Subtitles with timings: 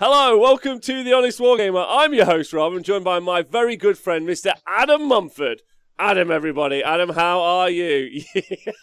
[0.00, 1.84] Hello, welcome to the Honest Wargamer.
[1.88, 2.72] I'm your host, Rob.
[2.72, 4.52] I'm joined by my very good friend, Mr.
[4.64, 5.62] Adam Mumford.
[5.98, 6.84] Adam, everybody.
[6.84, 8.22] Adam, how are you?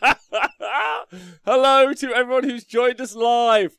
[1.46, 3.78] Hello to everyone who's joined us live.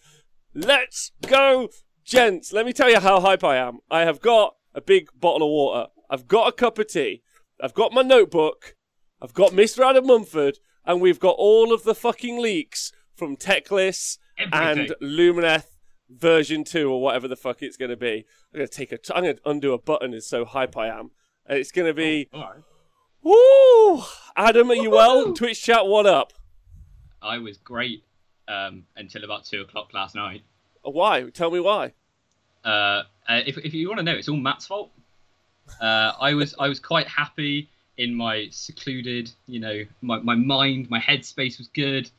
[0.54, 1.68] Let's go,
[2.06, 2.54] gents.
[2.54, 3.80] Let me tell you how hype I am.
[3.90, 5.90] I have got a big bottle of water.
[6.08, 7.22] I've got a cup of tea.
[7.60, 8.76] I've got my notebook.
[9.20, 9.86] I've got Mr.
[9.86, 10.56] Adam Mumford.
[10.86, 14.78] And we've got all of the fucking leaks from Teclis Everything.
[14.78, 15.75] and Lumineth
[16.08, 18.26] version 2 or whatever the fuck it's going to be.
[18.52, 20.76] I'm going to take a t- I'm going to undo a button it's so hype
[20.76, 21.10] I am.
[21.46, 22.62] And it's going to be All right.
[23.22, 24.04] Woo!
[24.36, 25.32] Adam, are you well?
[25.32, 26.32] Twitch chat, what up?
[27.20, 28.04] I was great
[28.46, 30.42] um, until about two o'clock last night.
[30.86, 31.28] Uh, Why?
[31.30, 31.92] Tell me why.
[32.64, 34.90] Uh, uh, if, if you want to know, it's all Matt's fault.
[35.80, 40.88] Uh, I was I was quite happy in my secluded, you know, my, my mind,
[40.90, 42.10] my headspace was good.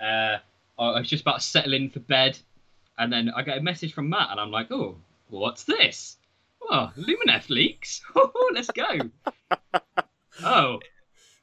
[0.00, 0.36] Uh,
[0.78, 2.38] I was just about to settle in for bed,
[2.98, 4.96] and then I get a message from Matt, and I'm like, oh,
[5.28, 6.16] what's this?
[6.62, 8.00] Oh, Lumineth leaks.
[8.16, 9.10] Oh, Let's go.
[10.42, 10.80] Oh.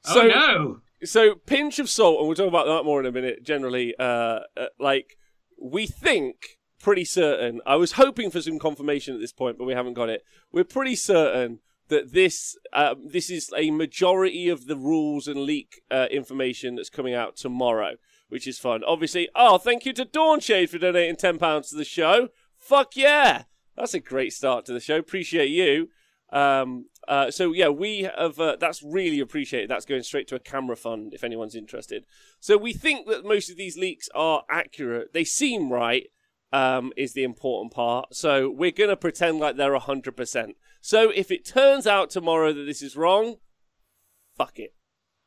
[0.03, 0.81] So- oh no.
[1.03, 3.41] So, pinch of salt, and we'll talk about that more in a minute.
[3.43, 5.17] Generally, uh, uh, like
[5.59, 7.59] we think, pretty certain.
[7.65, 10.21] I was hoping for some confirmation at this point, but we haven't got it.
[10.51, 15.81] We're pretty certain that this uh, this is a majority of the rules and leak
[15.89, 17.93] uh, information that's coming out tomorrow,
[18.31, 18.81] which is fun.
[18.85, 22.29] Obviously, oh, thank you to Dawnshade for donating ten pounds to the show.
[22.57, 23.43] Fuck yeah,
[23.75, 24.97] that's a great start to the show.
[24.97, 25.89] Appreciate you.
[26.31, 28.39] Um, uh, so yeah, we have.
[28.39, 29.69] Uh, that's really appreciated.
[29.69, 32.05] That's going straight to a camera fund if anyone's interested.
[32.39, 35.13] So we think that most of these leaks are accurate.
[35.13, 36.07] They seem right.
[36.53, 38.13] Um, is the important part.
[38.13, 40.57] So we're gonna pretend like they're hundred percent.
[40.81, 43.37] So if it turns out tomorrow that this is wrong,
[44.37, 44.73] fuck it.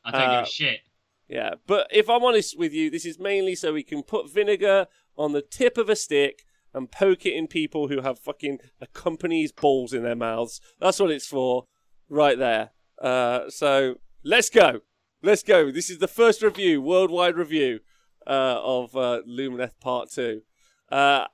[0.05, 0.81] I don't give Uh, a shit.
[1.29, 4.87] Yeah, but if I'm honest with you, this is mainly so we can put vinegar
[5.17, 6.45] on the tip of a stick
[6.75, 10.61] and poke it in people who have fucking a company's balls in their mouths.
[10.81, 11.65] That's what it's for,
[12.09, 12.71] right there.
[13.01, 14.81] Uh, so let's go,
[15.23, 15.71] let's go.
[15.71, 17.81] This is the first review, worldwide review
[18.27, 20.43] uh, of uh, Lumineth Part Two.
[20.91, 21.27] Uh,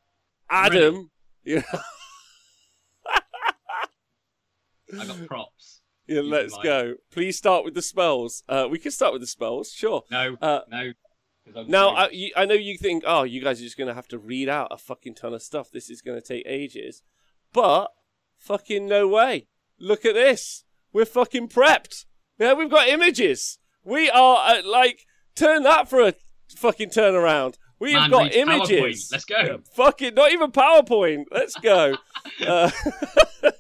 [0.49, 1.11] Adam,
[1.45, 1.63] yeah,
[4.99, 5.80] I got props.
[6.11, 6.95] Yeah, let's go.
[7.11, 8.43] Please start with the spells.
[8.49, 10.03] Uh, we can start with the spells, sure.
[10.11, 10.93] No, Uh, no.
[11.67, 11.91] Now.
[11.91, 14.19] I, you, I know you think, oh, you guys are just going to have to
[14.19, 15.71] read out a fucking ton of stuff.
[15.71, 17.03] This is going to take ages.
[17.53, 17.89] But,
[18.39, 19.47] fucking no way.
[19.79, 20.65] Look at this.
[20.93, 22.05] We're fucking prepped.
[22.39, 23.59] Yeah, we've got images.
[23.85, 26.15] We are, uh, like, turn that for a
[26.57, 27.55] fucking turnaround.
[27.79, 29.09] We've Man got images.
[29.09, 29.13] PowerPoint.
[29.13, 29.59] Let's go.
[29.75, 31.25] Fucking, not even PowerPoint.
[31.33, 31.97] Let's go.
[32.47, 32.71] uh,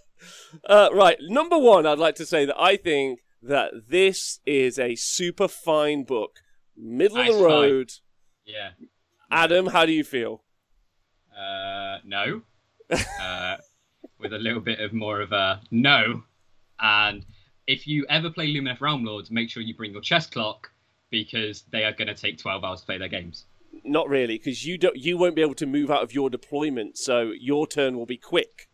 [0.69, 4.95] uh, right, number one, I'd like to say that I think that this is a
[4.95, 6.41] super fine book.
[6.77, 7.91] Middle of the road.
[8.45, 8.71] yeah.
[9.31, 10.43] Adam, how do you feel?
[11.33, 12.43] Uh, no.
[13.21, 13.57] uh,
[14.19, 16.23] with a little bit of more of a no.
[16.81, 17.25] And
[17.67, 20.71] if you ever play Lumineth Realm Lords, make sure you bring your chess clock
[21.11, 23.47] because they are going to take 12 hours to play their games.
[23.85, 24.97] Not really, because you don't.
[24.97, 28.17] You won't be able to move out of your deployment, so your turn will be
[28.17, 28.69] quick.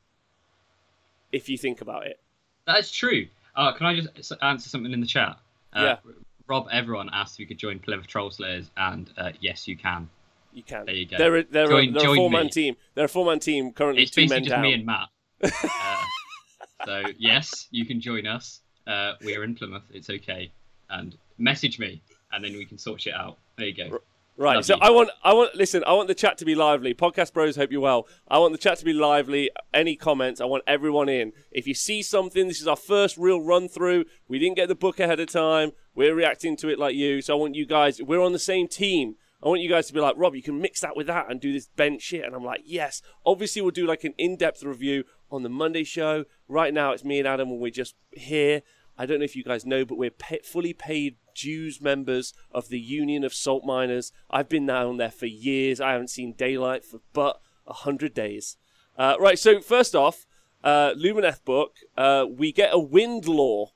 [1.33, 2.21] If you think about it.
[2.67, 3.27] That's true.
[3.55, 5.39] Uh, can I just answer something in the chat?
[5.73, 6.13] Uh, Yeah.
[6.49, 10.09] Rob, everyone asked if you could join Plymouth Troll Slayers, and uh, yes, you can.
[10.53, 10.87] You can.
[10.87, 11.19] There you go.
[11.19, 12.77] They're a, they're Join- a, they're a four man team.
[12.95, 13.73] They're a four man team.
[13.73, 14.63] Currently, It's two basically men just down.
[14.63, 15.09] me and Matt.
[15.43, 15.97] uh,
[16.87, 18.61] so yes, you can join us.
[18.87, 19.83] Uh, we're in Plymouth.
[19.93, 20.53] It's okay.
[20.89, 22.01] And message me,
[22.33, 23.39] and then we can sort shit out.
[23.59, 23.99] There you go.
[24.39, 24.57] Right.
[24.57, 24.81] Love So you.
[24.83, 26.93] I want, I want, listen, I want the chat to be lively.
[26.93, 28.07] Podcast bros, hope you're well.
[28.29, 29.51] I want the chat to be lively.
[29.73, 30.41] Any comments?
[30.41, 31.33] I want everyone in.
[31.51, 34.05] If you see something, this is our first real run through.
[34.29, 35.73] We didn't get the book ahead of time.
[35.95, 37.23] We're reacting to it like you.
[37.23, 39.15] So I want you guys, we're on the same team.
[39.43, 41.41] I want you guys to be like, Rob, you can mix that with that and
[41.41, 42.25] do this bench shit.
[42.25, 43.01] And I'm like, yes.
[43.25, 46.25] Obviously, we'll do like an in depth review on the Monday show.
[46.49, 48.63] Right now, it's me and Adam, and we're just here.
[48.99, 52.69] I don't know if you guys know, but we're pa fully paid dues members of
[52.69, 54.13] the Union of Salt Miners.
[54.31, 55.81] I've been down there for years.
[55.81, 58.57] I haven't seen daylight for but a hundred days.
[58.99, 59.39] Uh, right.
[59.39, 60.27] So first off,
[60.65, 61.77] uh, Lumineth book.
[61.97, 63.73] Uh, we get a wind law.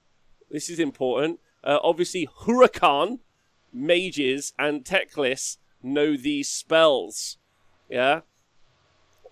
[0.51, 1.39] This is important.
[1.63, 3.21] Uh, obviously, Hurakan,
[3.73, 7.39] mages, and Teclis know these spells.
[7.89, 8.21] Yeah.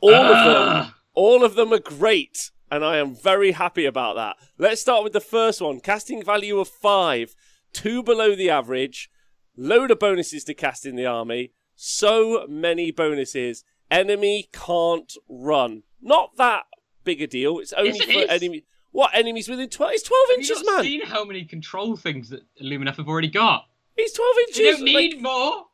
[0.00, 0.94] All of them Ah!
[1.14, 4.36] all of them are great, and I am very happy about that.
[4.56, 5.80] Let's start with the first one.
[5.80, 7.34] Casting value of five,
[7.72, 9.10] two below the average,
[9.56, 13.64] load of bonuses to cast in the army, so many bonuses.
[13.90, 15.82] Enemy can't run.
[16.02, 16.64] Not that
[17.04, 17.58] big a deal.
[17.58, 18.64] It's only Yes, it for enemy.
[18.90, 19.92] What enemies within twelve?
[19.94, 20.82] It's twelve Have you inches, man.
[20.82, 23.66] seen how many control things that Lumineth have already got?
[23.96, 24.76] It's twelve inches.
[24.76, 25.64] don't need like- more.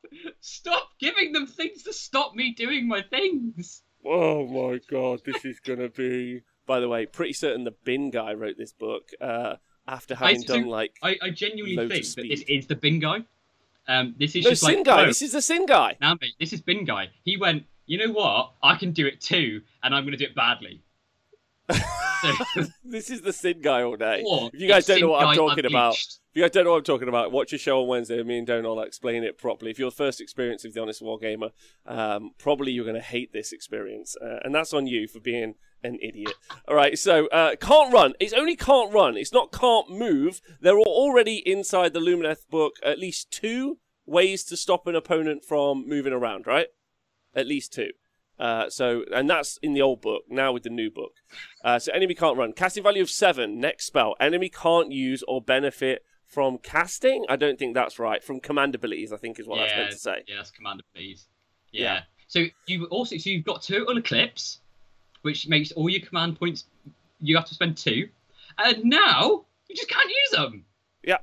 [0.41, 3.83] Stop giving them things to stop me doing my things.
[4.07, 6.43] Oh my god, this is gonna be.
[6.67, 9.57] By the way, pretty certain the bin guy wrote this book uh,
[9.87, 10.97] after having so- done like.
[11.03, 13.25] I, I genuinely think that this is the bin guy.
[13.87, 15.03] Um, this is No, just Sin like guy.
[15.03, 15.97] no, This is the Sin guy.
[16.01, 17.11] now, mate, this is bin guy.
[17.25, 18.53] He went, you know what?
[18.63, 20.83] I can do it too, and I'm going to do it badly.
[21.71, 24.23] So, This is the Sin guy all day.
[24.25, 26.79] If you guys don't know what I'm talking about, If you guys don't know what
[26.79, 28.23] I'm talking about, watch a show on Wednesday.
[28.23, 29.71] Me and Donal explain it properly.
[29.71, 31.51] If you're first experience of the Honest Wargamer,
[31.87, 35.55] um, probably you're going to hate this experience, uh, and that's on you for being
[35.85, 36.35] an idiot.
[36.67, 38.15] All right, so uh, can't run.
[38.19, 39.17] It's only can't run.
[39.17, 40.41] It's not can't move.
[40.61, 45.45] There are already inside the Lumineth book at least two ways to stop an opponent
[45.45, 46.47] from moving around.
[46.47, 46.69] Right,
[47.35, 47.91] at least two.
[48.37, 50.25] Uh, so, and that's in the old book.
[50.29, 51.13] Now with the new book,
[51.65, 52.53] uh, so enemy can't run.
[52.53, 53.61] Casting value of seven.
[53.61, 54.17] Next spell.
[54.19, 57.25] Enemy can't use or benefit from casting.
[57.29, 58.23] I don't think that's right.
[58.25, 60.25] From command abilities, I think is what that's yeah, meant to say.
[60.27, 61.29] Yeah, that's commander, please.
[61.71, 61.83] Yeah.
[61.83, 62.01] Yeah.
[62.27, 64.61] So you also so you've got total eclipse,
[65.25, 66.65] which makes all your command points
[67.21, 68.09] you have to spend two,
[68.59, 70.65] and now you just can't use them.
[71.03, 71.19] Yeah.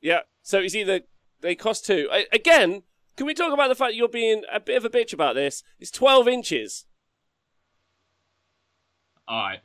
[0.00, 0.20] Yeah.
[0.42, 1.02] So it's either
[1.40, 2.08] they cost two.
[2.10, 2.82] I, again,
[3.16, 5.34] can we talk about the fact that you're being a bit of a bitch about
[5.34, 5.62] this?
[5.78, 6.86] It's twelve inches.
[9.26, 9.60] All right,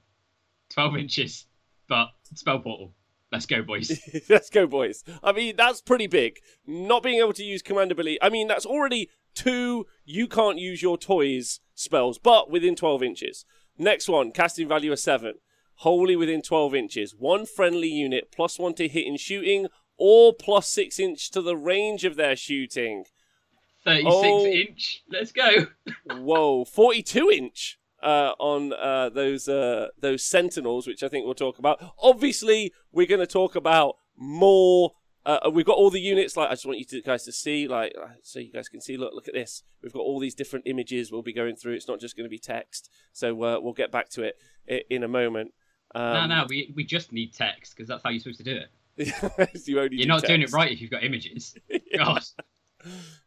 [0.69, 1.45] twelve inches,
[1.87, 2.93] but spell portal.
[3.31, 3.99] Let's go, boys.
[4.29, 5.03] Let's go, boys.
[5.23, 6.39] I mean, that's pretty big.
[6.67, 8.21] Not being able to use command ability.
[8.21, 9.87] I mean, that's already two.
[10.05, 13.45] You can't use your toys spells, but within twelve inches.
[13.77, 15.35] Next one, casting value of seven.
[15.77, 17.15] Wholly within twelve inches.
[17.17, 19.67] One friendly unit plus one to hit in shooting,
[19.97, 23.05] or plus six inch to the range of their shooting.
[23.83, 24.45] Thirty-six Oh.
[24.45, 25.03] inch.
[25.09, 25.67] Let's go.
[26.15, 31.57] Whoa, 42 inch uh, on uh, those uh, those Sentinels, which I think we'll talk
[31.59, 31.83] about.
[32.01, 34.91] Obviously, we're going to talk about more.
[35.25, 36.35] Uh, we've got all the units.
[36.35, 38.81] Like I just want you to, guys to see, like, uh, so you guys can
[38.81, 38.97] see.
[38.97, 39.63] Look, look at this.
[39.81, 41.11] We've got all these different images.
[41.11, 41.73] We'll be going through.
[41.73, 42.89] It's not just going to be text.
[43.13, 44.37] So uh, we'll get back to it
[44.89, 45.53] in a moment.
[45.95, 48.57] no, Um, no, we we just need text because that's how you're supposed to do
[48.57, 48.69] it.
[49.65, 51.55] you only You're do not doing it right if you've got images.
[51.97, 52.23] God.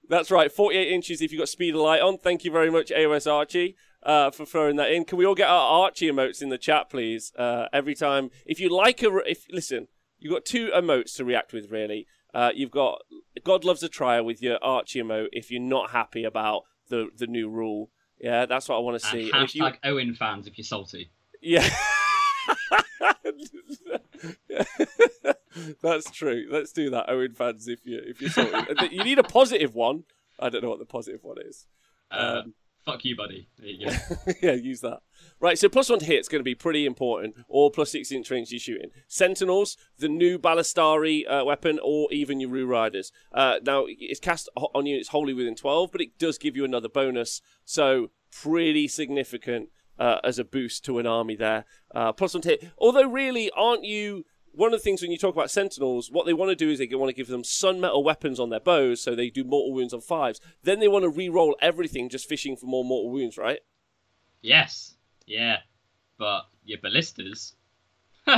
[0.08, 2.18] That's right, 48 inches if you've got speed of light on.
[2.18, 5.04] Thank you very much, AOS Archie, uh, for throwing that in.
[5.04, 7.32] Can we all get our Archie emotes in the chat, please?
[7.36, 8.30] Uh, every time.
[8.44, 9.16] If you like a.
[9.28, 12.06] If Listen, you've got two emotes to react with, really.
[12.34, 13.00] Uh, you've got
[13.44, 17.26] God Loves a Trial with your Archie emote if you're not happy about the, the
[17.26, 17.90] new rule.
[18.20, 19.30] Yeah, that's what I want to see.
[19.30, 21.10] And if you, hashtag Owen fans if you're salty.
[21.40, 21.68] yeah.
[25.82, 26.46] That's true.
[26.50, 27.68] Let's do that, Owen fans.
[27.68, 28.50] If you if you're sorry.
[28.90, 30.04] you need a positive one.
[30.38, 31.66] I don't know what the positive one is.
[32.10, 32.54] Uh, Um,
[32.86, 33.48] fuck you, buddy.
[33.58, 33.96] There you go.
[34.42, 35.00] yeah, use that.
[35.40, 38.10] Right, so plus one to hit is going to be pretty important, or plus six
[38.10, 38.90] inch range you're shooting.
[39.08, 43.12] Sentinels, the new Ballistari uh, weapon, or even your Rue Riders.
[43.32, 46.64] Uh, now, it's cast on you, it's wholly within 12, but it does give you
[46.64, 49.68] another bonus, so pretty significant
[49.98, 51.64] uh, as a boost to an army there.
[51.94, 52.70] Uh, plus one to hit.
[52.78, 54.24] Although, really, aren't you.
[54.56, 56.78] One of the things when you talk about Sentinels, what they want to do is
[56.78, 59.72] they want to give them sun metal weapons on their bows, so they do mortal
[59.72, 60.40] wounds on fives.
[60.62, 63.60] Then they want to re-roll everything, just fishing for more mortal wounds, right?
[64.42, 64.94] yes.
[65.26, 65.58] Yeah.
[66.18, 67.54] But your ballistas.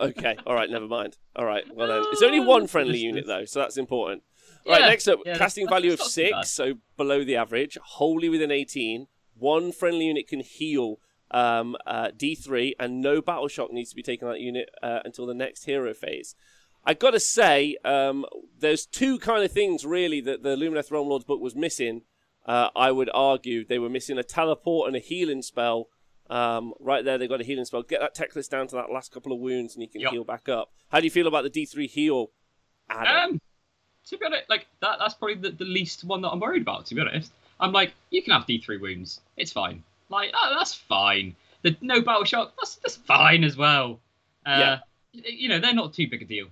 [0.00, 1.18] Okay, all right, never mind.
[1.36, 4.24] All right, well then, it's only one friendly unit though, so that's important.
[4.66, 6.44] Right, Yeah, next up, yeah, casting value of that's not too bad.
[6.46, 9.06] six, so below the average, wholly within 18.
[9.36, 10.98] One friendly unit can heal
[11.34, 15.00] um, uh, D3, and no battle shock needs to be taken on that unit uh,
[15.04, 16.34] until the next hero phase.
[16.86, 18.24] I gotta say, um,
[18.60, 22.02] there's two kind of things really that the Lumineth Realm Lords book was missing.
[22.46, 25.88] Uh, I would argue they were missing a teleport and a healing spell.
[26.30, 27.82] Um, right there, they got a healing spell.
[27.82, 30.10] Get that Teclis down to that last couple of wounds, and you can Yep.
[30.12, 30.72] heal back up.
[30.90, 32.30] How do you feel about the D3 heal?
[32.90, 33.30] add-on?
[33.30, 33.40] Um,
[34.08, 36.84] to be honest, like that, that's probably the, the least one that I'm worried about.
[36.86, 39.20] To be honest, I'm like, you can have D3 wounds.
[39.38, 39.82] It's fine.
[40.14, 41.34] Like, oh, that's fine.
[41.62, 44.00] The no battle shock, that's that's fine as well.
[44.46, 44.78] Uh, Yeah.
[45.12, 46.46] You know, they're not too big a deal.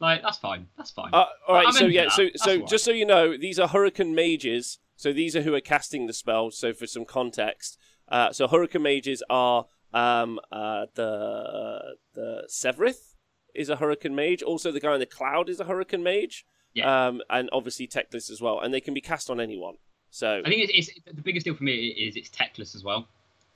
[0.00, 0.66] Like, that's fine.
[0.76, 1.10] That's fine.
[1.12, 2.12] Uh, all right, I'm so yeah, that.
[2.12, 2.66] so That's so right.
[2.68, 4.78] just so you know, these are Hurricane Mages.
[4.96, 6.50] So these are who are casting the spell.
[6.50, 13.14] So for some context, uh, so Hurricane Mages are um, uh, the the Sevireth
[13.54, 14.42] is a Hurricane Mage.
[14.42, 16.46] Also, the guy in the cloud is a Hurricane Mage.
[16.74, 17.06] Yeah.
[17.08, 19.76] Um, and obviously Teclis as well, and they can be cast on anyone.
[20.16, 23.06] So I think it's, it's the biggest deal for me is it's Teclis as well.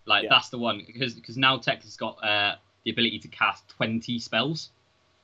[0.05, 0.29] Like Yeah.
[0.29, 4.69] that's the one because because now Teclis got uh, the ability to cast 20 spells.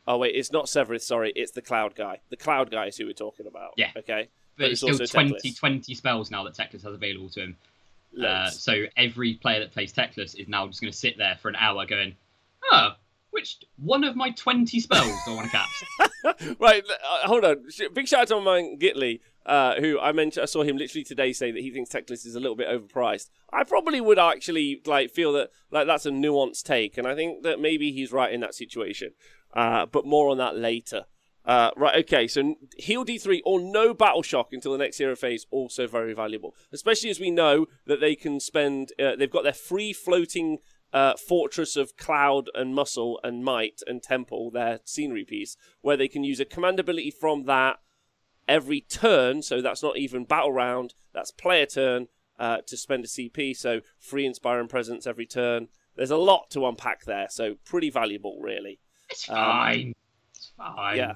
[0.09, 1.07] oh wait, it's not Severus.
[1.07, 2.21] Sorry, it's the cloud guy.
[2.31, 3.73] The cloud guy is who we're talking about.
[3.76, 3.90] Yeah.
[3.95, 4.31] Okay.
[4.57, 5.59] But, But it's it's still also 20, Teclis.
[5.59, 7.57] 20 spells now that Teclis has available to him.
[8.25, 11.50] Uh, so every player that plays Teclis is now just going to sit there for
[11.50, 12.16] an hour going,
[12.73, 12.93] oh,
[13.31, 16.57] which one of my 20 spells do I want to cast?
[16.61, 17.66] right, uh, hold on.
[17.93, 19.21] Big shout out to my man Gitley.
[19.47, 22.35] Uh, who I mentioned, I saw him literally today say that he thinks Teclis is
[22.35, 23.31] a little bit overpriced.
[23.53, 27.45] I probably would actually like feel that like that's a nuanced take, and I think
[27.45, 29.12] that maybe he's right in that situation.
[29.55, 31.05] Uh, but more on that later.
[31.45, 35.47] Uh, right, okay, so heal D3 or no battle shock until the next hero phase,
[35.53, 36.57] also very valuable.
[36.73, 40.59] Especially as we know that they can spend, uh, they've got their free floating
[40.93, 46.09] uh, fortress of cloud and muscle and might and temple, their scenery piece, where they
[46.09, 47.79] can use a command ability from that
[48.49, 49.43] every turn.
[49.43, 53.57] So that's not even battle round, that's player turn uh, to spend a CP.
[53.57, 55.69] So free inspiring presence every turn.
[55.95, 58.81] There's a lot to unpack there, so pretty valuable, really.
[59.09, 59.88] It's fine.
[59.88, 59.95] Um,
[60.35, 60.97] it's fine.
[60.97, 61.15] Yeah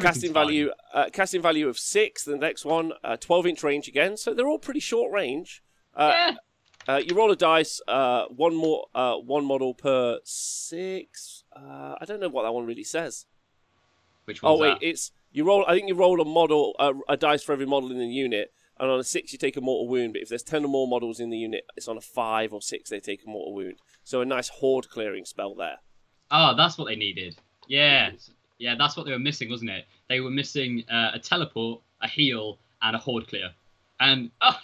[0.00, 2.24] casting value, uh, casting value of six.
[2.24, 4.16] The next one, uh, twelve inch range again.
[4.16, 5.62] So they're all pretty short range.
[5.94, 6.34] Uh, yeah.
[6.88, 7.80] Uh, you roll a dice.
[7.86, 11.44] Uh, one more, uh, one model per six.
[11.54, 13.26] I don't know what that one really says.
[14.24, 14.52] Which one?
[14.52, 14.86] Oh wait, that?
[14.86, 15.64] it's you roll.
[15.66, 16.74] I think you roll a model,
[17.08, 19.60] a dice for every model in the unit, and on a six you take a
[19.60, 20.12] mortal wound.
[20.12, 22.60] But if there's ten or more models in the unit, it's on a five or
[22.60, 23.76] six they take a mortal wound.
[24.04, 25.78] So a nice horde clearing spell there.
[26.30, 27.36] Oh, that's what they needed.
[27.68, 28.10] Yeah,
[28.58, 29.86] yeah, that's what they were missing, wasn't it?
[30.08, 33.50] They were missing uh, a teleport, a heal, and a horde clear,
[34.00, 34.58] and oh,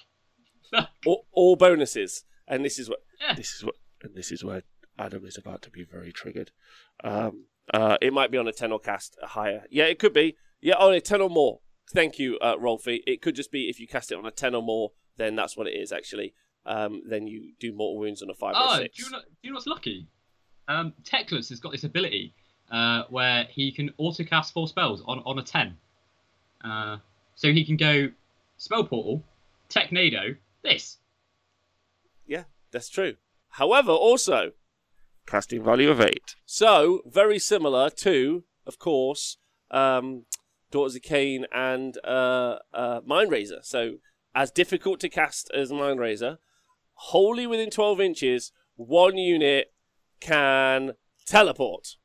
[1.07, 2.25] all, all, bonuses.
[2.47, 3.35] And this is what yeah.
[3.35, 4.63] this is what and this is where
[4.99, 6.51] Adam is about to be very triggered.
[7.05, 9.65] Um, uh, it might be on a ten or cast higher.
[9.71, 10.37] Yeah, it could be.
[10.61, 11.61] Yeah, only ten or more.
[11.93, 13.00] Thank you, uh, Rolfie.
[13.07, 15.57] It could just be if you cast it on a ten or more, then that's
[15.57, 16.35] what it is actually.
[16.67, 18.97] Um, then you do mortal wounds on a five oh, or six.
[18.99, 20.07] Do you know, do you know what's lucky?
[20.69, 22.35] Um, Teclis has got this ability
[22.71, 25.77] uh, where he can autocast four spells on, on a 10.
[26.62, 26.99] Uh,
[27.35, 28.11] so he can go
[28.59, 29.25] Spell Portal,
[29.69, 30.99] Technado, this.
[32.27, 33.17] Yeah, that's true.
[33.50, 34.53] However, also,
[35.27, 36.37] casting value of 8.
[36.45, 39.38] So, very similar to, of course,
[39.71, 40.25] um,
[40.71, 43.65] Daughters of Khaine and uh, uh, Mindrazor.
[43.65, 43.95] So,
[44.35, 46.39] as difficult to cast as Mindrazor,
[46.95, 49.73] wholly within 12 inches, one unit
[50.21, 50.93] can
[51.27, 51.97] teleport.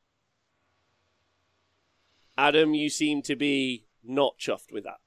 [2.36, 4.98] Adam, you seem to be not chuffed with that.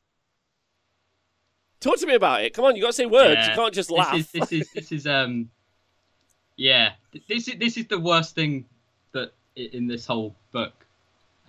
[1.79, 2.53] Talk to me about it.
[2.53, 3.35] Come on, you got to say words.
[3.35, 3.49] Yeah.
[3.49, 4.13] You can't just laugh.
[4.13, 5.49] This is, this is this is um,
[6.55, 6.93] yeah.
[7.27, 8.65] This is this is the worst thing
[9.11, 10.86] that in this whole book.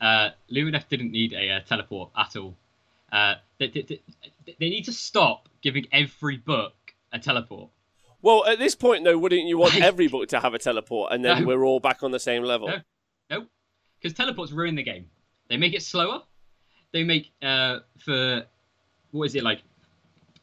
[0.00, 2.55] Uh, Lumineth didn't need a uh, teleport at all.
[3.11, 4.00] Uh, they, they,
[4.47, 6.75] they need to stop giving every book
[7.12, 7.71] a teleport.
[8.21, 11.25] Well, at this point, though, wouldn't you want every book to have a teleport, and
[11.25, 11.47] then no.
[11.47, 12.69] we're all back on the same level?
[12.69, 12.78] No,
[13.31, 13.47] no,
[14.00, 15.07] because teleports ruin the game.
[15.49, 16.23] They make it slower.
[16.93, 18.45] They make uh, for
[19.12, 19.62] what is it like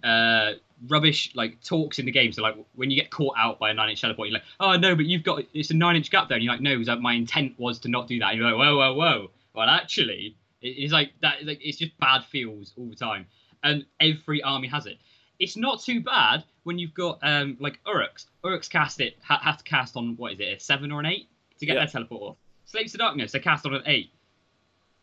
[0.04, 0.54] uh,
[0.88, 2.32] rubbish like talks in the game.
[2.32, 4.78] So like when you get caught out by a nine inch teleport, you're like, oh
[4.78, 7.02] no, but you've got it's a nine inch gap there, and you're like, no, that
[7.02, 8.30] my intent was to not do that.
[8.32, 9.32] And you're like, whoa, whoa, whoa.
[9.56, 11.46] Well, actually, it's like that.
[11.46, 13.26] Like it's just bad feels all the time,
[13.64, 14.98] and every army has it.
[15.40, 18.26] It's not too bad when you've got um like Orruks.
[18.44, 21.06] Orruks cast it ha- have to cast on what is it a seven or an
[21.06, 21.28] eight
[21.60, 21.82] to get yeah.
[21.82, 22.38] their teleport off.
[22.66, 24.12] Slaves to Darkness they cast on an eight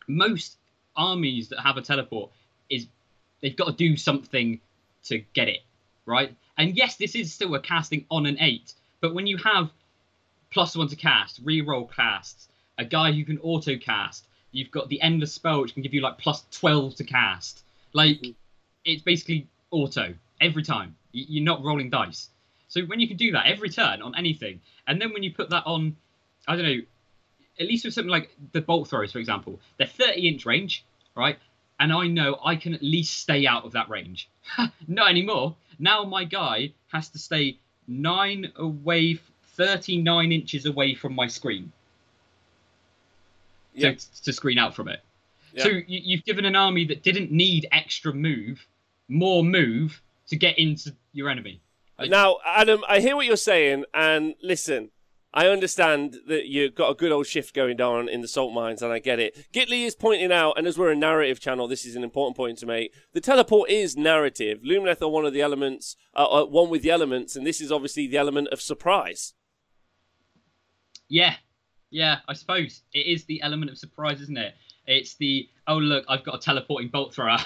[0.08, 0.58] most
[0.96, 2.30] armies that have a teleport
[2.68, 2.86] is
[3.40, 4.60] they've got to do something
[5.04, 5.60] to get it
[6.06, 6.34] right.
[6.58, 9.70] And yes, this is still a casting on an eight, but when you have
[10.52, 15.00] plus one to cast, reroll casts, a guy who can auto cast, you've got the
[15.00, 17.62] endless spell which can give you like plus twelve to cast.
[17.92, 18.32] Like mm-hmm.
[18.84, 20.96] it's basically auto every time.
[21.12, 22.28] You're not rolling dice.
[22.68, 25.50] So when you can do that every turn on anything, and then when you put
[25.50, 25.96] that on,
[26.48, 26.80] I don't know,
[27.60, 31.38] at least with something like the bolt throwers, for example, they're 30 inch range, right?
[31.78, 34.28] And I know I can at least stay out of that range.
[34.88, 35.56] Not anymore.
[35.78, 39.18] Now my guy has to stay nine away,
[39.56, 41.72] 39 inches away from my screen.
[43.76, 45.00] To, to screen out from it.
[45.56, 48.66] So you, you've given an army that didn't need extra move,
[49.08, 51.60] more move to get into your enemy.
[52.00, 54.90] Now, Adam, I hear what you're saying, and listen,
[55.34, 58.82] I understand that you've got a good old shift going on in the salt mines,
[58.82, 59.46] and I get it.
[59.52, 62.58] Gitley is pointing out, and as we're a narrative channel, this is an important point
[62.58, 62.92] to make.
[63.12, 64.60] The teleport is narrative.
[64.62, 67.70] Lumineth are one of the elements, uh, uh, one with the elements, and this is
[67.70, 69.34] obviously the element of surprise.
[71.08, 71.36] Yeah,
[71.92, 74.54] yeah, I suppose it is the element of surprise, isn't it?
[74.86, 77.38] It's the oh look, I've got a teleporting bolt thrower.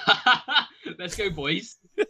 [0.99, 1.77] Let's go, boys.
[1.97, 2.07] you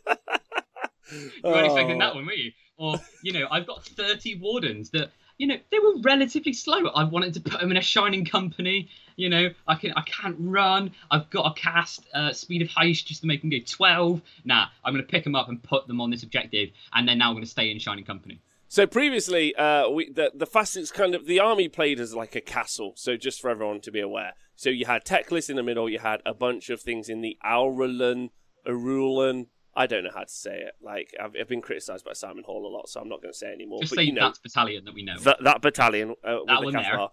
[1.43, 1.65] weren't oh.
[1.65, 2.53] expecting that one, were you?
[2.77, 6.87] Or you know, I've got thirty wardens that you know, they were relatively slow.
[6.87, 8.89] I wanted to put them in a shining company.
[9.17, 10.93] You know, I can I can't run.
[11.11, 14.23] I've got a cast uh, speed of Hysh just to make them go 12.
[14.45, 17.17] Nah, I'm going to pick them up and put them on this objective, and they're
[17.17, 18.41] now going to stay in shining company.
[18.69, 22.41] So previously, uh, we, the the fastest kind of the army played as like a
[22.41, 22.95] castle.
[22.97, 24.33] So just for everyone to be aware.
[24.57, 25.89] So you had Teclis in the middle.
[25.89, 28.31] You had a bunch of things in the Auralan
[28.67, 29.47] Arulan.
[29.75, 30.73] I don't know how to say it.
[30.83, 33.39] Like I've, I've been criticised by Simon Hall a lot, so I'm not going to
[33.39, 33.81] say anymore.
[33.83, 35.19] Just but say you know, that's battalion that we know.
[35.21, 36.83] that, that battalion uh, with That the one there.
[36.83, 37.09] Cathar.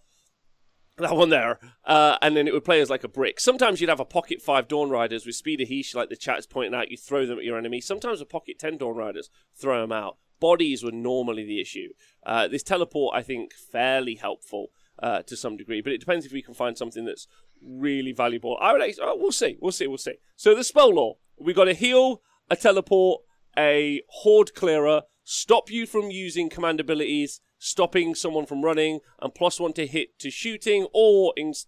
[0.97, 1.59] That one there.
[1.83, 3.39] Uh, and then it would play as like a brick.
[3.39, 6.37] Sometimes you'd have a pocket 5 Dawn Riders with speed of Heesh, like the chat
[6.37, 7.81] is pointing out, you throw them at your enemy.
[7.81, 9.29] Sometimes a pocket 10 Dawn Riders,
[9.59, 10.17] throw them out.
[10.43, 11.89] Bodies were normally the issue.
[12.25, 14.71] Uh, this teleport, I think, fairly helpful
[15.01, 17.27] uh, to some degree, but it depends if we can find something that's
[17.65, 18.57] really valuable.
[18.59, 20.15] I would oh, we'll see, we'll see, we'll see.
[20.35, 23.21] So the spell law, we got a heal, a teleport,
[23.57, 29.61] a horde clearer, stop you from using command abilities, stopping someone from running, and plus
[29.61, 31.67] one to hit to shooting or ex,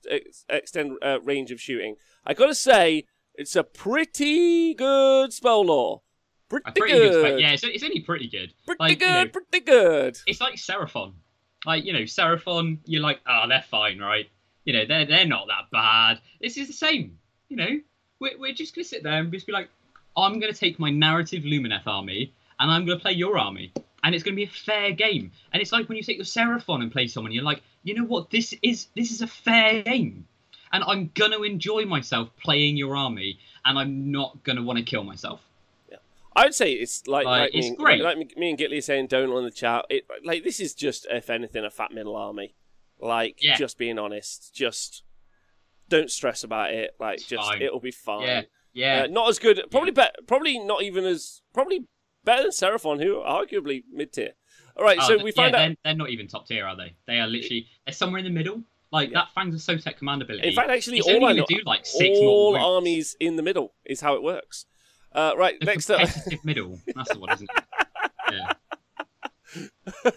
[0.50, 1.96] extend uh, range of shooting.
[2.26, 3.06] I gotta say,
[3.36, 6.02] it's a pretty good spell law.
[6.50, 7.12] Pretty, pretty good.
[7.12, 7.40] good.
[7.40, 8.54] yeah, it's, it's only pretty good.
[8.66, 10.18] Pretty like, good, you know, pretty good.
[10.28, 11.14] it's like Seraphon.
[11.66, 14.30] Like, you know, Seraphon, you're like, ah, they're fine, right?
[14.64, 16.20] You know, they're they're not that bad.
[16.40, 17.18] This is the same.
[17.50, 17.80] You know,
[18.20, 19.70] we're, we're just gonna sit there and just be like,
[20.16, 23.74] I'm gonna take my narrative Lumineth army and I'm gonna play your army,
[24.04, 25.32] and it's gonna be a fair game.
[25.52, 28.06] And it's like when you take your Seraphon and play someone, you're like, you know
[28.06, 28.30] what?
[28.30, 30.28] This is this is a fair game,
[30.72, 35.04] and I'm gonna enjoy myself playing your army, and I'm not gonna want to kill
[35.04, 35.42] myself.
[36.36, 38.02] I would say it's like, Like, like, it's me, great.
[38.02, 39.86] like, like me and Gitley are saying, don't on the chat.
[39.90, 42.56] It like this is just, if anything, a fat middle army.
[43.00, 43.56] Like Yeah.
[43.56, 45.04] just being honest, just
[45.90, 46.96] don't stress about it.
[47.00, 47.62] Like It's just fine.
[47.62, 48.24] it'll be fine.
[48.24, 48.42] Yeah,
[48.74, 49.04] yeah.
[49.04, 49.62] Uh, not as good.
[49.72, 50.16] Probably bet.
[50.28, 51.42] Probably not even as.
[51.54, 51.86] Probably
[52.24, 54.32] better than Seraphon, who are arguably mid tier.
[54.78, 55.60] All right, Oh, so we yeah, find out.
[55.60, 56.96] they're, they're not even top tier, are they?
[57.08, 58.64] They are literally they're somewhere in the middle.
[58.92, 59.20] Like Yeah.
[59.20, 60.48] that Fangs of Sotek command ability.
[60.50, 63.74] In fact, actually, it's all I know, do like six all armies in the middle
[63.86, 64.66] is how it works.
[65.16, 66.08] Uh, right, The next up.
[66.44, 66.80] middle.
[66.94, 67.64] That's the one, isn't it?
[68.32, 70.12] Yeah.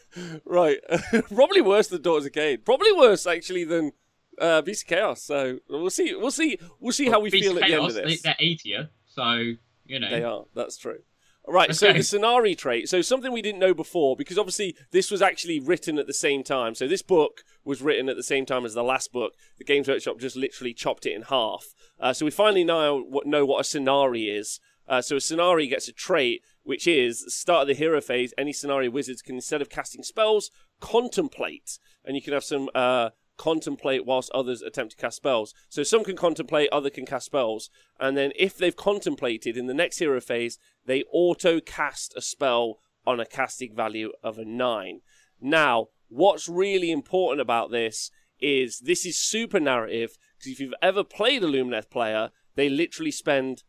[0.44, 0.78] right,
[1.28, 2.64] probably worse than Daughters of Khaine.
[2.64, 3.92] Probably worse actually than
[4.40, 5.22] uh, Beast of Chaos.
[5.22, 6.14] So we'll see.
[6.14, 6.58] We'll see.
[6.80, 8.22] We'll see how we Beast feel at the end Chaos, of this.
[8.22, 9.52] They, they're 80er, so
[9.84, 10.10] you know.
[10.10, 10.44] They are.
[10.54, 11.00] That's true.
[11.46, 11.74] Right.
[11.74, 12.88] So the Scinari trait.
[12.88, 16.42] So something we didn't know before, because obviously this was actually written at the same
[16.42, 16.74] time.
[16.74, 19.32] So this book was written at the same time as the last book.
[19.56, 21.74] The Games Workshop just literally chopped it in half.
[21.98, 24.60] Uh, so we finally now know what a Sonari is.
[24.88, 28.32] Uh, so a Scinari gets a trait, which is start of the hero phase.
[28.38, 32.68] Any Scinari wizards can instead of casting spells, contemplate, and you can have some.
[32.74, 35.54] Uh, contemplate whilst others attempt to cast spells.
[35.68, 39.74] So some can contemplate, other can cast spells, and then if they've contemplated in the
[39.74, 45.00] next hero phase, they auto cast a spell on a casting value of a 9.
[45.40, 51.02] Now, what's really important about this is this is super narrative because if you've ever
[51.02, 53.62] played a Lumineth player, they literally spend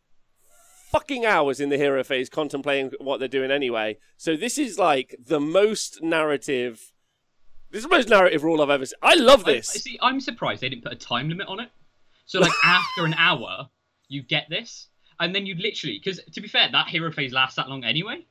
[0.92, 3.98] fucking hours in the hero phase contemplating what they're doing anyway.
[4.18, 6.92] So this is like the most narrative.
[7.72, 8.98] This is the most narrative rule I've ever seen.
[9.02, 9.70] I love this.
[9.76, 11.70] I- see, I'm surprised they didn't put a time limit on it.
[12.26, 13.70] So like after an hour,
[14.08, 14.88] you get this,
[15.20, 18.26] and then you literally because to be fair, that hero phase lasts that long anyway.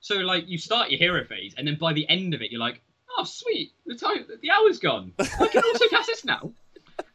[0.00, 2.60] So like you start your hero phase, and then by the end of it, you're
[2.60, 2.80] like,
[3.18, 5.12] oh sweet, the time, the hour's gone.
[5.18, 6.52] I can also cast this now.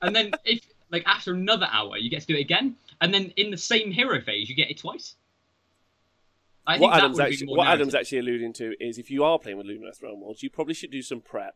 [0.01, 0.61] And then if
[0.95, 3.91] like after another hour, you get to do it again, and then in the same
[3.91, 5.15] hero phase, you get it twice.
[6.67, 7.67] I what Adam's actually what.
[7.67, 10.73] Adam's actually alluding to is if you are playing with Luminous Realm Worlds, you probably
[10.73, 11.55] should do some prep.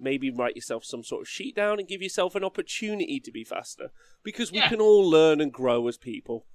[0.00, 3.42] Maybe write yourself some sort of sheet down and give yourself an opportunity to be
[3.42, 3.90] faster
[4.22, 4.68] because we Yeah.
[4.68, 6.46] can all learn and grow as people.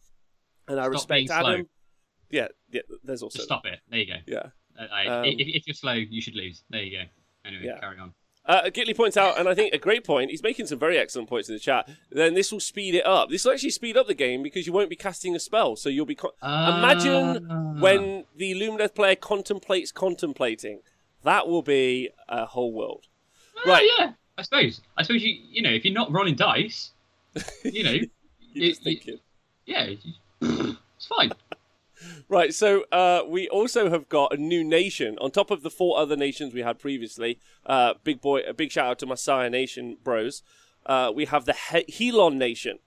[0.67, 1.53] And I Stop respect being slow.
[1.53, 1.69] Adam.
[2.31, 2.81] Yeah, yeah.
[3.03, 3.79] There's also Just stop it.
[3.89, 4.19] There you go.
[4.27, 4.49] yeah.
[4.79, 6.63] Uh, I- Um, if, if you're slow, you should lose.
[6.69, 7.03] There you go.
[7.43, 7.79] Anyway, Yeah.
[7.81, 8.13] carry on.
[8.45, 10.29] Uh, Gitley points out, and I think a great point.
[10.29, 11.89] He's making some very excellent points in the chat.
[12.11, 13.29] Then this will speed it up.
[13.29, 15.87] This will actually speed up the game because you won't be casting a spell, so
[15.87, 16.15] you'll be.
[16.15, 17.79] Con- Imagine Ah.
[17.79, 20.81] when the Lumineth player contemplates contemplating.
[21.23, 23.05] That will be a whole world.
[23.59, 23.89] Ah, right.
[23.97, 24.81] Yeah, I suppose.
[24.97, 26.91] I suppose you you know if you're not rolling dice,
[27.63, 27.91] you know,
[28.55, 29.19] You're you- thinking.
[29.65, 29.87] yeah,
[30.41, 31.31] it's fine.
[32.29, 35.97] Right, so uh, we also have got a new nation on top of the four
[35.99, 37.39] other nations we had previously.
[37.65, 40.41] Uh, big boy, a big shout out to Messiah Nation bros.
[40.85, 42.79] Uh, we have the he- Helon Nation.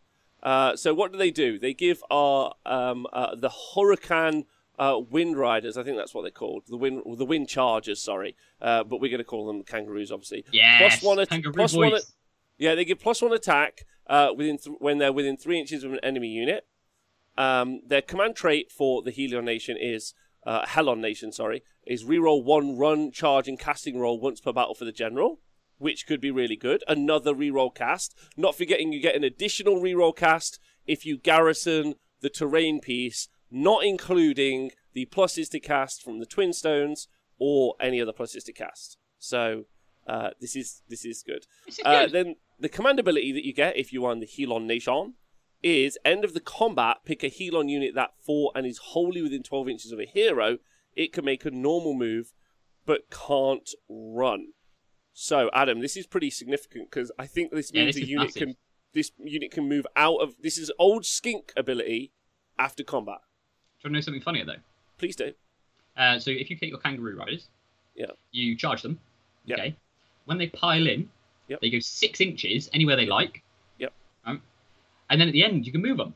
[0.43, 1.59] Uh, so what do they do?
[1.59, 4.45] They give our um, uh, the Hurricane
[4.79, 5.77] uh, Wind Riders.
[5.77, 6.65] I think that's what they're called.
[6.69, 8.01] The wind, the Wind Chargers.
[8.03, 10.45] Sorry, uh, but we're going to call them Kangaroos, obviously.
[10.53, 12.13] Yes, one at- kangaroo plus one boys.
[12.59, 15.93] Yeah, they give plus one attack uh, within th- when they're within three inches of
[15.93, 16.67] an enemy unit.
[17.39, 20.15] Um, their command trait for the Helion Nation is
[20.47, 21.33] uh, Helon Nation.
[21.33, 25.41] Sorry, is reroll one run, charge, and casting roll once per battle for the general,
[25.79, 26.83] which could be really good.
[26.89, 28.15] Another reroll cast.
[28.37, 33.85] Not forgetting you get an additional reroll cast if you garrison the terrain piece, not
[33.85, 38.97] including the pluses to cast from the Twin Stones or any other pluses to cast.
[39.19, 39.65] So
[40.07, 41.45] uh, this is this is good.
[41.67, 42.13] This is Uh, good.
[42.13, 45.15] then the command ability that you get if you are in the Helon Nation
[45.67, 49.43] is end of the combat, pick a Helon unit that for and is wholly within
[49.43, 50.59] 12 inches of a hero.
[50.95, 52.33] It can make a normal move,
[52.85, 54.49] but can't run.
[55.13, 58.27] So, Adam, this is pretty significant because I think this Yeah, means this a unit
[58.29, 58.41] massive.
[58.49, 58.57] can
[58.93, 62.13] this unit can move out of this is old skink ability
[62.59, 63.19] after combat.
[63.83, 64.63] Do you want to know something funnier though?
[64.99, 65.33] Please do.
[65.97, 67.49] Uh, so if you take your kangaroo riders,
[67.95, 68.07] Yeah.
[68.31, 68.99] you charge them.
[69.51, 69.75] Okay.
[70.27, 71.11] When they pile in,
[71.49, 71.61] Yep.
[71.61, 73.43] they go six inches anywhere they like.
[73.79, 73.93] Yep.
[74.25, 74.43] Um,
[75.11, 76.15] and then at the end, you can move them.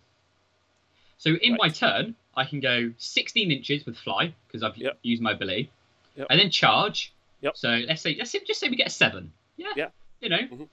[1.18, 4.98] So in my turn, I can go 16 inches with fly because I've Yep.
[5.02, 5.70] used my ability,
[6.16, 6.26] Yep.
[6.30, 7.12] and then charge.
[7.42, 7.56] Yep.
[7.56, 9.32] So let's say let's just say we get a seven.
[9.56, 9.72] Yeah.
[9.76, 9.88] Yeah.
[10.20, 10.68] You know.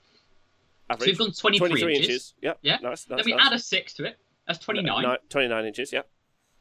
[0.90, 1.00] Average.
[1.00, 2.08] So we've gone 23, 23 inches.
[2.08, 2.34] inches.
[2.40, 2.54] Yeah.
[2.62, 2.78] Yeah.
[2.82, 3.04] Nice.
[3.04, 3.46] Then we nice.
[3.46, 4.18] add a six to it.
[4.46, 5.02] That's 29.
[5.02, 5.92] Ni- 29 inches.
[5.92, 6.02] Yeah.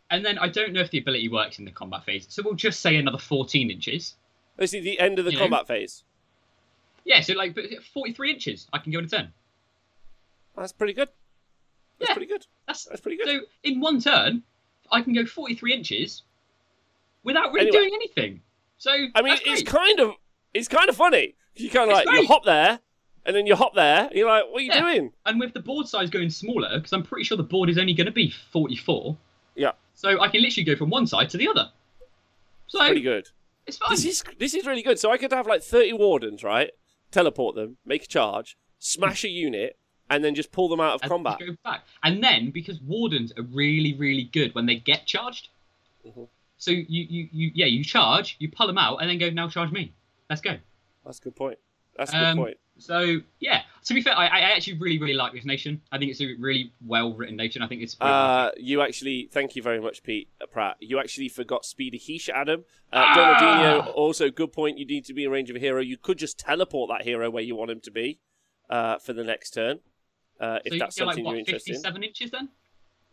[0.09, 2.53] And then I don't know if the ability works in the combat phase, so we'll
[2.55, 4.15] just say another 14 inches.
[4.57, 5.43] This is the end of the You know?
[5.43, 6.03] combat phase.
[7.05, 7.57] Yeah, so like
[7.93, 9.33] 43 inches, I can go in a turn.
[10.55, 11.09] That's pretty good.
[11.99, 12.13] That's Yeah.
[12.13, 12.45] pretty good.
[12.67, 13.27] That's That's pretty good.
[13.27, 14.43] so in one turn,
[14.91, 16.23] I can go 43 inches
[17.23, 17.83] without really Anyway.
[17.83, 18.41] doing anything.
[18.77, 20.11] So I mean, it's kind of
[20.53, 21.35] it's kind of funny.
[21.55, 22.79] You kind of It's like you hop there,
[23.25, 24.05] and then you hop there.
[24.05, 24.79] And you're like, what are you Yeah.
[24.81, 25.13] doing?
[25.25, 27.93] and with the board size going smaller, because I'm pretty sure the board is only
[27.93, 29.17] going to be 44.
[29.55, 29.71] Yeah.
[29.95, 31.71] So I can literally go from one side to the other.
[32.67, 33.29] So Pretty good.
[33.65, 33.89] it's fine.
[33.91, 34.99] This is this is really good.
[34.99, 36.71] So I could have like 30 wardens, right?
[37.11, 39.77] Teleport them, make a charge, smash a unit,
[40.09, 41.39] and then just pull them out of and combat.
[41.39, 41.81] Go back.
[42.03, 45.49] And then because wardens are really, really good when they get charged.
[46.05, 46.27] Mhm.
[46.57, 49.47] So you, you, you, yeah, you charge, you pull them out, and then go now
[49.47, 49.93] charge me.
[50.29, 50.57] Let's go.
[51.05, 51.59] That's a good point.
[51.95, 52.57] That's a good Um, point.
[52.79, 55.81] So yeah, to be fair, I, I actually really, really like this nation.
[55.91, 57.61] I think it's a really well written nation.
[57.63, 60.77] I think it's Uh, you actually, thank you very much, Pete uh, Pratt.
[60.79, 62.65] You actually forgot Speedy Heesh, Adam.
[62.93, 63.15] Uh, Ah!
[63.15, 64.77] Donaldinho, also good point.
[64.77, 65.81] You need to be in range of a hero.
[65.81, 68.19] You could just teleport that hero where you want him to be
[68.69, 69.79] uh, for the next turn,
[70.39, 71.75] uh, if so that's you're like something what, you're interested in.
[71.81, 72.49] 57 inches then?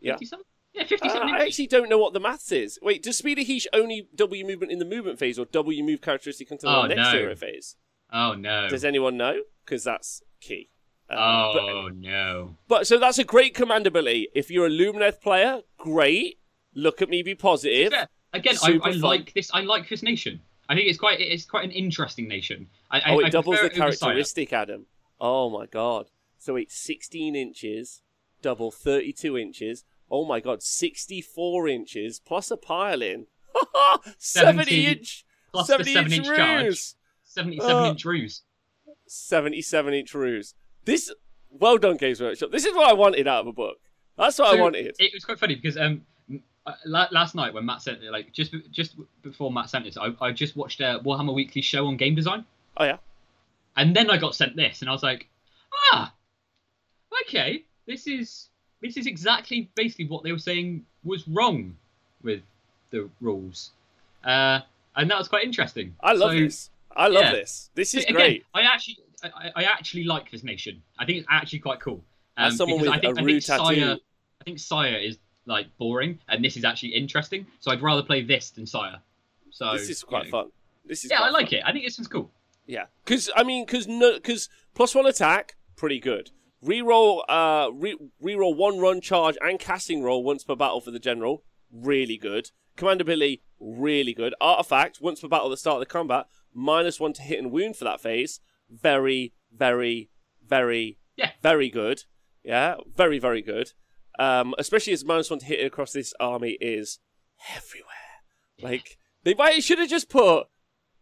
[0.00, 0.12] Yeah.
[0.14, 0.44] 57?
[0.74, 2.78] Yeah, Uh, 57 I actually don't know what the maths is.
[2.82, 6.00] Wait, does Speedy Heesh only W movement in the movement phase or double W move
[6.00, 7.18] characteristic until Oh, the next no.
[7.18, 7.76] hero phase?
[8.12, 8.68] Oh no.
[8.68, 9.42] Does anyone know?
[9.64, 10.70] Because that's key.
[11.08, 12.56] Uh, but- oh no.
[12.66, 14.28] But so that's a great command ability.
[14.34, 16.38] If you're a Lumineth player, great.
[16.74, 17.92] Look at me, be positive.
[17.92, 19.50] Yeah, Again, I, Super I like this.
[19.54, 20.40] I like this nation.
[20.68, 22.66] I think it's quite it's quite an interesting nation.
[22.90, 24.08] I, I- Oh, it I doubles the it over Syar.
[24.10, 24.86] characteristic, Adam.
[25.20, 26.10] Oh my god.
[26.44, 28.02] So it's 16 inches,
[28.42, 29.84] double 32 inches.
[30.10, 33.28] Oh my god, 64 inches plus a pile in.
[34.18, 35.24] 70 70 inch.
[35.52, 36.64] Plus 70 the seven inch charge.
[36.66, 36.94] ruse.
[37.24, 38.42] 77 Uh, inch ruse.
[39.06, 40.54] 77 inch ruse.
[40.84, 41.10] This,
[41.48, 42.50] well done, Games Workshop.
[42.50, 43.78] This is what I wanted out of a book.
[44.18, 44.94] That's what I wanted.
[44.98, 46.02] It was quite funny because um
[46.66, 49.96] uh, la- last night when Matt sent it, like just just before Matt sent this,
[49.96, 52.44] I, I just watched a Warhammer Weekly show on game design,
[52.76, 52.98] Oh yeah.
[53.76, 55.28] and then I got sent this, and I was like,
[55.92, 56.12] ah,
[57.26, 58.48] okay, this is
[58.80, 61.76] this is exactly basically what they were saying was wrong
[62.22, 62.42] with
[62.90, 63.70] the rules,
[64.24, 64.60] uh,
[64.96, 65.94] and that was quite interesting.
[66.00, 66.70] I love So- this.
[66.96, 67.32] I love yeah.
[67.32, 67.70] this.
[67.74, 68.44] This is Again, great.
[68.54, 70.80] I actually, I, I actually like this nation.
[70.96, 72.00] I think it's actually quite cool.
[72.36, 73.96] Um, As someone because with I think, a I Rue think tattoo- Syar,
[74.40, 77.46] I think Syar is like boring, and this is actually interesting.
[77.58, 79.00] So I'd rather play this than Syar.
[79.50, 80.30] So This is you quite know.
[80.30, 80.50] fun.
[80.86, 81.58] This is Yeah, I like fun.
[81.58, 81.62] it.
[81.66, 82.30] I think this one's cool.
[82.68, 86.30] Yeah, because I mean, because no, because plus one attack, pretty good.
[86.64, 90.98] Reroll, uh, re- reroll one run charge and casting roll once per battle for the
[90.98, 92.50] general, really good.
[92.76, 94.34] Command ability, really good.
[94.40, 97.52] Artifact once per battle at the start of the combat, minus one to hit and
[97.52, 100.10] wound for that phase, very, very,
[100.46, 101.32] very, Yeah.
[101.42, 102.04] very good.
[102.42, 103.72] Yeah, very, very good.
[104.18, 106.98] Um, especially as minus one to hit across this army is
[107.54, 107.90] everywhere.
[108.62, 110.46] Like they might should have just put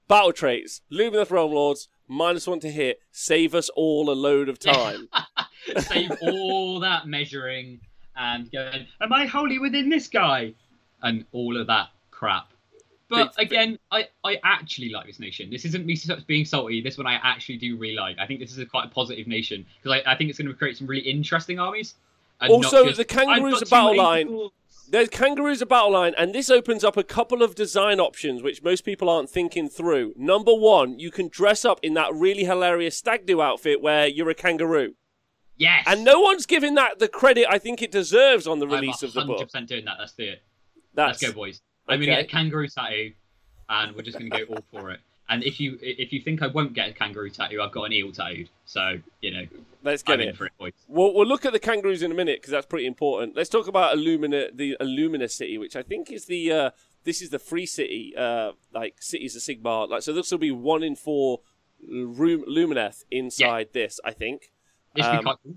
[0.09, 4.59] battle traits, Lumineth Realm Lords, minus one to hit, save us all a load of
[4.59, 5.09] time.
[5.79, 7.81] Save all that measuring
[8.16, 10.55] and going, am I wholly within this guy?
[11.03, 12.53] And all of that crap.
[13.09, 15.51] But again, I, I actually like this nation.
[15.51, 16.81] This isn't me being salty.
[16.81, 18.16] This one I actually do really like.
[18.18, 20.48] I think this is a quite a positive nation because I, I think it's going
[20.48, 21.94] to create some really interesting armies.
[22.40, 24.27] Also, just, the kangaroos "I've are battle line.
[24.29, 24.53] people."
[24.88, 28.62] There's kangaroos a battle line, and this opens up a couple of design options which
[28.62, 30.12] most people aren't thinking through.
[30.16, 34.31] Number one, you can dress up in that really hilarious stag do outfit where you're
[34.31, 34.94] a kangaroo.
[35.57, 35.85] Yes.
[35.87, 39.12] And no one's giving that the credit I think it deserves on the release of
[39.12, 39.41] the book.
[39.41, 39.67] 100% book.
[39.67, 39.97] doing that.
[39.99, 40.43] Let's do it.
[40.95, 41.61] That's Let's go, boys.
[41.88, 43.12] I'm gonna get a kangaroo tattoo,
[43.69, 45.01] and we're just gonna go all for it.
[45.29, 47.93] And if you if you think I won't get a kangaroo tattoo, I've got an
[47.93, 48.49] eel tattooed.
[48.67, 49.47] So you know,
[49.83, 50.37] let's get I'm in it.
[50.37, 50.73] for it, boys.
[50.88, 53.37] We'll, we'll look at the kangaroos in a minute because that's pretty important.
[53.37, 56.71] Let's talk about Illumina, the Illumina city, which I think is the uh,
[57.05, 59.88] this is the free city, uh, like cities of Sigmar.
[59.88, 61.41] Like so, this will be one in four
[61.88, 64.01] room Lumineth inside this.
[64.05, 64.51] I think.
[64.94, 65.55] This Um, quite cool.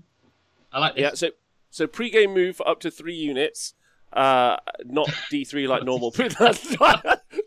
[0.72, 1.02] I like this.
[1.02, 1.14] Yeah.
[1.14, 1.30] So
[1.70, 3.74] So pre-game move for up to three units.
[4.12, 6.10] Uh, not D3 like normal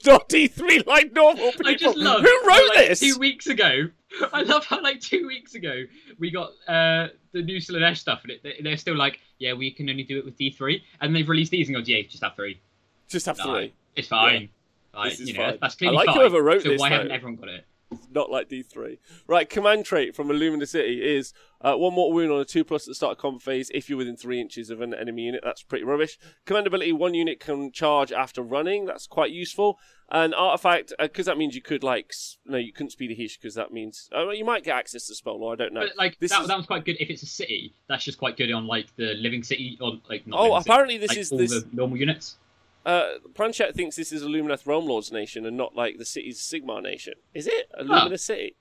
[0.06, 1.66] not D3 like normal people.
[1.68, 3.00] I just love Who wrote like, this?
[3.00, 3.90] Two weeks ago,
[4.34, 5.84] I love how like two weeks ago
[6.20, 9.90] we got uh, the new Slaanesh stuff, and it, they're still like, yeah, we can
[9.90, 12.60] only do it with D3, and they've released these and go, yeah, just have three.
[13.08, 13.74] Just have No, three.
[13.96, 14.50] It's fine.
[14.94, 15.58] Like, This is you know, fine.
[15.62, 16.16] that's I like fine.
[16.18, 16.96] whoever wrote so this, why though.
[16.98, 17.66] haven't everyone got it?
[18.12, 18.98] Not like D3.
[19.28, 22.84] Right, command trait from Illumina City is uh, one more wound on a 2 plus
[22.84, 25.42] at the start of combat phase if you're within 3 inches of an enemy unit.
[25.44, 26.20] That's pretty rubbish.
[26.46, 28.86] Command ability, one unit can charge after running.
[28.86, 29.80] That's quite useful.
[30.12, 33.38] And artifact, because that means you could, like, s- no, you couldn't speed a Hish
[33.38, 35.82] because that means, well, you might get access to spell law, I don't know.
[35.82, 36.98] But like This that, is- that was quite good.
[37.00, 40.26] If it's a city, that's just quite good on like the living city or like
[40.28, 40.40] not.
[40.40, 41.52] Oh, living city, apparently this like, is all this.
[41.52, 42.38] the normal units.
[42.86, 46.82] Uh, Pranchet thinks this is Illuminath Realm Lords nation and not like the city's Sigmar
[46.82, 47.14] nation.
[47.34, 48.56] Is it Illumina City?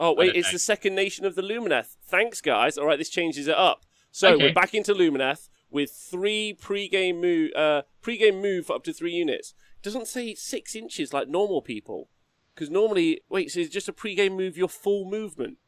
[0.00, 0.52] Oh wait, it's know.
[0.52, 1.96] the second nation of the Lumineth.
[2.04, 2.78] Thanks, guys.
[2.78, 3.84] All right, this changes it up.
[4.12, 4.44] So Okay.
[4.44, 9.12] we're back into Lumineth with three pre-game move, uh, pre-game move for up to three
[9.12, 9.54] units.
[9.82, 12.08] doesn't say six inches like normal people,
[12.54, 15.58] because normally, wait, so it's just a pre-game move your full movement.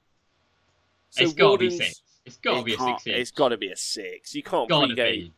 [1.10, 2.02] So it's got to be six.
[2.24, 3.16] It's got to it be a six inch.
[3.16, 4.34] It's got to be a six.
[4.34, 4.96] You can't pre-game.
[4.96, 5.32] be.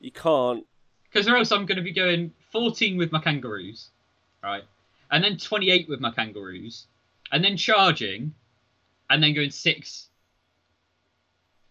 [0.00, 0.64] You can't.
[1.16, 3.88] Because or else I'm going to be going 14 with my kangaroos,
[4.42, 4.64] right?
[5.10, 6.88] And then 28 with my kangaroos,
[7.32, 8.34] and then charging,
[9.08, 10.08] and then going six.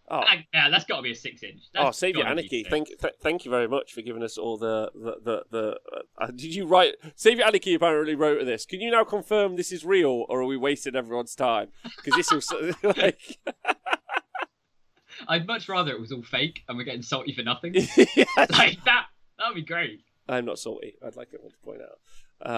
[0.08, 1.60] Oh, Ah, yeah, that's got to be a six inch.
[1.76, 2.64] Oh, That's Savior gotta be Anarchy!
[2.68, 5.44] Thank, th- thank you very much for giving us all the the the.
[5.52, 5.80] the
[6.18, 6.94] uh, did you write?
[7.14, 8.66] Savior Anarchy apparently wrote this.
[8.66, 11.68] Can you now confirm this is real, or are we wasting everyone's time?
[11.84, 13.38] Because this was like,
[15.28, 17.74] I'd much rather it was all fake and we're getting salty for nothing.
[18.16, 18.50] Yes.
[18.50, 19.06] like that.
[19.38, 20.02] That'd be great.
[20.28, 20.94] I'm not salty.
[21.04, 21.98] I'd like everyone to point out.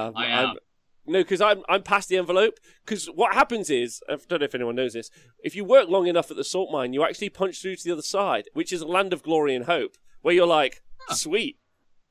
[0.08, 0.56] Um, I I'm-
[1.06, 2.58] No, because I'm I'm past the envelope.
[2.84, 5.10] Because what happens is, I don't know if anyone knows this.
[5.42, 7.92] If you work long enough at the salt mine, you actually punch through to the
[7.92, 11.14] other side, which is a land of glory and hope, where you're like, Huh.
[11.14, 11.58] sweet,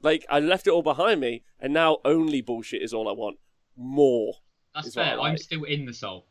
[0.02, 3.38] like I left it all behind me, and now only bullshit is all I want.
[3.76, 4.34] More.
[4.74, 5.18] That's Is what I fair.
[5.18, 5.32] like.
[5.32, 6.26] I'm still in the salt.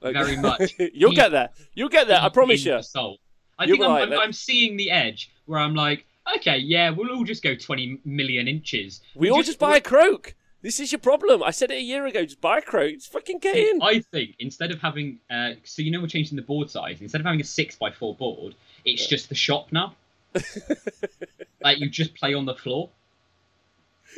[0.00, 0.74] Like- Very much.
[0.94, 1.50] You'll get there.
[1.74, 2.20] You'll get there.
[2.20, 2.76] I promise in you.
[2.78, 3.18] the soul.
[3.58, 6.90] I You're think I'm, right, I'm, I'm seeing the edge where I'm like, okay, yeah,
[6.90, 9.00] we'll all just go 20 million inches.
[9.14, 10.34] We all just buy a Kroak.
[10.62, 11.42] This is your problem.
[11.42, 12.24] I said it a year ago.
[12.24, 12.94] Just buy a Kroak.
[12.94, 13.82] Just fucking get in.
[13.82, 17.02] I think instead of having, uh, so you know, we're changing the board size.
[17.02, 19.94] Instead of having a six by four board, it's just the shop now.
[21.62, 22.88] like you just play on the floor,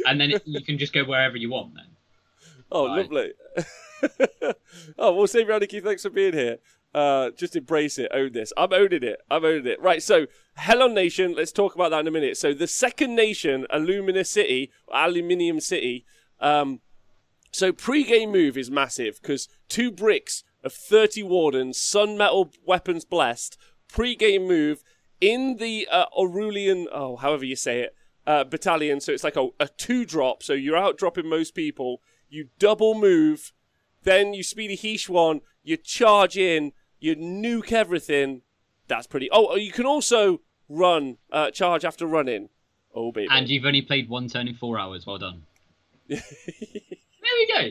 [0.07, 1.75] and then it, you can just go wherever you want.
[1.75, 1.87] Then
[2.71, 3.03] Oh, Right.
[3.03, 3.33] lovely.
[4.99, 6.59] oh, well, Savior Anarchy, thanks for being here.
[6.97, 8.55] Uh, just embrace it, own this.
[8.57, 9.21] I'm owning it.
[9.31, 9.79] I'm owning it.
[9.83, 12.39] Right, so Helon Nation, let's talk about that in a minute.
[12.39, 16.07] So the second nation, Illumina City, Aluminium City,
[16.41, 16.81] um,
[17.53, 23.59] so pre-game move is massive because two bricks of 30 wardens, sun metal weapons blessed,
[23.89, 24.83] pre-game move
[25.21, 27.95] in the uh, Aurelian, oh, however you say it,
[28.27, 29.01] uh, battalion.
[29.01, 30.43] So it's like a, a two drop.
[30.43, 32.01] So you're out dropping most people.
[32.31, 33.53] You double move,
[34.03, 35.41] then you speed a Heesh one.
[35.63, 36.73] You charge in.
[36.99, 38.43] You nuke everything.
[38.89, 39.29] That's pretty.
[39.31, 42.49] Oh, you can also run, uh, charge after running.
[42.95, 43.29] Oh baby.
[43.31, 45.07] and you've only played one turn in four hours.
[45.07, 45.43] Well done.
[46.09, 47.69] there we go.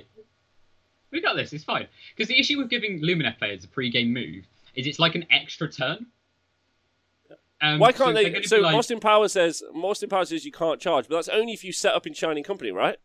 [1.12, 1.54] We got this.
[1.54, 1.88] It's fine.
[2.16, 5.72] Because the issue with giving Lumineth players a pre-game move is it's like an extra
[5.72, 6.08] turn.
[7.62, 8.42] Um, Why can't they're they?
[8.44, 11.64] So like, Austin Power says Austin Power says you can't charge, but that's only if
[11.64, 12.98] you set up in Shining Company, right?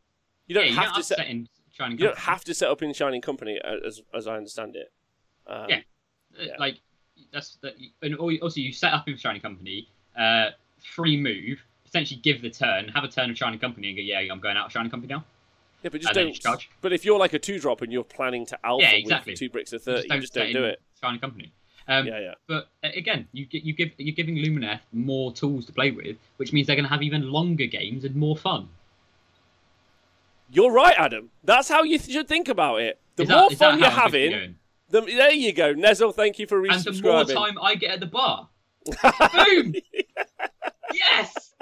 [0.46, 1.18] You don't yeah, have don't to set.
[1.18, 2.02] set in Shining Company.
[2.02, 4.92] You don't have to set up in Shining Company, uh, as as I understand it.
[5.46, 5.80] Um, Yeah.
[6.42, 6.56] Yeah.
[6.58, 6.80] Like
[7.32, 7.74] that's that.
[8.02, 10.50] And also, you set up in Shining Company, uh,
[10.94, 14.18] free move, potentially give the turn, have a turn of Shining Company, and go, yeah,
[14.32, 15.24] I'm going out of Shining Company now.
[15.82, 16.28] Yeah, but just And don't.
[16.28, 16.68] you charge.
[16.82, 19.32] But if you're like a two drop and you're planning to alpha Yeah, exactly.
[19.32, 20.80] with two bricks of thirty, you just don't set do in it.
[21.00, 21.52] Shining Company.
[21.88, 22.34] Um, yeah, yeah.
[22.46, 26.52] But uh, again, you you give you're giving Lumineth more tools to play with, which
[26.52, 28.68] means they're going to have even longer games and more fun.
[30.52, 31.30] You're right, Adam.
[31.44, 32.98] That's how you th- should think about it.
[33.16, 34.56] The that- more fun you're how it should be having?
[34.90, 35.74] The, there you go.
[35.74, 36.94] Nezel, thank you for researching.
[36.94, 38.48] and the more time I get at the bar.
[39.34, 39.74] Boom!
[40.92, 41.54] yes.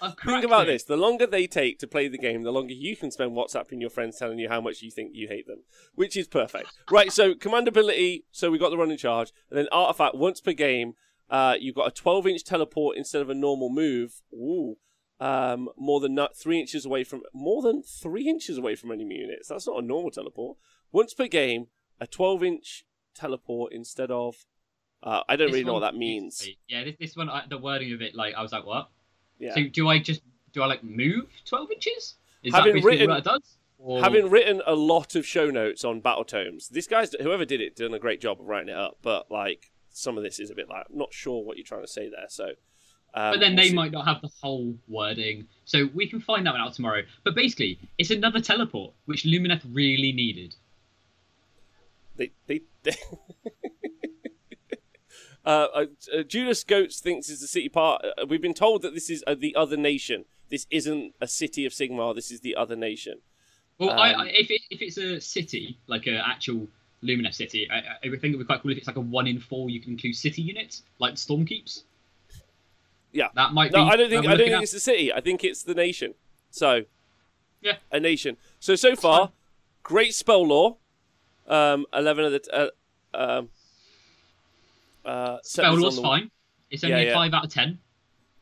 [0.00, 0.72] I've Think about it.
[0.72, 3.80] this: the longer they take to play the game, the longer you can spend WhatsApping
[3.80, 5.64] your friends telling you how much you think you hate them,
[5.94, 6.68] which is perfect.
[6.90, 7.10] right.
[7.10, 8.24] So command ability.
[8.30, 10.94] So we got the run in charge, and then artifact once per game.
[11.30, 14.22] Uh, you've got a 12 inch teleport instead of a normal move.
[14.32, 14.76] Ooh.
[15.20, 19.16] Um, more than not, three inches away from more than three inches away from enemy
[19.16, 19.48] units.
[19.48, 20.56] That's not a normal teleport.
[20.92, 21.66] Once per game,
[22.00, 22.84] a 12 inch
[23.14, 24.44] teleport instead of.
[25.02, 26.48] Uh, I don't This really know what that means.
[26.66, 28.88] Yeah, this, this one, I, the wording of it, like I was like, what?
[29.38, 29.54] Yeah.
[29.54, 32.16] So do I just do I like move twelve inches?
[32.42, 33.54] Is Having that basically written- what it does?
[33.78, 34.00] Or...
[34.02, 37.76] Having written a lot of show notes on battle tomes, this guy's whoever did it
[37.76, 38.98] done a great job of writing it up.
[39.02, 41.82] But like, some of this is a bit like I'm not sure what you're trying
[41.82, 42.26] to say there.
[42.28, 42.46] So,
[43.14, 46.54] um, But then they might not have the whole wording, so we can find that
[46.54, 47.02] one out tomorrow.
[47.22, 50.56] But basically, it's another teleport, which Lumineth really needed.
[52.18, 52.92] They, they, they
[55.44, 55.84] uh, uh,
[56.16, 58.04] uh, Judas Goats thinks it's the city part.
[58.04, 60.24] Uh, we've been told that this is uh, the other nation.
[60.50, 62.14] This isn't a city of Sigmar.
[62.14, 63.20] This is the other nation.
[63.78, 66.66] Well, Um, I, if it, if it's a city, like an actual
[67.02, 69.00] Lumineth city, I, I would think it would be quite cool if it's like a
[69.00, 69.70] one in four.
[69.70, 71.84] You can include city units like Stormkeeps.
[73.12, 73.28] Yeah.
[73.36, 73.90] that might No, be.
[73.92, 74.26] I don't think.
[74.26, 74.62] I don't think at.
[74.64, 75.12] it's the city.
[75.12, 76.14] I think it's the nation.
[76.50, 76.84] So,
[77.62, 77.76] Yeah.
[77.92, 78.36] a nation.
[78.58, 79.30] So so far,
[79.82, 80.76] great spell law.
[81.48, 82.68] Um, eleven of the t- uh,
[83.14, 83.48] um,
[85.04, 86.30] uh, Spell lore's the- fine.
[86.70, 87.14] It's only Yeah, a yeah.
[87.14, 87.78] five out of ten.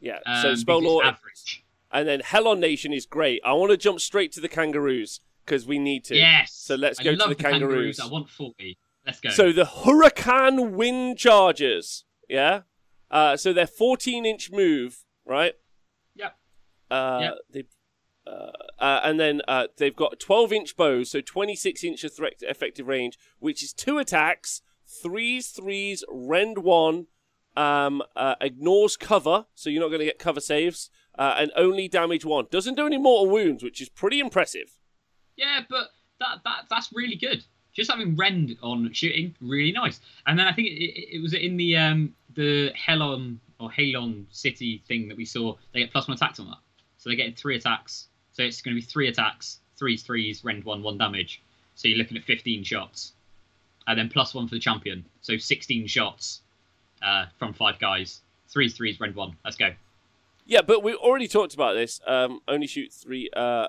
[0.00, 0.18] Yeah.
[0.26, 1.64] Um, so spell lore, average.
[1.92, 3.40] and then Helon Nation is great.
[3.44, 6.16] I want to jump straight to the kangaroos because we need to.
[6.16, 6.52] Yes.
[6.52, 8.00] So let's I go to love the kangaroos.
[8.00, 8.78] I want forty.
[9.06, 9.30] Let's go.
[9.30, 12.62] So the Hurakan Wind Chargers, yeah.
[13.08, 15.54] Uh, so they're 14 inch move, right?
[16.16, 16.36] Yep.
[16.90, 17.34] Uh, Yep.
[17.52, 17.64] They,
[18.26, 23.18] uh, uh, and then uh, they've got 12 inch bows, so 26 inch effective range,
[23.38, 27.06] which is two attacks, threes, threes, rend one,
[27.56, 31.88] um, uh, ignores cover, so you're not going to get cover saves, uh, and only
[31.88, 32.46] damage one.
[32.50, 34.76] Doesn't do any mortal wounds, which is pretty impressive.
[35.36, 35.88] Yeah, but
[36.20, 37.44] that that that's really good.
[37.72, 40.00] Just having Rend on shooting, really nice.
[40.26, 44.26] And then I think it, it, it was in the um the Helon or Halon
[44.30, 45.54] City thing that we saw.
[45.72, 46.58] They get plus one attacks on that,
[46.98, 48.08] so they get three attacks.
[48.36, 51.40] So it's going to be three attacks, threes, threes, Rend one, one damage.
[51.74, 53.14] So you're looking at 15 shots,
[53.86, 55.06] and then plus one for the champion.
[55.22, 56.42] So 16 shots
[57.00, 58.20] uh, from five guys.
[58.48, 59.38] Threes, threes, Rend one.
[59.42, 59.70] Let's go.
[60.44, 61.98] Yeah, but we already talked about this.
[62.06, 63.30] Um, only shoot three.
[63.34, 63.68] Uh,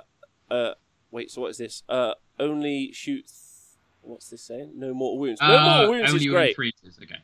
[0.52, 0.74] uh,
[1.12, 1.32] wait.
[1.32, 1.84] So what is this?
[1.88, 3.26] Uh, only shoot.
[3.26, 4.74] Th- what's this saying?
[4.76, 5.40] No mortal wounds.
[5.42, 6.56] No Uh, mortal wounds only is great.
[6.56, 6.74] Three.
[7.02, 7.16] Okay.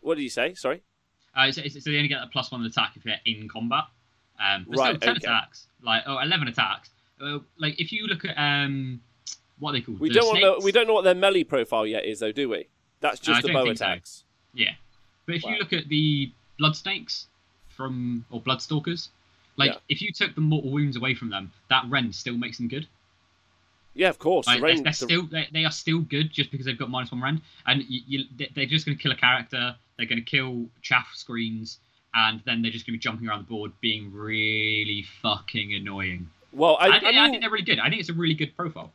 [0.00, 0.54] What did you say?
[0.54, 0.82] Sorry.
[1.36, 3.84] Uh, so, so they only get a plus one attack if they're in combat.
[4.40, 5.26] Um, but Right, still 10 okay.
[5.26, 6.90] attacks, like oh, 11 attacks.
[7.20, 9.00] Uh, like if you look at um,
[9.58, 10.00] what are they called?
[10.00, 10.52] We The don't know.
[10.54, 10.64] snakes?
[10.64, 12.66] We don't know what their melee profile yet is, though, do we?
[13.00, 13.84] That's just the bow think so.
[13.84, 14.24] attacks.
[14.54, 14.72] Yeah,
[15.26, 15.50] but if Wow.
[15.52, 17.26] you look at the blood snakes
[17.68, 19.08] from or bloodstalkers,
[19.56, 19.78] like Yeah.
[19.88, 22.86] if you took the mortal wounds away from them, that rend still makes them good.
[23.94, 24.46] Yeah, of course.
[24.46, 26.90] Like, the they're, they're the- still they, they are still good just because they've got
[26.90, 28.24] minus one rend, and you, you,
[28.54, 29.76] they're just going to kill a character.
[29.96, 31.78] They're going to kill chaff screens,
[32.14, 36.28] and then they're just going to be jumping around the board, being really fucking annoying.
[36.52, 37.78] well, I, I, I think, I think they're really good.
[37.78, 38.92] I think it's a really good profile.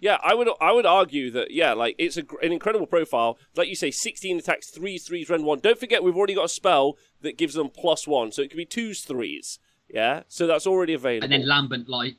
[0.00, 3.36] Yeah, I would I would argue that yeah, like it's a, an incredible profile.
[3.56, 5.58] Like you say, sixteen attacks, threes, threes, rend one.
[5.58, 8.56] Don't forget we've already got a spell that gives them plus one, so it could
[8.56, 9.58] be twos, threes.
[9.88, 11.24] Yeah, so that's already available.
[11.24, 12.16] And then lambent light,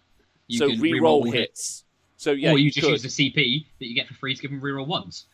[0.47, 1.86] you so can re-roll reroll hits.
[2.17, 2.91] So yeah, or you, you just could.
[2.91, 5.28] use the CP that you get for free to give them reroll ones.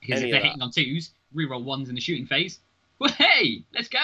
[0.00, 2.60] Because Any if they're hitting on twos, reroll ones in the shooting phase.
[2.98, 3.98] Well, hey, let's go.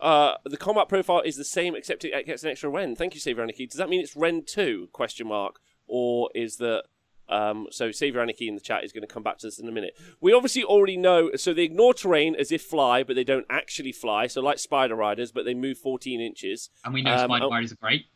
[0.00, 2.96] Uh, the combat profile is the same, except it gets an extra Rend.
[2.98, 3.66] Thank you, Savior Anarchy.
[3.66, 4.88] Does that mean it's Rend two?
[4.92, 5.60] Question mark.
[5.86, 6.84] Or is that
[7.28, 7.90] um, so?
[7.90, 9.96] Savior Anarchy in the chat is going to come back to this in a minute.
[10.20, 11.30] We obviously already know.
[11.36, 14.26] So they ignore terrain as if fly, but they don't actually fly.
[14.26, 16.70] So like spider riders, but they move 14 inches.
[16.84, 18.06] And we know Um, spider riders are great.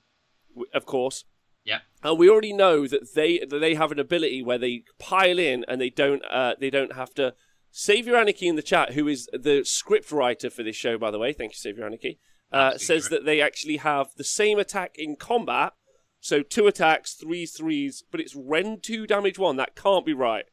[0.73, 1.25] Of course.
[1.65, 1.79] Yeah.
[2.03, 5.65] And we already know that they that they have an ability where they pile in
[5.67, 7.35] and they don't uh, they don't have to.
[7.77, 11.19] Savior Anarchy in the chat, who is the script writer for this show, by the
[11.19, 12.21] way, thank you, Savior Anarchy,
[12.53, 15.73] uh, says that they actually have the same attack in combat.
[16.21, 19.57] So two attacks, threes, threes, but it's rend two damage one.
[19.57, 20.45] That can't be right.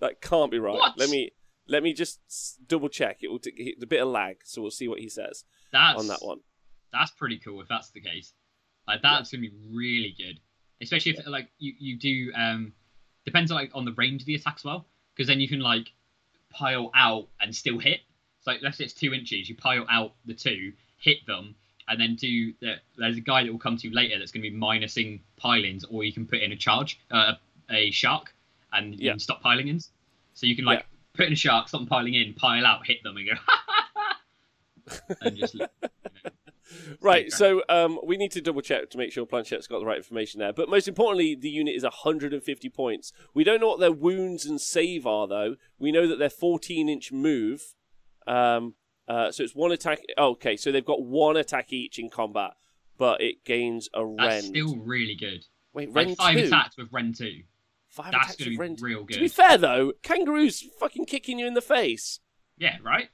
[0.00, 0.74] That can't be right.
[0.74, 0.98] What?
[0.98, 1.30] Let me
[1.66, 3.20] let me just double check.
[3.22, 5.98] It will t- it's a bit of lag, so we'll see what he says That's
[5.98, 6.40] on that one.
[6.92, 8.34] That's pretty cool if that's the case.
[8.86, 10.40] Like that's gonna be really good,
[10.82, 12.74] especially if like you you do um
[13.24, 15.60] depends on like on the range of the attack as well, because then you can
[15.60, 15.88] like
[16.56, 18.00] pile out and still hit.
[18.40, 21.54] So like let's say it's two inches, you pile out the two, hit them,
[21.88, 22.74] and then do the.
[22.96, 25.84] There's a guy that will come to you later that's going to be minusing pilings,
[25.84, 27.34] or you can put in a charge, uh,
[27.70, 28.34] a shark,
[28.72, 29.16] and you Yeah.
[29.18, 29.80] stop piling in.
[30.34, 33.16] So you can like put in a shark, stop piling in, pile out, hit them,
[33.16, 33.34] and go.
[35.20, 35.56] and just
[37.00, 37.30] Right, Okay.
[37.30, 40.40] so um, we need to double check to make sure Planchet's got the right information
[40.40, 40.52] there.
[40.52, 43.12] But most importantly, the unit is 150 points.
[43.34, 45.56] We don't know what their wounds and save are, though.
[45.78, 47.74] We know that they're 14 inch move.
[48.26, 48.74] Um,
[49.08, 50.00] uh, so it's one attack.
[50.18, 52.52] Oh, okay, so they've got one attack each in combat,
[52.98, 54.18] but it gains a rend.
[54.18, 55.44] That's still really good.
[55.72, 56.44] Wait, Like rend five two?
[56.46, 57.42] attacks with Rend two.
[57.88, 58.80] Five That's attacks gonna with be rend.
[58.82, 62.18] real To be fair, though, kangaroos fucking kicking you in the face.
[62.58, 63.08] Yeah, right.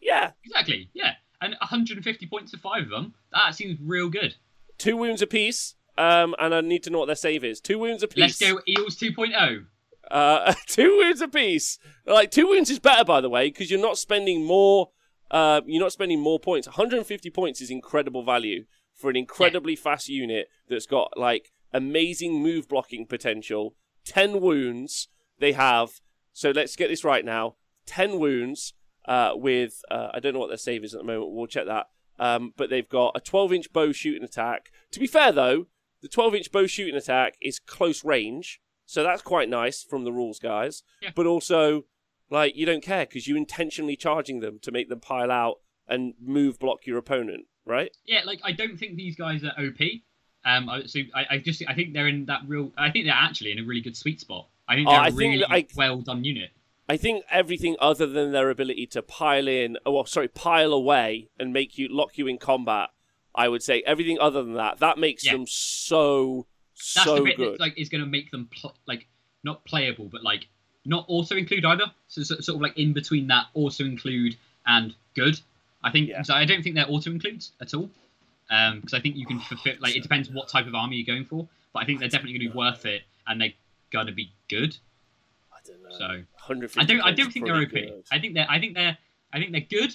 [0.00, 0.90] Yeah, Exactly.
[0.92, 1.14] Yeah,
[1.44, 3.14] and 150 points to five of them.
[3.32, 4.34] That seems real good.
[4.78, 5.74] two wounds apiece.
[5.96, 7.60] Um, and I need to know what their save is.
[7.60, 8.40] Two wounds apiece.
[8.40, 9.66] Let's go Eels 2.0.
[10.10, 11.78] Uh, two wounds apiece.
[12.04, 14.90] Like two wounds is better, by the way, because you're not spending more.
[15.30, 16.66] Uh, you're not spending more points.
[16.66, 18.64] 150 points is incredible value
[18.94, 23.74] for an incredibly fast unit that's got like amazing move blocking potential.
[24.04, 26.00] 10 wounds they have.
[26.32, 27.54] So let's get this right now.
[27.86, 28.74] 10 wounds
[29.06, 31.32] uh, with uh, I don't know what their save is at the moment.
[31.32, 31.86] We'll check that.
[32.18, 34.70] Um, but they've got a 12 inch bow shooting attack.
[34.92, 35.66] To be fair though,
[36.00, 40.12] the 12 inch bow shooting attack is close range, so that's quite nice from the
[40.12, 40.82] rules guys.
[41.02, 41.10] Yeah.
[41.14, 41.86] But also,
[42.30, 45.56] like you don't care because you're intentionally charging them to make them pile out
[45.88, 47.90] and move block your opponent, right?
[48.06, 49.80] Yeah, like I don't think these guys are OP.
[50.46, 52.70] Um, so I, I just I think they're in that real.
[52.78, 54.48] I think they're actually in a really good sweet spot.
[54.68, 56.50] I think Oh, they're a think really I- well done unit.
[56.88, 61.28] I think everything other than their ability to pile in, oh, well, sorry, pile away
[61.38, 62.90] and make you lock you in combat.
[63.34, 65.32] I would say everything other than that, that makes Yeah.
[65.32, 66.46] them so
[66.94, 67.52] That's so the bit good.
[67.54, 69.06] that like is going to make them pl- like
[69.42, 70.46] not playable, but like
[70.84, 71.86] not also include either.
[72.08, 75.40] So, so sort of like in between that also include and good.
[75.82, 76.22] I think Yeah.
[76.22, 76.34] so.
[76.34, 77.90] I don't think they're auto includes at all.
[78.50, 81.06] Um, because I think you can fulfill like it depends what type of army you're
[81.16, 83.54] going for, but I think they're definitely going to be worth it and they're
[83.90, 84.76] going to be good.
[86.02, 86.08] I
[86.48, 86.66] don't know.
[86.66, 87.00] So I don't.
[87.00, 87.70] I don't think they're OP.
[87.70, 88.04] good.
[88.10, 88.46] I think they're.
[88.48, 88.96] I think they're.
[89.32, 89.94] I think they're good.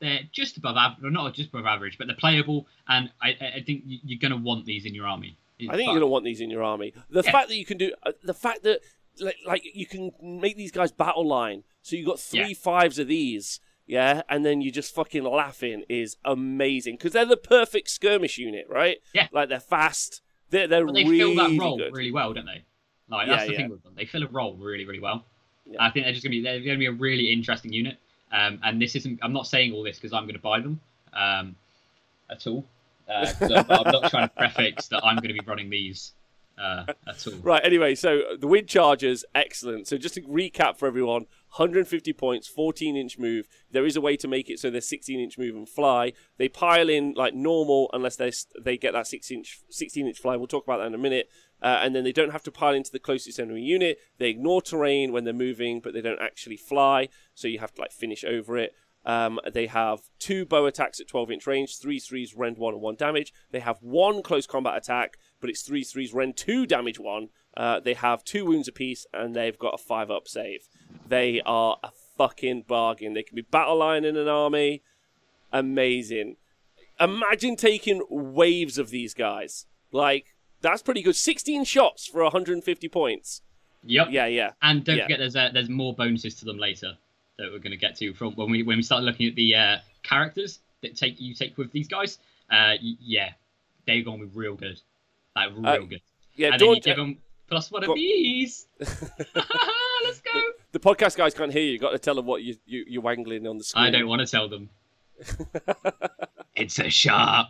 [0.00, 2.68] They're just above average, well, not just above average, but they're playable.
[2.86, 5.36] And I, I think you- you're going to want these in your army.
[5.60, 6.92] I think you're going to want these in your army.
[7.10, 7.32] The Yeah.
[7.32, 8.78] fact that you can do, uh, the fact that
[9.18, 12.54] like, like you can make these guys battle line, so you got three Yeah.
[12.54, 13.58] fives of these,
[13.88, 18.66] yeah, and then you just fucking laughing is amazing because they're the perfect skirmish unit,
[18.68, 18.98] right?
[19.12, 19.26] Yeah.
[19.32, 21.92] like they're fast, they're they're But they really fill that role good.
[21.92, 22.62] really well, don't they?
[23.10, 23.58] Like Yeah, that's the yeah.
[23.58, 23.92] thing with them.
[23.96, 25.24] They fill a role really, really well.
[25.66, 25.82] Yeah.
[25.82, 27.98] I think they're just gonna be they're gonna be a really interesting unit.
[28.32, 29.20] Um, and this isn't.
[29.22, 30.80] I'm not saying all this because I'm gonna buy them.
[31.12, 31.56] Um,
[32.30, 32.64] at all.
[33.08, 36.12] Uh, I'm, not trying to prefix that I'm gonna be running these.
[36.58, 37.34] Uh, at all.
[37.40, 39.86] Right, anyway, so the wind chargers, excellent.
[39.86, 43.46] So just to recap for everyone 150 points, 14 inch move.
[43.70, 46.12] There is a way to make it so they're 16 inch move and fly.
[46.36, 50.36] They pile in like normal unless they they get that 6 inch, 16 inch fly.
[50.36, 51.30] We'll talk about that in a minute.
[51.62, 53.98] Uh, and then they don't have to pile into the closest enemy unit.
[54.18, 57.08] They ignore terrain when they're moving, but they don't actually fly.
[57.34, 58.74] So you have to like finish over it.
[59.04, 62.82] Um, they have two bow attacks at 12 inch range, three threes, rend one, and
[62.82, 63.32] one damage.
[63.50, 67.28] They have one close combat attack, but it's three threes, rend two, damage one.
[67.56, 70.68] Uh, they have two wounds apiece, and they've got a five up save.
[71.08, 73.14] They are a fucking bargain.
[73.14, 74.82] They can be battle line in an army.
[75.52, 76.36] Amazing.
[77.00, 79.66] Imagine taking waves of these guys.
[79.90, 81.16] Like, that's pretty good.
[81.16, 83.42] 16 shots for 150 points.
[83.84, 84.08] Yep.
[84.10, 84.52] Yeah, yeah.
[84.62, 85.04] And don't Yeah.
[85.04, 86.96] forget, there's uh, there's more bonuses to them later
[87.38, 89.54] that we're going to get to from when we when we start looking at the
[89.54, 92.18] uh, characters that take you take with these guys.
[92.50, 93.30] Uh, yeah,
[93.86, 94.80] they're going to be real good,
[95.36, 96.00] like real Uh, good.
[96.34, 98.66] Yeah, and then you Dawn, give them plus one Go- of these.
[98.80, 100.40] Let's go.
[100.72, 101.72] the podcast guys can't hear you.
[101.72, 103.84] You've got to tell them what you, you, you're wangling on the screen.
[103.86, 104.70] I don't want to tell them.
[106.56, 107.48] it's a shark.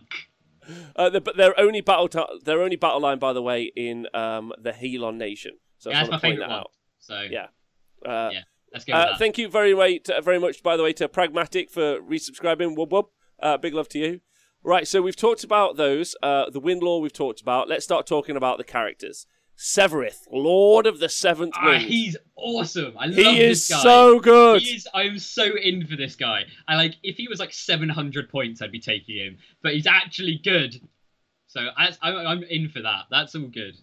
[0.97, 4.07] Uh, the, but they're only battle t- they're only battle line, by the way, in
[4.15, 5.53] um, the Helon Nation.
[5.79, 6.59] So Yeah, that's my favourite that one.
[6.61, 6.71] out.
[6.99, 7.47] So Yeah.
[8.05, 8.41] Uh, Yeah,
[8.73, 8.93] let's go.
[8.93, 12.77] Uh, thank you very much, very much, by the way, to Pragmatic for resubscribing.
[12.77, 13.09] Wub wub.
[13.41, 14.21] Uh, big love to you.
[14.65, 16.17] Right, so we've talked about those.
[16.23, 17.69] Uh, the Windlore we've talked about.
[17.69, 19.27] Let's start talking about the characters.
[19.59, 21.83] Sevireth, Lord of the Seventh Ah, Wind.
[21.83, 22.95] he's awesome.
[22.97, 23.83] I love he is this guy.
[23.83, 24.63] so good.
[24.63, 24.87] He is.
[24.95, 26.45] I'm so in for this guy.
[26.69, 26.95] I like.
[27.03, 29.39] If he was like 700 points, I'd be taking him.
[29.63, 30.81] But he's actually good.
[31.49, 33.07] So I, I'm, I'm in for that.
[33.11, 33.75] That's all good.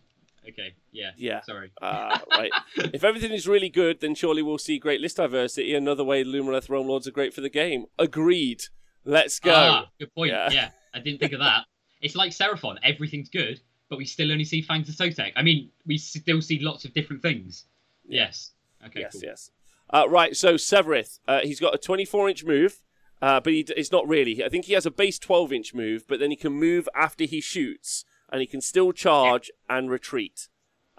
[0.47, 0.75] Okay.
[0.93, 1.11] Yeah.
[1.17, 1.41] Yeah.
[1.41, 1.71] Sorry.
[1.81, 2.51] Uh, right.
[2.77, 5.73] if everything is really good, then surely we'll see great list diversity.
[5.75, 7.85] Another way Lumineth Realm Lords are great for the game.
[7.99, 8.63] Agreed.
[9.03, 9.51] Let's go.
[9.53, 10.31] Ah, good point.
[10.31, 10.49] Yeah.
[10.51, 10.69] Yeah.
[10.93, 11.63] I didn't think of that.
[12.01, 12.75] It's like Seraphon.
[12.83, 15.31] Everything's good, but we still only see Fangs of Sotek.
[15.35, 17.65] I mean, we still see lots of different things.
[18.07, 18.51] Yes.
[18.85, 19.01] Okay.
[19.01, 19.21] yes, cool.
[19.23, 19.51] yes.
[19.91, 22.81] Uh, right, so Sevireth, uh, he's got a 24 inch move,
[23.21, 24.43] uh, but he, d- it's not really.
[24.43, 27.23] I think he has a base 12 inch move, but then he can move after
[27.25, 30.47] he shoots, and he can still charge and retreat.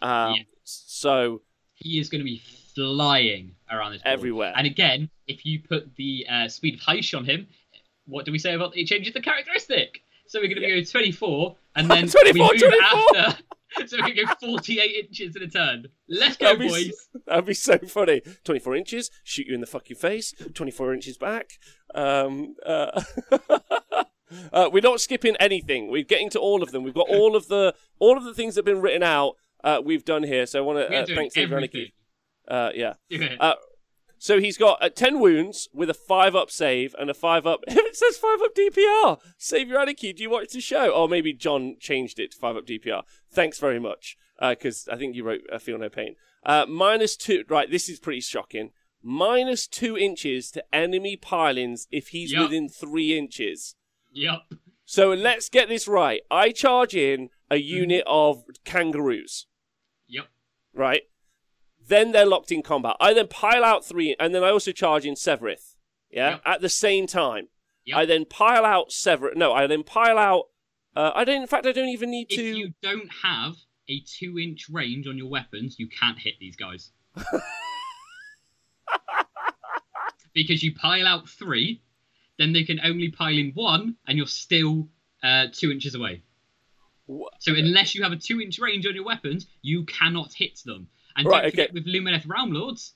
[0.01, 0.43] Um, Yeah.
[0.65, 1.43] So,
[1.75, 2.43] He is going to be
[2.75, 4.13] flying around this board.
[4.13, 4.53] Everywhere.
[4.57, 7.47] And again, if you put the uh, speed of Hysh on him,
[8.07, 10.03] what do we say about it changes the characteristic?
[10.29, 10.81] So we're going to Yeah.
[10.81, 13.17] go 24, and then 24, we move 24.
[13.17, 13.43] after.
[13.87, 15.89] So we can go 48 inches in a turn.
[16.09, 17.09] Let's go, That'd be boys.
[17.27, 18.23] that'd be so funny.
[18.45, 21.51] 24 inches, shoot you in the fucking face, 24 inches back.
[21.95, 23.03] Um, uh,
[24.53, 25.91] uh, we're not skipping anything.
[25.91, 26.85] We're getting to all of them.
[26.85, 29.35] We've got all of the all of the things that have been written out.
[29.63, 30.47] Uh, we've done here.
[30.47, 31.61] So I want to uh, Save Your
[32.49, 32.95] Uh, yeah.
[34.17, 37.47] Uh, So he's got uh, 10 wounds with a 5 up save and a 5
[37.47, 37.61] up.
[37.69, 39.21] it says 5 up DPR.
[39.39, 40.13] Save your anarchy.
[40.13, 40.91] Do you watch the show?
[40.91, 43.03] Or maybe John changed it to 5 up DPR.
[43.31, 44.17] Thanks very much.
[44.41, 47.45] because I think you wrote uh, "Feel No Pain." Uh, minus two.
[47.49, 48.71] Right, this is pretty shocking.
[49.03, 52.43] Minus two inches to enemy pilings if he's Yup.
[52.45, 53.77] within three inches.
[54.13, 54.41] Yep.
[54.85, 56.21] So let's get this right.
[56.31, 59.47] I charge in a unit of kangaroos,
[60.09, 60.27] Yep.
[60.75, 61.03] right?
[61.89, 62.97] Then they're locked in combat.
[63.01, 65.77] I then pile out three, and then I also charge in Sevireth,
[66.11, 66.43] yeah, Yep.
[66.45, 67.49] at the same time.
[67.85, 67.97] Yep.
[67.99, 69.37] I then pile out Sevireth.
[69.37, 70.47] No, I then pile out.
[70.97, 71.43] Uh, I don't.
[71.43, 72.51] In fact, I don't even need If to.
[72.51, 73.55] If you don't have
[73.89, 76.91] a two-inch range on your weapons, you can't hit these guys.
[80.35, 81.83] because you pile out three,
[82.39, 84.89] then they can only pile in one, and you're still
[85.23, 86.23] uh, two inches away.
[87.07, 90.89] Wha- So unless you have a two-inch range on your weapons, you cannot hit them.
[91.17, 91.73] And Right, don't forget, okay.
[91.75, 92.95] with Lumineth Realm Lords,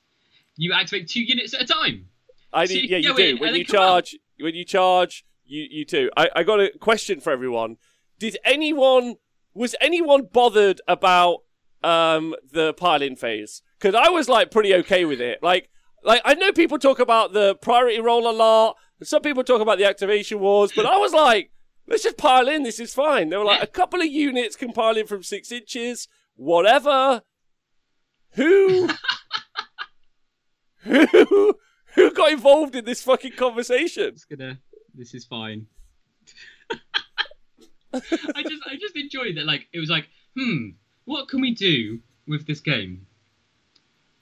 [0.57, 2.07] you activate two units at a time.
[2.53, 3.23] I So need, yeah, you do.
[3.23, 3.87] in When you come out.
[4.07, 6.11] charge, when you charge, you you do.
[6.17, 7.77] I, I got a question for everyone.
[8.19, 9.17] Did anyone
[9.55, 11.39] was anyone bothered about
[11.83, 13.63] um the piling phase?
[13.79, 15.43] Because I was like pretty okay with it.
[15.43, 15.71] Like
[16.05, 18.77] like I know people talk about the priority roll a lot.
[18.99, 21.51] and Some people talk about the activation wars, but I was like,
[21.87, 22.63] let's just pile in.
[22.65, 23.29] This is fine.
[23.31, 23.65] There were like Yeah.
[23.65, 26.09] a couple of units can pile in from six inches.
[26.37, 27.23] Whatever.
[28.33, 28.89] Who?
[30.83, 31.55] who?
[31.95, 34.05] Who got involved in this fucking conversation?
[34.05, 34.59] It's gonna.
[34.95, 35.67] This is fine.
[37.93, 39.47] I just, I just enjoyed that.
[39.47, 40.69] Like, it was like, hmm,
[41.05, 43.07] what can we do with this game?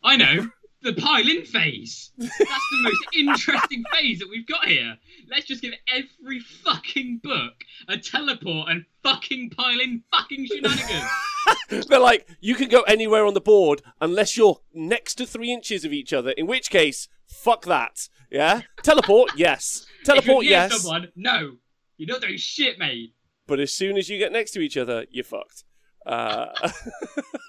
[0.02, 0.48] I know
[0.82, 2.12] the pile-in phase.
[2.16, 4.96] That's the most interesting phase that we've got here.
[5.30, 7.54] Let's just give every fucking book
[7.88, 11.10] a teleport and fucking pile-in fucking shenanigans.
[11.68, 15.84] They're like, you can go anywhere on the board unless you're next to three inches
[15.84, 18.08] of each other, in which case, fuck that.
[18.30, 18.62] Yeah?
[18.82, 19.86] Teleport, yes.
[20.00, 20.82] if you're Teleport, yes.
[20.82, 21.56] someone, no,
[21.96, 23.14] you're not doing shit, mate.
[23.46, 25.64] But as soon as you get next to each other, you're fucked.
[26.04, 26.48] Uh,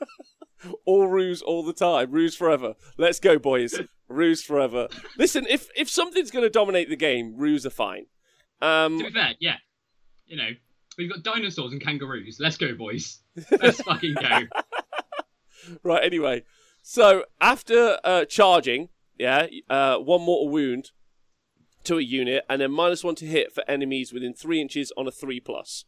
[0.85, 2.11] all ruse all the time.
[2.11, 2.75] Ruse forever.
[2.97, 3.79] Let's go, boys.
[4.07, 4.87] Ruse forever.
[5.17, 8.05] Listen, if if something's going to dominate the game, ruse are fine.
[8.61, 9.57] Um, To be fair, yeah.
[10.25, 10.49] You know,
[10.99, 12.37] we've got dinosaurs and kangaroos.
[12.39, 13.21] Let's go, boys.
[13.59, 14.39] Let's fucking go.
[15.83, 16.43] right, anyway.
[16.83, 20.91] So after uh, charging, yeah, uh, one mortal wound
[21.85, 25.07] to a unit, and then minus one to hit for enemies within three inches on
[25.07, 25.85] a three plus.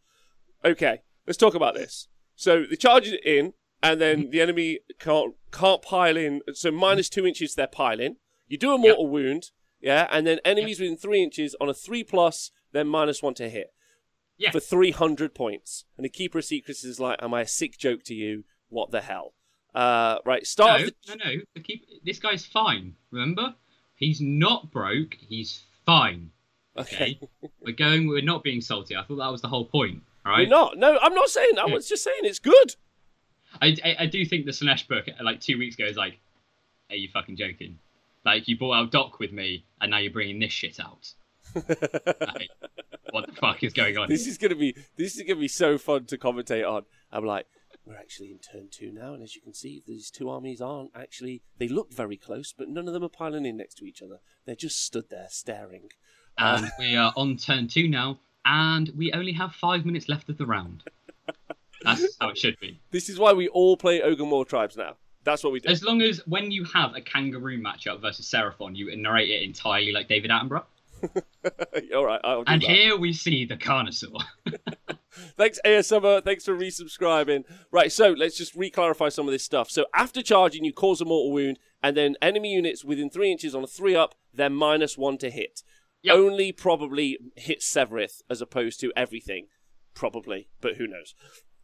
[0.64, 2.07] Okay, let's talk about this.
[2.36, 3.53] So the charge is in,
[3.84, 6.41] and then the enemy can't can't pile in.
[6.53, 8.16] So minus two inches, they're piling.
[8.47, 9.51] You do a mortal wound,
[9.82, 13.49] yeah, and then enemies within three inches on a three plus, then minus one to
[13.49, 13.74] hit
[14.41, 14.51] Yeah.
[14.51, 15.85] for 300 points.
[15.97, 18.43] And the Keeper of Secrets is like, Am I a sick joke to you?
[18.69, 19.33] What the hell?
[19.75, 20.81] Uh, right, start.
[20.81, 21.41] No, the- no, no.
[21.53, 22.95] The keep, this guy's fine.
[23.11, 23.53] Remember,
[23.95, 25.13] he's not broke.
[25.19, 26.31] He's fine.
[26.77, 27.19] okay.
[27.61, 28.07] We're going.
[28.07, 28.95] We're not being salty.
[28.95, 30.01] I thought that was the whole point.
[30.25, 30.77] You're not.
[30.77, 31.63] No, I'm not saying that.
[31.65, 32.75] I was just saying it's good.
[33.61, 36.17] I, I, I do think the Slaanesh book, like two weeks ago, is like,
[36.89, 37.77] are you fucking joking?
[38.25, 41.13] Like you bought out Doc with me, and now you're bringing this shit out.
[41.55, 42.49] Like,
[43.11, 44.09] what the fuck is going on?
[44.09, 46.83] This is gonna be this is gonna be so fun to commentate on.
[47.11, 47.45] I'm like,
[47.85, 50.91] we're actually in turn two now, and as you can see, these two armies aren't
[50.95, 51.41] actually.
[51.57, 54.19] They look very close, but none of them are piling in next to each other.
[54.45, 55.89] They're just stood there staring.
[56.37, 60.37] And we are on turn two now, and we only have five minutes left of
[60.37, 60.83] the round.
[61.83, 62.79] That's how it should be.
[62.91, 64.97] This is why we all play Ogre tribes now.
[65.23, 65.69] That's what we do.
[65.69, 69.91] As long as when you have a kangaroo matchup versus Seraphon, you narrate it entirely
[69.91, 70.63] like David Attenborough.
[71.95, 72.69] all right, I'll do And that.
[72.69, 74.21] here we see the Carnosaur.
[75.37, 76.23] Thanks, uh, ASMR.
[76.23, 77.43] Thanks for resubscribing.
[77.71, 79.69] Right, so let's just re-clarify some of this stuff.
[79.69, 83.53] So after charging, you cause a mortal wound, and then enemy units within three inches
[83.55, 85.63] on a three up, they're minus one to hit.
[86.03, 86.15] Yep.
[86.15, 89.47] Only probably hit Sevireth as opposed to everything.
[89.93, 91.13] Probably, but who knows.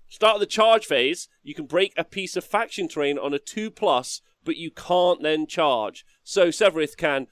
[0.09, 3.39] Start of the charge phase, you can break a piece of faction terrain on a
[3.39, 6.05] two plus, but you can't then charge.
[6.23, 7.27] So Sevireth can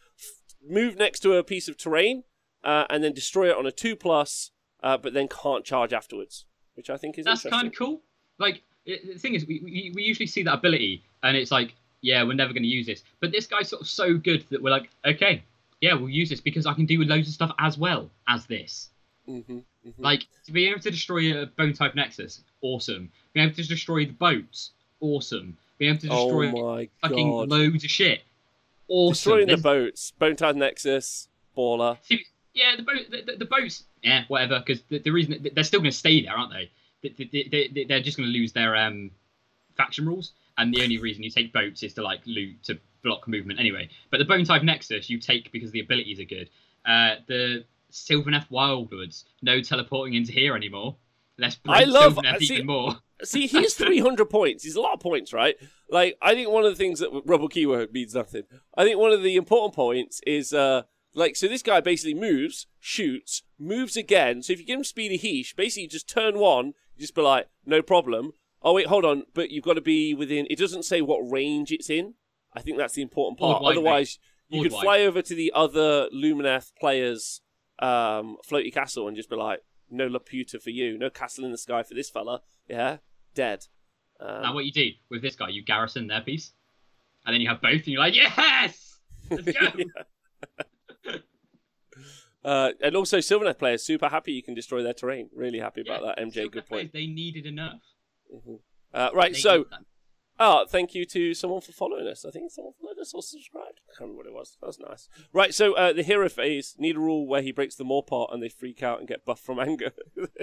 [0.68, 2.24] move next to a piece of terrain
[2.64, 4.52] uh, and then destroy it on a two plus,
[4.84, 6.46] uh, but then can't charge afterwards,
[6.76, 8.02] which I think is That's kind of cool.
[8.38, 11.76] Like it, the thing is, we, we we usually see that ability, and it's like,
[12.02, 13.04] yeah, we're never going to use this.
[13.20, 15.44] But this guy's sort of so good that we're like, okay,
[15.82, 18.90] yeah, we'll use this because I can do loads of stuff as well as this.
[19.26, 19.62] hmm hmm
[19.98, 23.12] Like to be able to destroy a bone tithe nexus, awesome.
[23.34, 25.58] Being able to destroy the boats, awesome.
[25.78, 27.50] Being able to oh destroy my fucking god!
[27.50, 28.22] loads of shit,
[28.88, 29.14] awesome.
[29.14, 31.28] Destroying the boats, Bone Tithe Nexus,
[31.58, 31.98] baller.
[32.04, 32.24] See,
[32.54, 34.64] yeah, the boat, the, the, the boats, yeah, whatever.
[34.66, 36.72] Because the, the reason they're still going to stay there, aren't they?
[37.04, 39.12] They, they, they, they're just going to lose their um,
[39.78, 43.28] faction rules, and the only reason you take boats is to like loot to block
[43.28, 43.90] movement anyway.
[44.10, 46.50] But the bone tithe nexus you take because the abilities are good.
[46.86, 50.96] Uh, the Sylvaneth Wildwoods, no teleporting into here anymore.
[51.38, 52.96] Let's I love- Sylvaneth see- even more.
[53.24, 54.64] See, he's 300 points.
[54.64, 55.56] He's a lot of points, right?
[55.90, 58.44] Like, I think one of the things that Rubble Keyword means nothing.
[58.78, 62.68] I think one of the important points is, uh, like, so this guy basically moves,
[62.80, 64.44] shoots, moves again.
[64.44, 67.22] So if you give him Speedy Hysh, basically you just turn one, you just be
[67.22, 68.34] like, no problem.
[68.62, 69.24] Oh, wait, hold on.
[69.34, 72.16] But you've got to be within, it doesn't say what range it's in.
[72.54, 73.62] I think that's the important part.
[73.78, 77.42] Otherwise, you could fly over to the other Lumineth players'
[77.80, 79.60] um, floaty castle and just be like,
[79.96, 82.42] no Laputa for you, no castle in the sky for this fella.
[82.68, 82.98] Yeah,
[83.34, 83.66] dead.
[84.20, 86.52] Um, Now, what you do with this guy, you garrison their piece,
[87.26, 89.68] and then you have both, and you're like, yes, let's go.
[92.46, 95.30] uh, and also, Sylvaneth players super happy you can destroy their terrain.
[95.36, 96.50] Really happy about that, MJ.
[96.50, 96.94] Good players, point.
[96.94, 97.82] They needed enough.
[98.34, 98.60] Mhm.
[98.94, 99.66] Uh, right, They so.
[100.38, 102.26] Oh, thank you to someone for following us.
[102.26, 103.80] I think someone followed us or subscribed.
[103.90, 104.58] I can't remember what it was.
[104.60, 105.08] That was nice.
[105.32, 108.32] Right, so uh, the hero phase need a rule where he breaks the more part
[108.34, 109.92] and they freak out and get buffed from anger.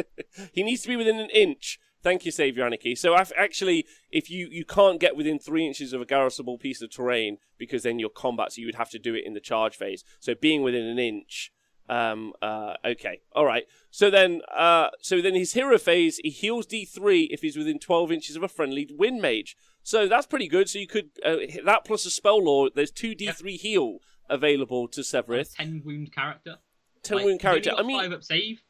[0.52, 1.78] he needs to be within an inch.
[2.02, 2.94] Thank you, Savior Anarchy.
[2.96, 6.90] So actually, if you, you can't get within three inches of a garrisonable piece of
[6.90, 9.76] terrain because then your combat, so you would have to do it in the charge
[9.76, 10.02] phase.
[10.18, 11.52] So being within an inch.
[11.88, 12.32] Um.
[12.40, 12.74] Uh.
[12.84, 13.20] Okay.
[13.34, 13.64] All right.
[13.90, 14.40] So then.
[14.54, 14.88] Uh.
[15.00, 18.42] So then his hero phase, he heals D three if he's within twelve inches of
[18.42, 19.56] a friendly wind mage.
[19.82, 20.68] So that's pretty good.
[20.68, 22.70] So you could uh, hit that plus a spell lore.
[22.74, 23.98] There's two D3 heal
[24.30, 25.54] available to Sevireth.
[25.56, 26.56] ten wound character.
[27.02, 27.72] Ten Like, wound character.
[27.76, 28.62] I mean, five up save.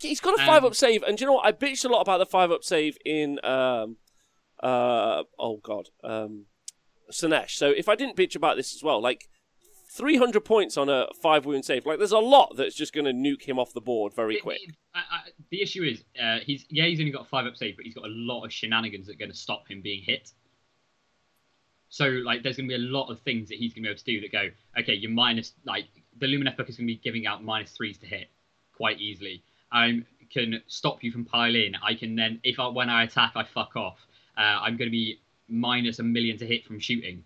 [0.00, 1.46] he's got a um, five up save, and do you know what?
[1.46, 3.96] I bitched a lot about the five up save in um,
[4.62, 6.46] uh, oh god, um,
[7.10, 7.50] Sinesh.
[7.50, 9.28] So if I didn't bitch about this as well, like
[9.92, 13.12] 300 points on a five wound save, like there's a lot that's just going to
[13.12, 14.60] nuke him off the board very quick.
[14.66, 17.76] The, I, I, the issue is, uh, he's yeah, he's only got five up save,
[17.76, 20.32] but he's got a lot of shenanigans that are going to stop him being hit.
[21.96, 23.90] So like, there's going to be a lot of things that he's going to be
[23.90, 25.86] able to do that go, okay, you're minus like
[26.18, 28.28] the Lumineth book is going to be giving out minus threes to hit
[28.76, 29.42] quite easily.
[29.72, 31.74] I can stop you from pile in.
[31.82, 33.96] I can then, if I when I attack, I fuck off.
[34.36, 37.24] Uh, I'm going to be minus a million to hit from shooting.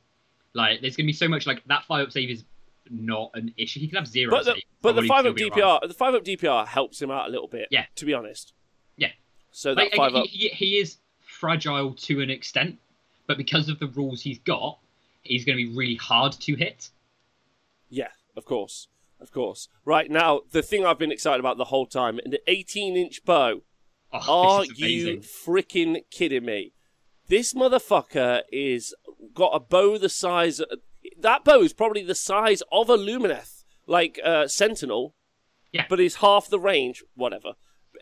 [0.54, 2.44] Like, there's going to be so much like that five up save is
[2.88, 3.80] not an issue.
[3.80, 4.30] He could have zero.
[4.30, 5.34] But the, save, but the five up.
[5.34, 7.66] DPR, the five up DPR helps him out a little bit.
[7.72, 7.86] Yeah.
[7.96, 8.52] To be honest.
[8.96, 9.08] Yeah.
[9.50, 10.26] So that Like, five he, up.
[10.28, 12.78] he, he is fragile to an extent,
[13.30, 14.80] but because of the rules he's got,
[15.22, 16.90] he's going to be really hard to hit.
[17.88, 18.88] Yeah, of course.
[19.20, 19.68] Of course.
[19.84, 23.62] Right now, the thing I've been excited about the whole time, an 18 inch bow.
[24.12, 26.72] Oh, Are you freaking kidding me?
[27.28, 28.96] This motherfucker is
[29.32, 30.60] got a bow the size.
[31.16, 35.14] That bow is probably the size of a Lumineth, like uh, Sentinel.
[35.70, 35.84] Yeah.
[35.88, 37.04] But it's half the range.
[37.14, 37.52] Whatever.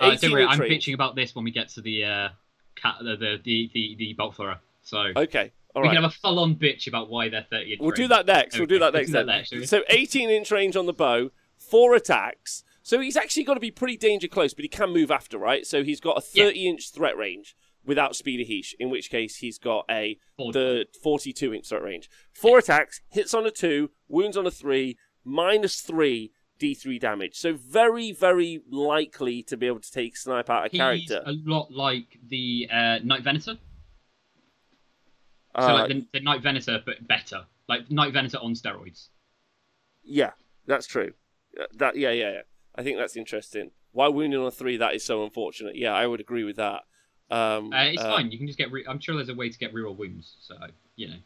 [0.00, 2.28] Uh, don't worry, I'm bitching about this when we get to the uh,
[2.76, 4.60] cat, the, the the the the bolt thrower.
[4.88, 5.52] So Okay.
[5.74, 5.94] All we right.
[5.94, 8.56] can have a full-on bitch about why they're 30 inch We'll do that next.
[8.58, 9.08] We'll do that next.
[9.08, 9.68] do that next.
[9.68, 12.64] So 18 inch range on the bow, four attacks.
[12.82, 15.66] So he's actually got to be pretty danger close, but he can move after, right?
[15.66, 16.46] So he's got a Yeah.
[16.46, 20.54] 30 inch threat range without speed of Hysh, in which case he's got a Forward.
[20.54, 22.08] the 42 inch threat range.
[22.32, 27.36] Four attacks, hits on a two, wounds on a three, minus three D3 damage.
[27.36, 31.22] So very, very likely to be able to take snipe out a He's character.
[31.26, 33.58] a lot like the uh, Knight Venator.
[35.60, 37.44] So Uh, like the, the Knight Venator, but better.
[37.68, 39.08] Like Knight Venator on steroids.
[40.04, 40.32] Yeah,
[40.66, 41.12] that's true.
[41.60, 42.40] Uh, That yeah, yeah, yeah.
[42.74, 43.72] I think that's interesting.
[43.92, 44.76] Why wounding on a three?
[44.76, 45.76] That is so unfortunate.
[45.76, 46.82] Yeah, I would agree with that.
[47.30, 48.30] Um, Uh, it's uh, fine.
[48.30, 48.70] You can just get.
[48.70, 50.36] Re- I'm sure there's a way to get reroll wounds.
[50.40, 50.54] So
[50.96, 51.16] you know.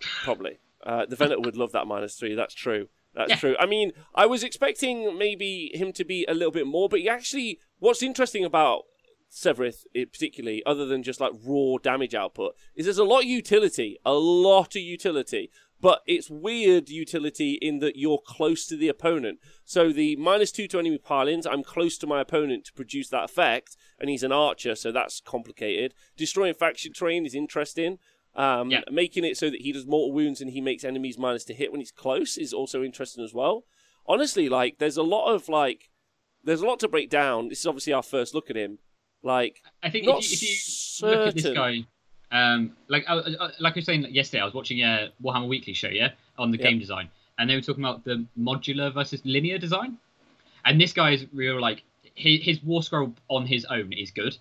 [0.00, 0.58] Probably.
[0.84, 2.34] Uh, the Venator would love that minus three.
[2.34, 2.88] That's true.
[3.14, 3.36] That's Yeah.
[3.36, 3.56] true.
[3.58, 7.08] I mean, I was expecting maybe him to be a little bit more, but he
[7.08, 7.60] actually.
[7.78, 8.86] What's interesting about
[9.30, 13.26] Sevireth, it particularly, other than just like raw damage output, is there's a lot of
[13.26, 15.50] utility, a lot of utility.
[15.80, 19.38] But it's weird utility in that you're close to the opponent.
[19.64, 23.22] So the minus two to enemy pile-ins, I'm close to my opponent to produce that
[23.24, 25.94] effect, and he's an archer, so that's complicated.
[26.16, 27.98] Destroying faction terrain is interesting.
[28.34, 28.80] Um, Yeah.
[28.90, 31.70] Making it so that he does mortal wounds and he makes enemies minus to hit
[31.70, 33.64] when he's close is also interesting as well.
[34.04, 35.90] Honestly, like there's a lot of like
[36.42, 37.48] there's a lot to break down.
[37.48, 38.78] This is obviously our first look at him.
[39.22, 41.84] Like I think Not if you, if you look at this guy,
[42.30, 45.74] um, like I, I- like I was saying yesterday, I was watching a Warhammer Weekly
[45.74, 46.64] show, yeah, on the Yeah.
[46.68, 47.08] game design,
[47.38, 49.98] and they were talking about the modular versus linear design,
[50.64, 51.82] and this guy is real like
[52.14, 54.36] his, his war scroll on his own is good,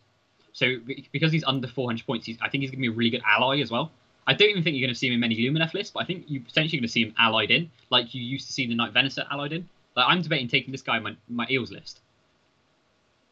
[0.53, 0.75] so
[1.11, 3.59] because he's under 400 points, he's, I think he's gonna be a really good ally
[3.61, 3.91] as well.
[4.29, 6.05] I don't even think you're going to see him in many Lumineth lists, but I
[6.05, 8.75] think you're potentially going to see him allied in, like you used to see the
[8.75, 9.69] Knight Venator allied in.
[9.95, 12.01] Like I'm debating taking this guy in my, my Eels list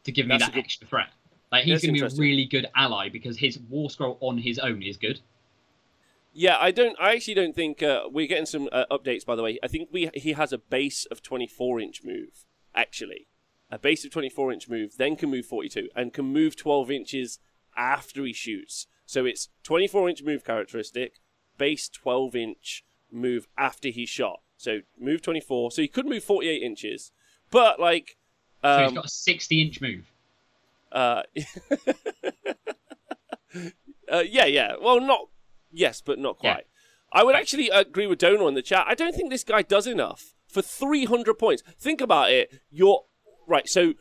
[0.04, 1.08] to give me That's a that good- extra threat.
[1.52, 4.58] Like he's going to be a really good ally because his war scroll on his
[4.58, 5.20] own is good.
[6.32, 6.96] yeah, I don't.
[7.00, 9.24] I actually don't think uh, we're getting some uh, updates.
[9.24, 12.44] By the way, I think we he has a base of 24 inch move.
[12.74, 13.28] Actually,
[13.70, 17.38] a base of 24 inch move, then can move 42 and can move 12 inches
[17.76, 18.86] after he shoots.
[19.06, 21.20] So it's 24 inch move characteristic,
[21.58, 24.40] base 12 inch move after he shot.
[24.56, 25.70] So move 24.
[25.70, 27.12] So he could move 48 inches,
[27.50, 28.16] but like,
[28.62, 30.10] so he's got a 60 inch move.
[30.92, 31.22] Uh,
[34.10, 34.74] uh, yeah, yeah.
[34.80, 35.28] Well, not
[35.70, 36.54] yes, but not Yeah.
[36.54, 36.66] quite.
[37.12, 38.86] I would actually agree with Donor in the chat.
[38.88, 41.62] I don't think this guy does enough for 300 points.
[41.78, 42.60] Think about it.
[42.70, 43.04] You're
[43.46, 43.68] right.
[43.68, 43.94] So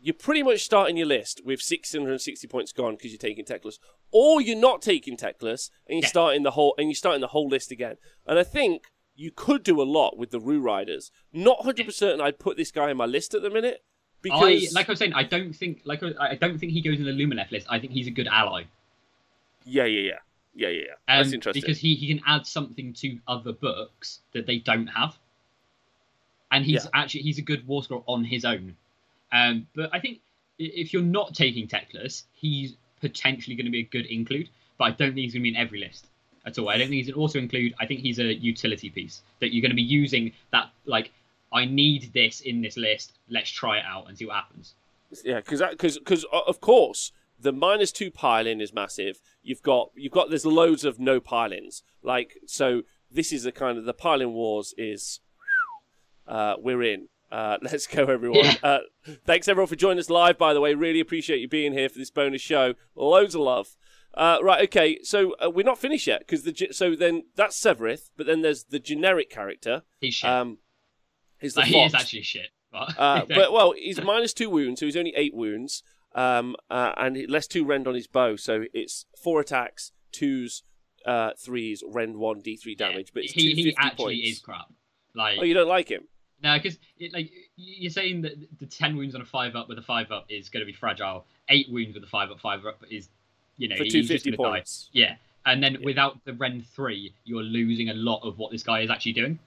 [0.00, 3.78] you're pretty much starting your list with 660 points gone because you're taking Teclis,
[4.12, 6.08] or you're not taking Teclis and you're Yeah.
[6.08, 7.96] starting the whole and you're starting the whole list again.
[8.26, 8.84] And I think
[9.14, 11.10] you could do a lot with the Roo Riders.
[11.32, 12.20] Not 100 percent.
[12.20, 13.82] I'd put this guy in my list at the minute
[14.22, 16.98] because I like I was saying, I don't think like I don't think he goes
[16.98, 17.66] in the Lumineth list.
[17.70, 18.64] I think he's a good ally.
[19.64, 20.12] yeah, yeah, yeah,
[20.54, 21.14] yeah, yeah, yeah.
[21.14, 21.60] Um, That's interesting.
[21.60, 25.16] because he, he can add something to other books that they don't have,
[26.50, 26.90] and he's Yeah.
[26.94, 28.76] actually he's a good war scroll on his own.
[29.32, 30.20] Um, but I think
[30.58, 34.48] if you're not taking Teclis, he's potentially going to be a good include.
[34.78, 36.06] But I don't think he's going to be in every list
[36.46, 36.68] at all.
[36.68, 37.74] I don't think he's an auto include.
[37.80, 40.32] I think he's a utility piece that you're going to be using.
[40.52, 41.10] That like
[41.52, 43.18] I need this in this list.
[43.28, 44.74] Let's try it out and see what happens.
[45.24, 49.20] Yeah, because because because of course the minus two piling is massive.
[49.42, 51.82] You've got you've got there's loads of no pilings.
[52.02, 55.20] Like so, this is the kind of the piling wars is.
[56.26, 57.08] Uh, we're in.
[57.32, 58.44] Uh, let's go, everyone.
[58.44, 58.54] Yeah.
[58.62, 58.78] Uh,
[59.24, 60.36] thanks everyone for joining us live.
[60.36, 62.74] By the way, really appreciate you being here for this bonus show.
[62.94, 63.76] Loads of love.
[64.14, 64.98] Uh, right, okay.
[65.02, 68.42] So uh, we're not finished yet because the ge- so then that's Sevireth, but then
[68.42, 69.82] there's the generic character.
[70.00, 70.22] He's.
[70.24, 70.58] Um,
[71.40, 72.48] is the Like, he is actually shit.
[72.72, 75.82] But, Uh, but well, he's minus two wounds, so he's only eight wounds,
[76.14, 80.62] um, uh, and he- less two rend on his bow, so it's four attacks, twos,
[81.06, 83.12] uh, threes, rend one, d three damage.
[83.14, 84.28] But it's he, he actually points.
[84.28, 84.66] is crap.
[85.14, 86.04] Like Oh, you don't like him?
[86.42, 86.78] no, because
[87.12, 90.26] like you're saying that the ten wounds on a five up with a five up
[90.28, 91.24] is going to be fragile.
[91.48, 93.08] Eight wounds with a five up five up is
[93.56, 94.56] you know For he's two fifty gonna die.
[94.58, 94.90] points.
[94.92, 95.16] Yeah,
[95.46, 98.90] and then without the Rend three, you're losing a lot of what this guy is
[98.90, 99.38] actually doing.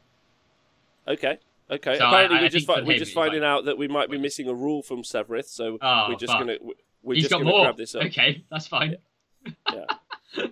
[1.07, 1.37] Okay.
[1.71, 1.97] Okay.
[1.97, 4.17] So Apparently, I we're just fi- we're just finding like- out that we might be
[4.17, 6.41] missing a rule from Sevireth, so Oh, we're just fuck.
[6.41, 6.57] gonna
[7.01, 7.63] we're He's just gonna more.
[7.65, 8.03] grab this up.
[8.05, 8.97] Okay, that's fine.
[9.71, 9.85] Yeah.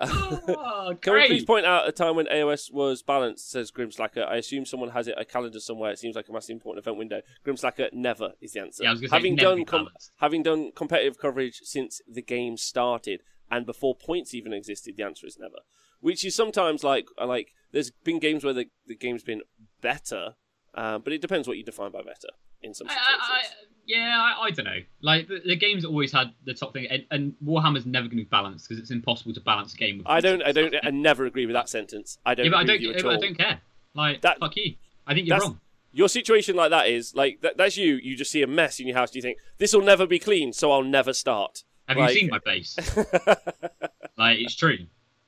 [0.00, 4.26] Oh, Can we please point out a time when AOS was balanced, says Grimslacker.
[4.26, 5.92] I assume someone has it a calendar somewhere.
[5.92, 7.20] It seems like a massive important event window.
[7.46, 8.82] Grimslacker, never is the answer.
[8.82, 12.56] Yeah, I was gonna say, having done com- having done competitive coverage since the game
[12.56, 15.58] started and before points even existed, the answer is never.
[16.00, 19.42] Which is sometimes like like there's been games where the, the game's been
[19.80, 20.34] better,
[20.74, 22.28] um, but it depends what you define by better
[22.62, 23.18] in some situations.
[23.20, 23.42] I, I,
[23.86, 24.78] yeah, I, I don't know.
[25.02, 28.24] Like the, the game's always had the top thing, and, and Warhammer's never going to
[28.24, 29.98] be balanced because it's impossible to balance a game.
[29.98, 32.18] With I don't I don't I never agree with that sentence.
[32.24, 32.74] I don't Yeah, but I don't.
[32.74, 33.60] with you yeah, at but I don't care.
[33.94, 34.74] Like That- fuck you.
[35.06, 35.60] I think you're wrong.
[35.92, 37.94] Your situation like that is like that, that's you.
[37.96, 39.10] You just see a mess in your house.
[39.12, 41.62] Do you think this will never be clean, so I'll never start.
[41.86, 42.76] Have like- you seen my base?
[44.18, 44.78] like it's true.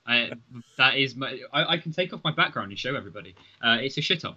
[0.09, 0.31] I,
[0.79, 1.39] that is my.
[1.53, 3.35] I, I can take off my background and show everybody.
[3.63, 4.37] Uh, it's a shit on.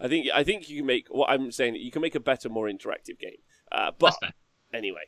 [0.00, 1.76] I think I think you can make what I'm saying.
[1.76, 3.38] You can make a better, more interactive game.
[3.70, 4.16] Uh, but
[4.74, 5.04] anyway,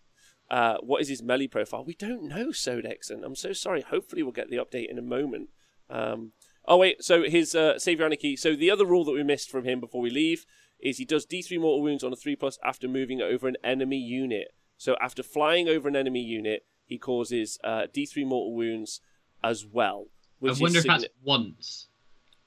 [0.50, 1.84] uh, what is his melee profile?
[1.84, 3.24] We don't know, Sodexon.
[3.24, 3.82] I'm so sorry.
[3.82, 5.48] Hopefully, we'll get the update in a moment.
[5.90, 6.32] Um,
[6.66, 8.36] oh wait, so his uh, Savior Anarchy.
[8.36, 10.46] So the other rule that we missed from him before we leave
[10.80, 13.98] is he does D3 mortal wounds on a three plus after moving over an enemy
[13.98, 14.48] unit.
[14.76, 19.00] So after flying over an enemy unit, he causes uh, D3 mortal wounds
[19.42, 20.06] as well.
[20.06, 20.10] I
[20.40, 21.88] Which is wonder if that's once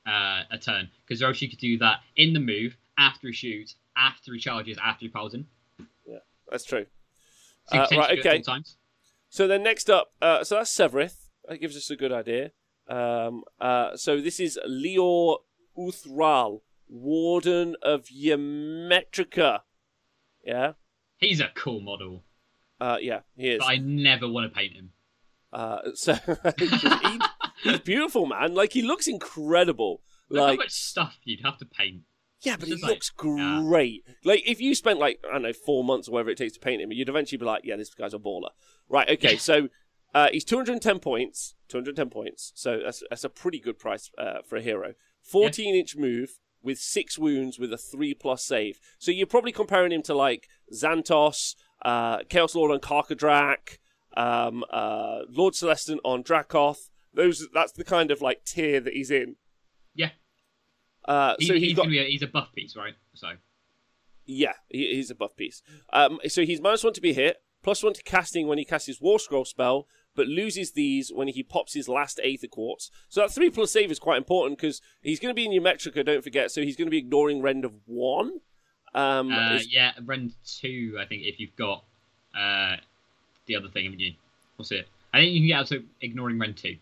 [0.07, 4.33] uh, a turn because Roshi could do that in the move after he shoots, after
[4.33, 5.45] he charges, after he piles in.
[6.07, 6.85] Yeah, that's true.
[7.71, 8.41] So Uh, right, okay.
[9.29, 11.29] So then next up, uh, so that's Sevireth.
[11.47, 12.51] That gives us a good idea.
[12.87, 15.39] Um, uh, so this is Lyrior
[15.77, 19.59] Uthralle, Warden of Ymetrica.
[20.45, 20.73] Yeah,
[21.17, 22.23] He's a cool model,
[22.79, 23.59] uh, yeah, he is.
[23.59, 24.91] but I never want to paint him.
[25.51, 26.13] Uh, so
[26.57, 27.19] he-
[27.63, 28.53] he's beautiful, man.
[28.55, 30.01] Like he looks incredible.
[30.29, 32.01] Look how Like much stuff you'd have to paint.
[32.41, 33.61] yeah, but he like- looks yeah.
[33.63, 34.03] great.
[34.23, 36.59] Like if you spent like I don't know four months or whatever it takes to
[36.59, 38.49] paint him, you'd eventually be like, yeah, this guy's a baller.
[38.89, 39.09] Right?
[39.09, 39.37] Okay, Yeah.
[39.39, 39.69] so
[40.15, 41.55] uh, he's 210 points.
[41.69, 42.51] 210 points.
[42.55, 44.93] So that's that's a pretty good price uh, for a hero.
[45.23, 48.79] 14 inch move with six wounds with a three plus save.
[48.99, 53.77] So you're probably comparing him to like Xantos, uh, Chaos Lord on Karkadrak,
[54.15, 56.89] um, uh, Lord Celestant on Dracoth.
[57.17, 59.35] Those that's the kind of like tier that he's in.
[59.93, 60.11] Yeah.
[61.03, 62.93] Uh, He, so he's, he's got be a, he's a buff piece, right?
[63.13, 63.31] So
[64.25, 65.61] yeah, he, he's a buff piece.
[65.91, 68.87] Um, so he's minus one to be hit, plus one to casting when he casts
[68.87, 72.91] his War Scroll spell, but loses these when he pops his last Aether Quartz.
[73.09, 76.05] So that three plus save is quite important because he's going to be in Ymetrica,
[76.05, 76.51] don't forget.
[76.51, 78.41] So he's going to be ignoring rend of one.
[78.93, 81.83] Um, uh, yeah, Rend two, I think if you've got
[82.37, 82.77] uh,
[83.45, 84.13] the other thing, haven't you?
[84.55, 84.87] What's it?
[85.13, 86.77] I think you can get out to ignoring Rend two.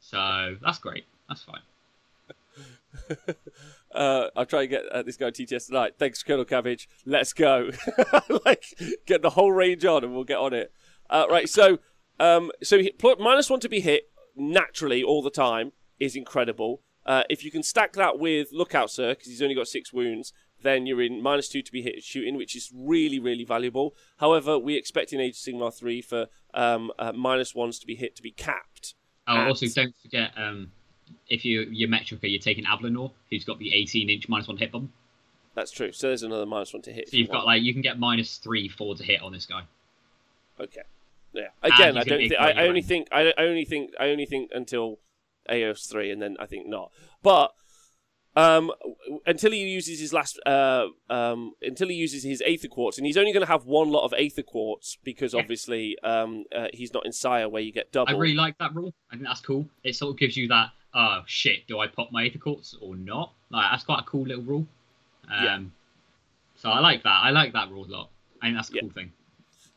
[0.00, 1.04] So that's great.
[1.28, 1.60] That's fine.
[3.94, 5.94] uh, I'll try and get uh, this guy TTS tonight.
[5.98, 6.88] Thanks, Colonel Cabbage.
[7.04, 7.70] Let's go.
[8.44, 8.64] like,
[9.06, 10.72] get the whole range on, and we'll get on it.
[11.08, 11.48] Uh, right.
[11.48, 11.78] So,
[12.20, 16.82] um, so he, minus one to be hit naturally all the time is incredible.
[17.04, 20.32] Uh, if you can stack that with Lookout Sir, because he's only got six wounds,
[20.62, 23.94] then you're in minus two to be hit shooting, which is really, really valuable.
[24.18, 27.96] However, we expect in Age of Sigmar 3 for um, uh, minus ones to be
[27.96, 28.94] hit to be capped.
[29.26, 30.72] Oh, also don't forget um,
[31.28, 34.72] if you you're Ymetrica, you're taking Avalenor, who's got the 18 inch minus one hit
[34.72, 34.92] bomb.
[35.54, 35.92] That's true.
[35.92, 37.10] So there's another minus one to hit.
[37.10, 39.46] So you've you got like you can get minus three, four to hit on this
[39.46, 39.62] guy.
[40.60, 40.82] Okay.
[41.32, 41.48] Yeah.
[41.62, 42.18] Again, I don't.
[42.18, 43.08] Th- I, I only think.
[43.12, 43.92] I only think.
[43.98, 44.98] I only think until
[45.50, 46.90] AOS three, and then I think not.
[47.22, 47.54] But
[48.34, 48.72] um,
[49.26, 53.16] until he uses his last, uh, um, until he uses his Aether Quartz, and he's
[53.16, 55.40] only going to have one lot of Aether Quartz because yeah.
[55.40, 58.14] obviously um, uh, he's not in Syar where you get double.
[58.14, 58.94] I really like that rule.
[59.10, 59.66] I think that's cool.
[59.84, 62.96] It sort of gives you that, oh shit, do I pop my Aether Quartz or
[62.96, 63.32] not?
[63.50, 64.66] Like that's quite a cool little rule.
[65.30, 65.60] Um, yeah.
[66.56, 67.20] So I like that.
[67.22, 68.10] I like that rule a lot.
[68.40, 68.92] I think that's a cool yeah.
[68.92, 69.12] thing.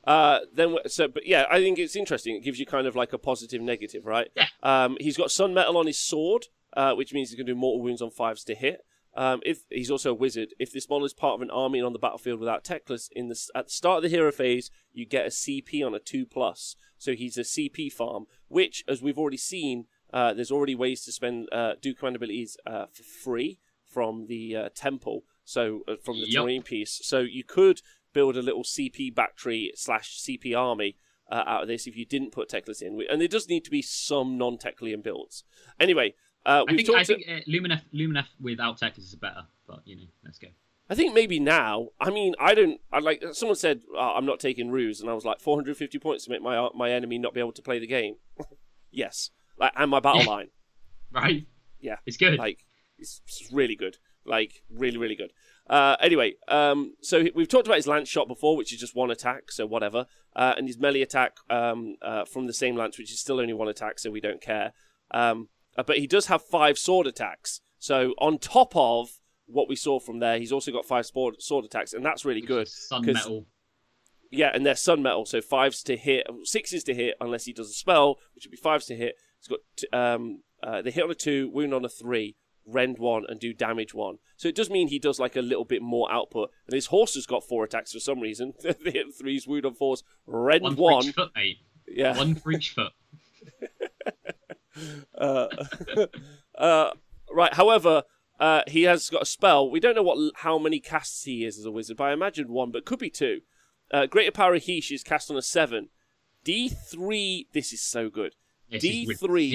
[0.06, 2.36] Uh, then so, but yeah, I think it's interesting.
[2.36, 4.30] It gives you kind of like a positive, negative, right?
[4.36, 4.48] Yeah.
[4.62, 6.46] Um, he's got Sun Metal on his sword,
[6.76, 8.86] uh, which means he's going to do mortal wounds on fives to hit.
[9.18, 11.86] Um, if he's also a wizard, if this model is part of an army and
[11.86, 15.06] on the battlefield without Teclis, in the at the start of the hero phase, you
[15.06, 16.76] get a CP on a two plus.
[16.98, 21.12] So he's a CP farm, which, as we've already seen, uh, there's already ways to
[21.12, 25.24] spend uh, do command abilities uh, for free from the uh, temple.
[25.46, 26.44] So uh, from the yep.
[26.44, 30.98] terrain piece, so you could build a little CP battery slash CP army
[31.32, 33.00] uh, out of this if you didn't put Teclis in.
[33.10, 35.44] And there does need to be some non-Teclian builds.
[35.80, 36.16] Anyway,
[36.46, 40.04] uh, I think, I think uh, Lumineth, Lumineth without Teclis is better, but you know,
[40.24, 40.48] let's go.
[40.90, 41.90] I think maybe now.
[42.00, 42.80] I mean, I don't.
[42.92, 46.26] I like someone said oh, I'm not taking ruse, and I was like 450 points
[46.26, 48.18] to make my my enemy not be able to play the game.
[48.92, 50.30] yes, like and my battle yeah.
[50.30, 50.48] line.
[51.12, 51.48] Right.
[51.80, 52.38] Yeah, it's good.
[52.38, 52.66] Like
[52.98, 53.96] it's, it's really good.
[54.26, 55.32] Like really, really good.
[55.70, 59.12] Uh, anyway, um, so we've talked about his lance shot before, which is just one
[59.12, 63.14] attack, so whatever, uh, and his melee attack um, uh, from the same lance, which
[63.14, 64.74] is still only one attack, so we don't care.
[65.12, 69.10] Um, uh, but he does have five sword attacks, so on top of
[69.48, 72.42] what we saw from there, he's also got five sword, sword attacks, and that's really
[72.42, 72.68] which good.
[72.68, 73.46] Sun metal.
[74.32, 77.70] Yeah, and they're sun metal, so fives to hit, sixes to hit, unless he does
[77.70, 79.16] a spell, which would be fives to hit.
[79.40, 82.98] He's got t- um, uh, they hit on a two, wound on a three, rend
[82.98, 84.18] one and do damage one.
[84.38, 86.50] So it does mean he does like a little bit more output.
[86.68, 88.54] And his horse has got four attacks for some reason.
[88.64, 90.76] they hit threes, wound on fours, rend one.
[90.78, 91.58] One foot, mate.
[91.88, 92.18] Yeah.
[92.18, 92.92] One for each foot.
[95.18, 95.48] uh,
[96.58, 96.92] uh,
[97.32, 97.54] right.
[97.54, 98.04] However,
[98.40, 99.70] uh, he has got a spell.
[99.70, 102.52] We don't know what how many casts he is as a wizard, but I imagine
[102.52, 103.42] one, but could be two.
[103.92, 105.90] Uh, Greater Power of Hysh is cast on a seven.
[106.44, 107.48] D three.
[107.54, 108.36] This is so good.
[108.70, 109.52] D three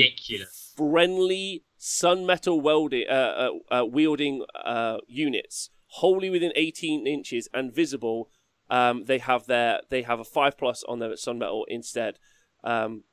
[0.76, 3.50] friendly sun metal welding, uh,
[3.84, 8.30] wielding uh, units, wholly within 18 inches and visible.
[8.68, 12.18] Um, they have their they have a five plus on their sun metal instead.
[12.62, 13.04] Um,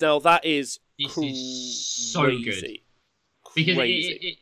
[0.00, 2.78] now that is this is so good
[3.54, 4.36] because it, it, it,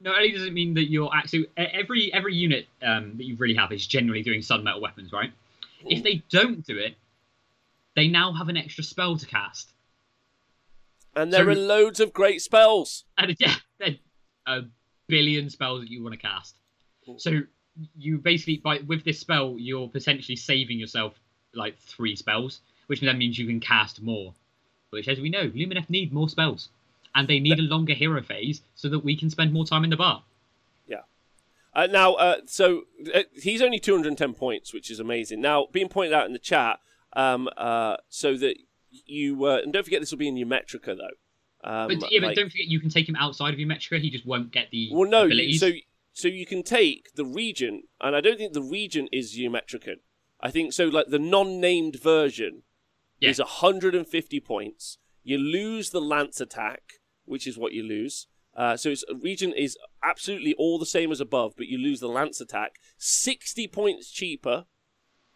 [0.00, 3.54] not only does it mean that you're actually every every unit um, that you really
[3.54, 5.32] have is generally doing sun metal weapons, right?
[5.84, 5.88] Ooh.
[5.88, 6.94] If they don't do it,
[7.96, 9.70] they now have an extra spell to cast.
[11.16, 13.04] And there so, are loads of great spells.
[13.16, 13.96] And yeah, there
[14.46, 14.62] a
[15.06, 16.56] billion spells that you want to cast.
[17.18, 17.40] So
[17.96, 21.14] you basically by with this spell you're potentially saving yourself
[21.54, 24.34] like three spells, which then means you can cast more.
[24.94, 26.68] Which, as we know, Lumineth need more spells,
[27.14, 29.90] and they need a longer hero phase so that we can spend more time in
[29.90, 30.22] the bar.
[30.86, 31.02] Yeah.
[31.74, 32.84] Uh, now, uh, so
[33.14, 35.40] uh, he's only 210 points, which is amazing.
[35.40, 36.80] Now, being pointed out in the chat,
[37.14, 38.56] um, uh, so that
[39.06, 41.68] you uh, and don't forget this will be in your Ymetrica though.
[41.68, 44.00] Um, but yeah, like, but don't forget you can take him outside of your Ymetrica.
[44.00, 45.08] He just won't get the well.
[45.08, 45.60] No, abilities.
[45.60, 45.72] so
[46.12, 49.96] so you can take the region, and I don't think the region is Ymetrican.
[50.40, 50.86] I think so.
[50.86, 52.62] Like the non-named version
[53.20, 53.30] yeah.
[53.30, 54.98] is 150 points.
[55.22, 56.94] You lose the lance attack,
[57.24, 58.26] which is what you lose.
[58.56, 62.08] Uh, so its region is absolutely all the same as above, but you lose the
[62.08, 62.76] lance attack.
[62.98, 64.66] 60 points cheaper.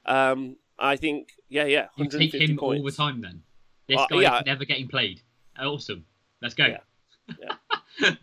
[0.07, 1.87] Um, I think, yeah, yeah.
[1.97, 2.81] You take him points.
[2.81, 3.43] all the time then.
[3.89, 4.39] This uh, guy yeah.
[4.39, 5.23] is never getting played.
[5.59, 6.05] Awesome.
[6.41, 6.67] Let's go.
[6.67, 6.79] Yeah.
[8.01, 8.15] yeah.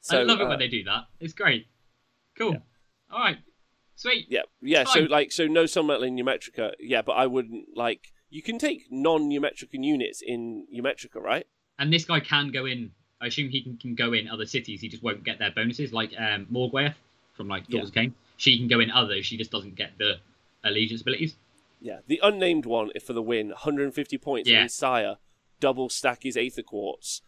[0.00, 1.06] so, I love it uh, when they do that.
[1.18, 1.66] It's great.
[2.38, 2.52] Cool.
[2.52, 2.58] Yeah.
[3.10, 3.38] All right.
[3.96, 4.26] Sweet.
[4.28, 4.42] Yeah.
[4.62, 4.84] Yeah.
[4.84, 6.72] So like, so no Sunmetal in Ymetrica.
[6.78, 8.12] Yeah, but I wouldn't like.
[8.30, 11.46] You can take non-Ymetrican units in Ymetrica, right?
[11.78, 12.92] And this guy can go in.
[13.20, 14.80] I assume he can, can go in other cities.
[14.80, 16.94] He just won't get their bonuses, like um, Morgwaeth
[17.34, 18.06] from like Daughters yeah.
[18.36, 19.26] She can go in others.
[19.26, 20.14] She just doesn't get the
[20.64, 21.34] allegiance abilities.
[21.80, 24.48] Yeah, the unnamed one for the win, 150 points.
[24.48, 24.66] Yeah.
[24.66, 25.16] Syar,
[25.58, 27.22] double stack his Aether Quartz.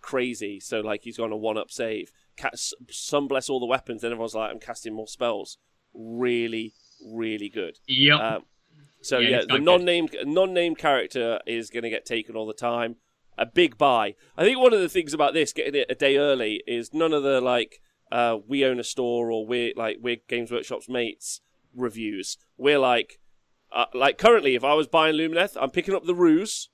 [0.00, 0.60] Crazy.
[0.60, 2.12] So, like, he's got a one up save.
[2.36, 5.58] Cast, some bless all the weapons, then everyone's like, I'm casting more spells.
[5.94, 6.72] Really,
[7.04, 7.78] really good.
[7.86, 8.20] Yep.
[8.20, 8.42] Um,
[9.00, 12.46] so, Yeah, yeah, the non named non named character is going to get taken all
[12.46, 12.96] the time.
[13.36, 14.14] A big buy.
[14.36, 17.12] I think one of the things about this, getting it a day early, is none
[17.12, 17.80] of the, like,
[18.10, 21.40] uh, we own a store or we're, like, we're Games Workshop's mates
[21.74, 22.36] reviews.
[22.56, 23.20] We're like,
[23.72, 26.68] uh, like currently, if I was buying Lumineth, I'm picking up the Ruse.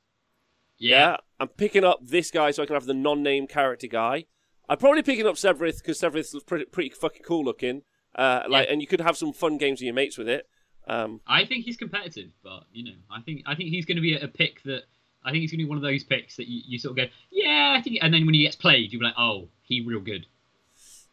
[0.79, 1.17] yeah.
[1.41, 4.27] I'm picking up this guy so I can have the non-name character guy.
[4.69, 7.83] I'm probably picking up Sevireth because Sevireth looks pretty, pretty fucking cool looking.
[8.15, 8.73] Uh, like, Yeah.
[8.73, 10.49] and you could have some fun games with your mates with it.
[10.87, 14.03] Um, I think he's competitive, but you know, I think I think he's going to
[14.03, 14.83] be a, a pick that
[15.25, 16.97] I think he's going to be one of those picks that you, you sort of
[16.97, 19.81] go, yeah, I think, and then when he gets played, you'll be like, oh, he
[19.81, 20.27] real good.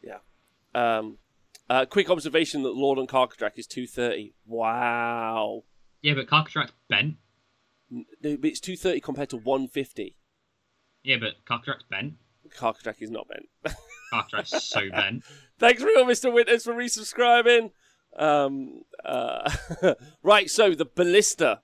[0.04, 0.18] Yeah.
[0.76, 1.18] Um,
[1.70, 4.34] uh, quick observation that Lord on Karkadrak is 230.
[4.46, 5.64] Wow.
[6.02, 7.16] Yeah, but Karkadrak's bent.
[7.90, 10.18] No, but It's 230 compared to 150.
[11.04, 12.16] Yeah, but Karkadrak's bent.
[12.58, 13.48] Karkadrak is not bent.
[14.14, 15.24] Karkadrak's so bent.
[15.58, 16.34] Thanks real, Mr.
[16.34, 17.72] Winters, for resubscribing.
[18.18, 19.52] Um, uh,
[20.24, 21.62] right, so the ballista.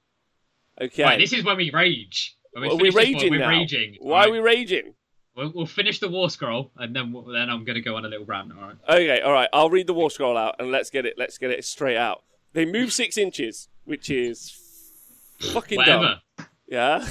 [0.81, 1.03] Okay.
[1.03, 2.35] Right, this is when we rage.
[2.53, 3.49] When we Are we finish this one, raging we're now?
[3.49, 3.95] raging.
[3.99, 4.29] Why Right.
[4.29, 4.93] are we raging?
[5.35, 8.05] We'll, we'll finish the war scroll, and then we'll, then I'm going to go on
[8.05, 8.51] a little rant.
[8.51, 8.75] All right.
[8.89, 9.49] Okay, all right.
[9.53, 11.13] I'll read the war scroll out and let's get it.
[11.17, 12.23] Let's get it straight out.
[12.53, 14.55] They move six inches, which is
[15.53, 16.21] fucking dumb.
[16.67, 17.07] Yeah,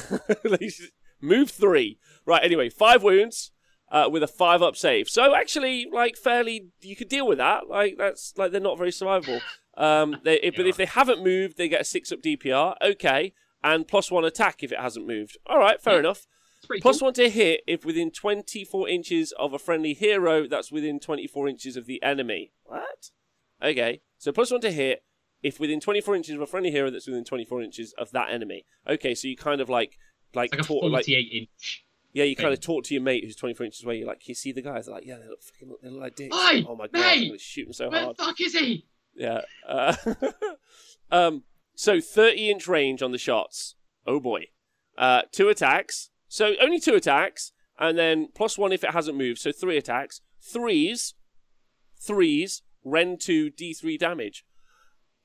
[1.20, 1.98] move three.
[2.24, 2.42] Right.
[2.42, 3.52] Anyway, five wounds
[3.90, 5.08] uh, with a five up save.
[5.08, 7.68] So actually, like fairly, you could deal with that.
[7.68, 9.40] Like that's like they're not very survivable.
[9.76, 12.74] Um, they, if- but if they haven't moved, they get a six up DPR.
[12.82, 13.32] Okay,
[13.62, 15.36] and plus one attack if it hasn't moved.
[15.46, 16.00] All right, fair Yeah.
[16.00, 16.26] enough.
[16.80, 17.06] Plus cool.
[17.08, 21.76] one to hit if within 24 inches of a friendly hero that's within 24 inches
[21.76, 22.50] of the enemy.
[22.64, 23.10] What?
[23.62, 25.04] Okay, so plus one to hit
[25.44, 28.64] if within 24 inches of a friendly hero that's within 24 inches of that enemy.
[28.88, 29.96] Okay, so you kind of like,
[30.34, 31.84] like, It's like a talk, like 48 inch.
[32.16, 33.98] Yeah, you kind of talk to your mate who's 24 inches away.
[33.98, 34.86] You're like, you see the guys?
[34.86, 36.34] They're like, yeah, they look fucking, they look like dicks.
[36.34, 38.16] Oi, oh my god, I'm mate, gonna shoot them so Where hard.
[38.16, 38.86] the fuck is he?
[39.14, 39.42] Yeah.
[39.68, 39.94] Uh,
[41.10, 41.42] um.
[41.74, 43.74] So 30 inch range on the shots.
[44.06, 44.46] Oh boy.
[44.96, 46.08] Uh, two attacks.
[46.26, 49.38] So only two attacks, and then plus one if it hasn't moved.
[49.40, 50.22] So three attacks.
[50.40, 51.12] Threes.
[52.00, 52.62] Threes.
[52.82, 54.46] Rend two D3 damage.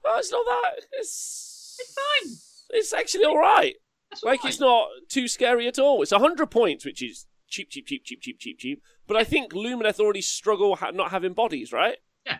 [0.03, 0.83] Oh, it's not that.
[0.91, 2.33] It's It's fine.
[2.71, 3.75] It's actually all right.
[4.23, 6.01] Like it's not too scary at all.
[6.01, 8.81] It's hundred points, which is cheap, cheap, cheap, cheap, cheap, cheap, cheap.
[9.07, 11.97] But I think Lumineth already struggle ha- not having bodies, right?
[12.25, 12.37] Yeah.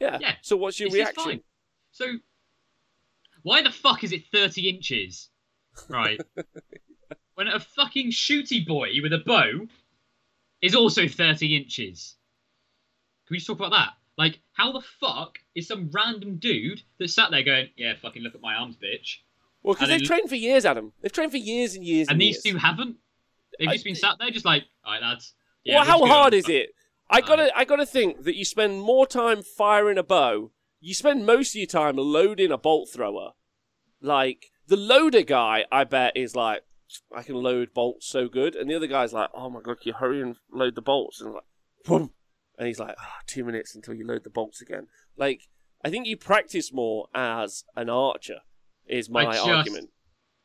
[0.00, 0.18] Yeah.
[0.20, 0.34] Yeah.
[0.42, 1.24] So what's your just reaction?
[1.24, 1.40] fine.
[1.92, 2.06] So,
[3.42, 5.30] why the fuck is it 30 inches?
[5.88, 6.20] Right.
[7.34, 9.66] when a fucking shooty boy with a bow
[10.60, 12.16] is also 30 inches.
[13.26, 13.90] Can we just talk about that?
[14.16, 18.34] Like, how the fuck is some random dude that sat there going, yeah, fucking look
[18.34, 19.18] at my arms, bitch?
[19.68, 20.94] Well, because they've trained for years, Adam.
[21.02, 22.54] They've trained for years and years and, And these years.
[22.54, 22.96] two haven't?
[23.58, 25.34] They've I- just been sat there just like, alright, lads.
[25.62, 26.70] Yeah, well, how hard is it?
[27.10, 30.52] I gotta, I gotta think that you spend more time firing a bow.
[30.80, 33.32] You spend most of your time loading a bolt thrower.
[34.00, 36.62] Like the loader guy, I bet is like,
[37.14, 39.88] I can load bolts so good, and the other guy's like, oh my god, can
[39.88, 41.20] you hurry and load the bolts?
[41.20, 41.44] And I'm like,
[41.84, 42.12] boom,
[42.58, 44.86] and he's like, ah, two minutes until you load the bolts again.
[45.14, 45.42] Like,
[45.84, 48.38] I think you practice more as an archer.
[48.88, 49.90] Is my just- argument.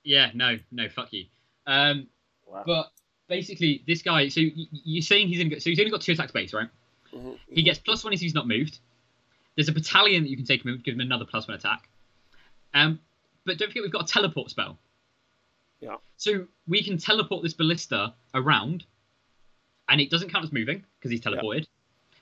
[0.03, 1.25] Yeah, no, no, fuck you.
[1.65, 2.07] Um,
[2.45, 2.63] Wow.
[2.67, 2.91] But
[3.27, 4.27] basically, this guy.
[4.27, 5.49] So you're saying he's in.
[5.59, 6.69] So he's only got two attacks base, right?
[7.11, 7.39] Mhm.
[7.49, 8.77] He gets plus one if he's not moved.
[9.55, 11.89] There's a battalion that you can take him, give him another plus one attack.
[12.75, 12.99] Um,
[13.45, 14.77] but don't forget we've got a teleport spell.
[15.79, 15.97] Yeah.
[16.17, 18.85] So we can teleport this ballista around,
[19.89, 21.65] and it doesn't count as moving because he's teleported.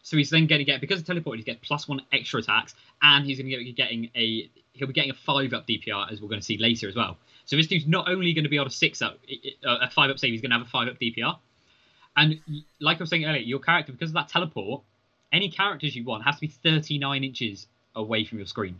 [0.03, 2.73] So he's then going to get because of teleport, he gets plus one extra attacks,
[3.01, 6.21] and he's going to be getting a he'll be getting a five up DPR as
[6.21, 7.17] we're going to see later as well.
[7.45, 9.19] So this dude's not only going to be able to six up
[9.65, 11.37] uh, a five up save, he's going to have a five up DPR.
[12.17, 12.39] And
[12.79, 14.83] like I was saying earlier, your character because of that teleport,
[15.31, 18.79] any characters you want has to be 39 inches away from your screen.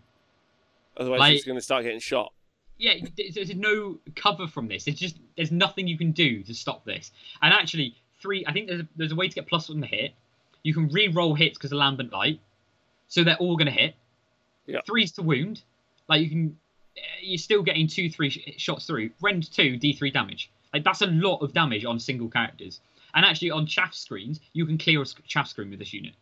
[0.97, 2.33] Otherwise, like- he's going to start getting shot.
[2.77, 4.87] Yeah, there's, there's no cover from this.
[4.87, 7.11] It's just there's nothing you can do to stop this.
[7.39, 8.43] And actually, three.
[8.47, 10.15] I think there's a, there's a way to get plus one hit.
[10.63, 12.39] You can re-roll hits because of lambent light,
[13.07, 13.95] so they're all going to hit.
[14.67, 14.79] Yeah.
[14.85, 15.61] Threes to wound,
[16.07, 16.57] like you can.
[16.97, 19.09] eh, You're still getting two, three sh- shots through.
[19.21, 20.51] Rend two, D3 damage.
[20.73, 22.79] Like that's a lot of damage on single characters.
[23.13, 26.13] And actually, on chaff screens, you can clear a chaff screen with this unit.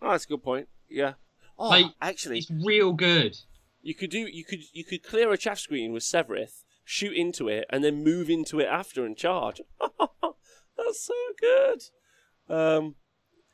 [0.00, 0.68] Oh, that's a good point.
[0.88, 1.14] Yeah.
[1.58, 3.36] Oh, Like, actually, It's real good.
[3.82, 7.48] you could do you could you could clear a chaff screen with Sevireth, shoot into
[7.48, 9.60] it, and then move into it after and charge.
[9.98, 11.82] That's so good.
[12.48, 12.94] Um,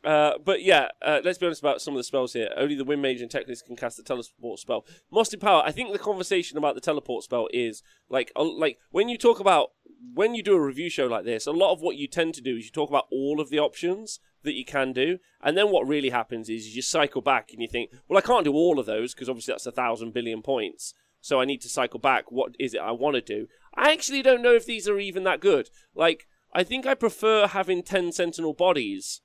[0.07, 2.49] Uh, but yeah, uh, let's be honest about some of the spells here.
[2.57, 4.87] Only the Wind Mage and Teclis can cast the teleport spell.
[5.11, 5.65] Must Power.
[5.67, 9.71] I think the conversation about the teleport spell is like, like when you talk about
[10.15, 12.41] when you do a review show like this, a lot of what you tend to
[12.41, 15.73] do is you talk about all of the options that you can do, and then
[15.73, 18.79] what really happens is you cycle back and you think, well, I can't do all
[18.79, 20.95] of those because obviously that's a thousand billion points.
[21.21, 22.31] So I need to cycle back.
[22.31, 23.49] What is it I want to do?
[23.75, 25.69] I actually don't know if these are even that good.
[25.97, 29.21] Like, I think I prefer having ten Sentinel bodies.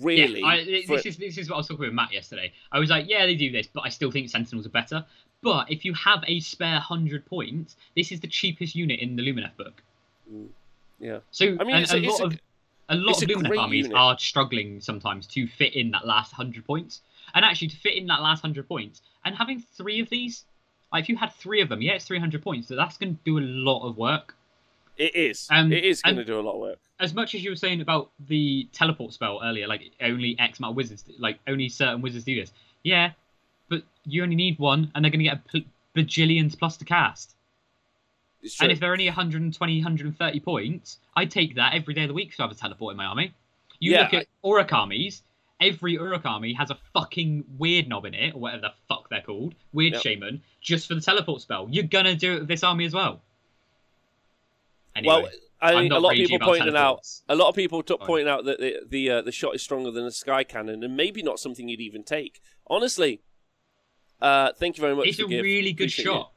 [0.00, 2.52] Really, Yeah, I, this for- is this is what I was talking with Matt yesterday.
[2.72, 5.04] I was like, yeah, they do this, but I still think Sentinels are better.
[5.42, 9.22] But if you have a spare hundred points, this is the cheapest unit in the
[9.22, 9.82] Lumineth book.
[10.32, 10.48] Mm.
[10.98, 11.18] yeah.
[11.30, 12.40] So I mean, it's a- a, it's lot a- of
[12.88, 13.98] a lot of Lumineth armies unit.
[13.98, 17.00] are struggling sometimes to fit in that last hundred points.
[17.34, 20.44] And actually, to fit in that last hundred points, and having three of these,
[20.92, 22.68] like if you had three of them, yeah, it's three hundred points.
[22.68, 24.34] So that's going to do a lot of work.
[24.96, 25.46] It is.
[25.50, 26.78] Um, it is going to do a lot of work.
[27.00, 30.72] as much as you were saying about the teleport spell earlier, like only X amount
[30.72, 32.52] of wizards, like only certain wizards do this.
[32.82, 33.10] Yeah,
[33.68, 36.84] but you only need one, and they're going to get a p- bajillions plus to
[36.84, 37.34] cast.
[38.60, 42.34] And if they're only 120, 130 points, I take that every day of the week
[42.36, 43.34] to have a teleport in my army.
[43.80, 45.22] You Yeah, look at Orruk armies.
[45.60, 49.54] Every Orruk army has a fucking Weirdnob in it, or whatever the fuck they're called,
[49.72, 50.02] weird Yep.
[50.02, 51.66] shaman, just for the teleport spell.
[51.70, 53.20] You're gonna do it with this army as well.
[54.96, 55.30] Anyway, well,
[55.60, 57.06] I mean, a lot of people pointing out.
[57.28, 59.90] A lot of people took pointing out that the the, uh, the shot is stronger
[59.90, 62.40] than a sky cannon, and maybe not something you'd even take.
[62.68, 63.20] Honestly,
[64.20, 65.06] uh, thank you very much.
[65.08, 65.42] it's a Giv.
[65.42, 66.32] really good Appreciate shot.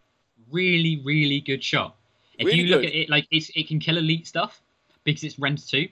[0.52, 1.96] Really, really good shot.
[2.38, 2.90] If Really you look good.
[2.90, 4.62] at it, like it's, it can kill elite stuff
[5.04, 5.90] because it's rend two.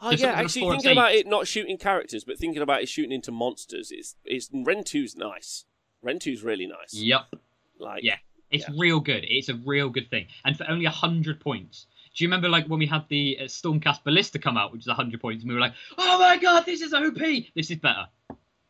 [0.00, 1.20] Oh yeah, actually thinking about eight.
[1.20, 3.90] it not shooting characters, but thinking about it shooting into monsters.
[3.90, 5.64] It's it's Rend 2's nice.
[6.02, 6.94] Rend 2's really nice.
[6.94, 7.22] Yep.
[7.80, 8.18] Like Yeah.
[8.50, 8.74] It's Yeah.
[8.78, 9.24] real good.
[9.26, 11.86] It's a real good thing, and for only hundred points.
[12.18, 14.92] Do you remember like when we had the uh, Stormcast Ballista come out, which is
[14.92, 17.14] hundred points, and we were like, "Oh my god, this is OP!
[17.54, 18.08] This is better."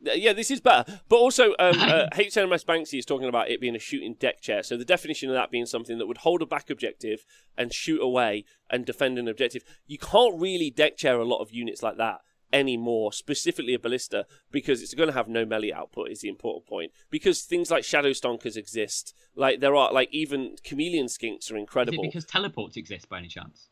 [0.01, 1.01] Yeah, this is better.
[1.09, 4.62] But also, um, uh, HMS Banksy is talking about it being a shooting deck chair.
[4.62, 7.24] So the definition of that being something that would hold a back objective
[7.57, 9.64] and shoot away and defend an objective.
[9.86, 12.20] You can't really deck chair a lot of units like that
[12.53, 16.11] anymore, specifically a ballista, because it's going to have no melee output.
[16.11, 16.92] Is the important point.
[17.11, 19.14] Because things like Shadowstalkers exist.
[19.34, 22.03] Like there are, like even chameleon skinks are incredible.
[22.03, 23.68] because teleports exist by any chance?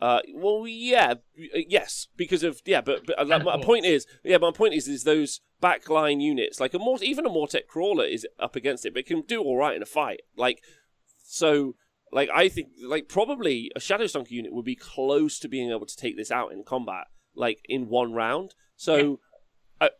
[0.00, 4.06] Uh, well, yeah, uh, yes, because of yeah, but, but uh, like, my point is,
[4.22, 8.04] yeah, my point is, is those backline units like a more even a Mortek crawler
[8.04, 10.20] is up against it, but it can do all right in a fight.
[10.36, 10.62] Like,
[11.24, 11.76] so,
[12.12, 15.96] like I think, like probably a Shadowstalker unit would be close to being able to
[15.96, 17.06] take this out in combat,
[17.36, 18.54] like in one round.
[18.76, 19.20] So,
[19.80, 19.90] I,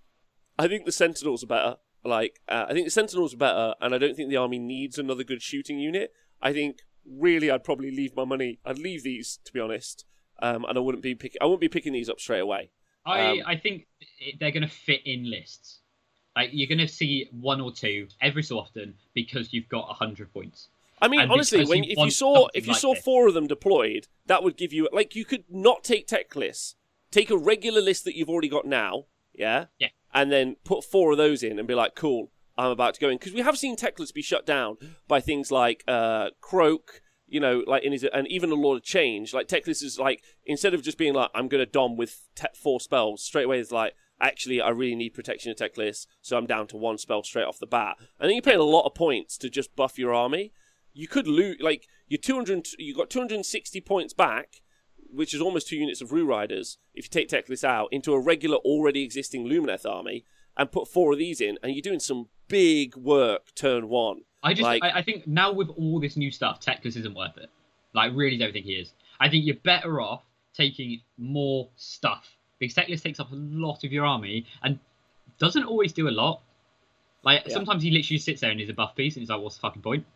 [0.58, 1.76] I think the Sentinels are better.
[2.04, 4.98] Like, uh, I think the Sentinels are better, and I don't think the army needs
[4.98, 6.12] another good shooting unit.
[6.40, 6.78] I think
[7.08, 8.58] really I'd probably leave my money.
[8.64, 10.04] I'd leave these to be honest,
[10.40, 12.70] um, and I wouldn't be pick, I wouldn't be picking these up straight away.
[13.04, 13.86] I Um, I think
[14.38, 15.80] they're going to fit in lists.
[16.34, 20.32] Like you're going to see one or two every so often because you've got hundred
[20.32, 20.68] points.
[21.00, 23.02] I mean, And honestly, when you if you saw if you like saw this.
[23.02, 26.74] four of them deployed, that would give you like you could not take Teclis,
[27.10, 29.04] take a regular list that you've already got now,
[29.34, 29.88] yeah, Yeah.
[30.14, 33.08] and then put four of those in and be like, cool, I'm about to go
[33.08, 34.76] in because we have seen Teclis be shut down
[35.08, 37.02] by things like uh, Kroak.
[37.28, 40.22] You know, like in his, and even a lot of Change, like Teclis is like
[40.44, 43.58] instead of just being like I'm going to dom with te- four spells straight away,
[43.58, 47.24] it's like actually I really need protection of Teclis, so I'm down to one spell
[47.24, 49.98] straight off the bat, and then you're paying a lot of points to just buff
[49.98, 50.52] your army
[50.98, 54.62] you could lose like you 200 you got 260 points back
[55.12, 58.20] which is almost two units of Roo Riders if you take Teclis out into a
[58.20, 60.24] regular already existing Lumineth army
[60.56, 64.52] and put four of these in and you're doing some big work turn one I
[64.54, 67.50] just Like- I, I think now with all this new stuff, Teclis isn't worth it.
[67.94, 68.92] Like I really don't think he is.
[69.18, 70.22] I think you're better off
[70.54, 72.28] taking more stuff
[72.58, 74.78] because Teclis takes up a lot of your army and
[75.38, 76.42] doesn't always do a lot.
[77.24, 77.54] Like Yeah.
[77.54, 79.62] sometimes he literally sits there and is a buff piece and he's like, "What's the
[79.62, 80.06] fucking point?"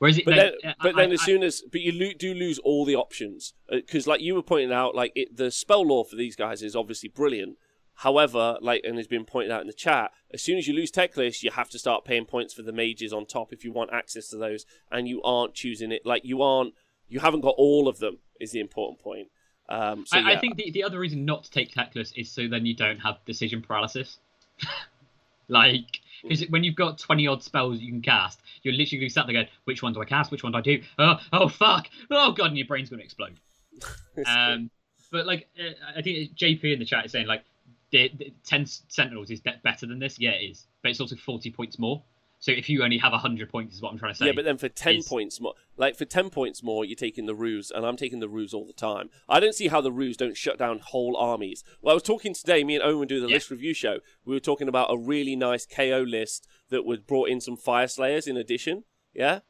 [0.00, 1.92] Whereas it, but like, then, uh, but I- then as I- soon as but you
[1.92, 5.50] lo- do lose all the options because like you were pointing out like it, the
[5.50, 7.56] spell lore for these guys is obviously brilliant
[7.96, 10.90] however like and has been pointed out in the chat as soon as you lose
[10.90, 13.92] Teclis you have to start paying points for the mages on top if you want
[13.92, 16.72] access to those and you aren't choosing it like you aren't
[17.08, 19.28] you haven't got all of them is the important point
[19.68, 20.28] um so I, yeah.
[20.30, 23.00] I think the, the other reason not to take Teclis is so then you don't
[23.00, 24.16] have decision paralysis.
[25.48, 29.34] like, because when you've got 20 odd spells you can cast, you're literally sat there
[29.34, 30.30] going, which one do I cast?
[30.30, 30.82] Which one do I do?
[30.98, 31.88] Oh, oh fuck!
[32.10, 33.36] Oh god, and your brain's going to explode.
[34.26, 34.70] Um,
[35.10, 37.42] but like, uh, I think JP in the chat is saying like,
[37.90, 40.18] the, the 10 Sentinels is de- better than this.
[40.18, 40.66] Yeah, it is.
[40.82, 42.02] But it's also 40 points more.
[42.42, 44.26] So if you only have hundred points, is what I'm trying to say.
[44.26, 47.26] Yeah, but then for ten is- points more, like for ten points more, you're taking
[47.26, 49.10] the ruse, and I'm taking the ruse all the time.
[49.28, 51.62] I don't see how the ruse don't shut down whole armies.
[51.82, 52.64] Well, I was talking today.
[52.64, 53.34] Me and Owen do the Yeah.
[53.34, 54.00] list review show.
[54.24, 58.26] We were talking about a really nice KO list that was brought in some Fyreslayers
[58.26, 58.84] in addition.
[59.12, 59.40] Yeah.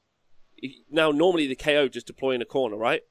[0.90, 3.02] Now, normally the KO just deploy in a corner, right?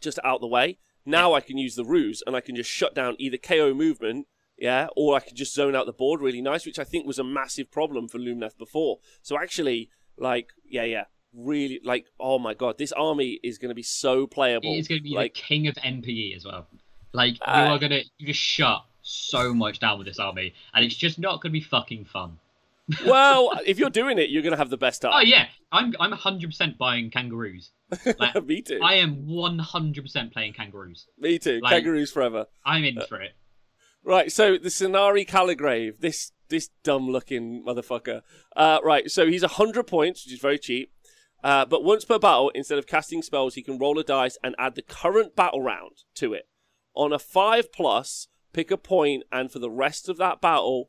[0.00, 0.78] Just out the way.
[1.06, 4.26] Now I can use the ruse, and I can just shut down either KO movement
[4.58, 7.18] yeah, or I could just zone out the board really nice, which I think was
[7.18, 8.98] a massive problem for Lumineth before.
[9.22, 13.74] So actually, like, yeah, yeah, really, like, oh my god, this army is going to
[13.74, 14.74] be so playable.
[14.74, 16.66] It's going to be like, the king of NPE as well.
[17.12, 20.84] Like Uh, you are going to just shut so much down with this army, and
[20.84, 22.38] it's just not going to be fucking fun.
[23.06, 25.12] well, if you're doing it, you're going to have the best time.
[25.14, 27.70] Oh yeah, I'm I'm 100% buying kangaroos.
[28.18, 28.80] Like, Me too.
[28.82, 31.06] I am 100% playing kangaroos.
[31.18, 31.60] Me too.
[31.62, 32.46] like- Kangaroos forever.
[32.64, 33.32] I'm in for it.
[34.08, 38.22] Right, so the Scinari Calligrave, this this dumb looking motherfucker.
[38.56, 40.94] Uh, right, so he's 100 points, which is very cheap.
[41.44, 44.54] Uh, but once per battle, instead of casting spells, he can roll a dice and
[44.58, 46.48] add the current battle round to it.
[46.94, 50.88] On a 5 plus, pick a point, and for the rest of that battle,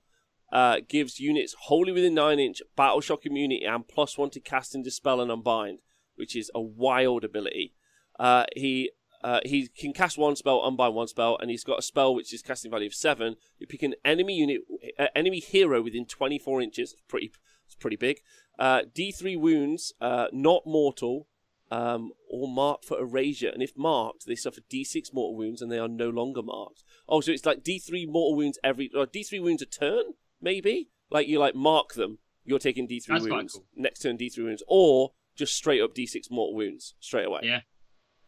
[0.54, 4.74] uh, gives units wholly within 9 inch battle shock immunity and plus 1 to cast
[4.74, 5.80] and dispel and unbind,
[6.16, 7.74] which is a wild ability.
[8.18, 8.92] Uh, he
[9.22, 12.34] uh, he can cast one spell, unbind one spell, and he's got a spell which
[12.34, 13.36] is casting value of seven.
[13.58, 14.62] You pick an enemy unit,
[14.98, 16.94] uh, enemy hero within 24 inches.
[16.94, 17.32] It's pretty,
[17.66, 18.22] it's pretty big.
[18.58, 21.28] Uh, D3 wounds, uh, not mortal,
[21.72, 23.50] um, or marked for erasure.
[23.50, 26.84] And if marked, they suffer D6 mortal wounds, and they are no longer marked.
[27.08, 30.90] Oh, so it's like D3 mortal wounds every, or D3 wounds a turn, maybe.
[31.12, 32.20] Like you like mark them.
[32.46, 33.66] You're taking D3 That's wounds cool.
[33.76, 37.42] next turn, D3 wounds, or just straight up D6 mortal wounds straight away.
[37.44, 37.62] Yeah,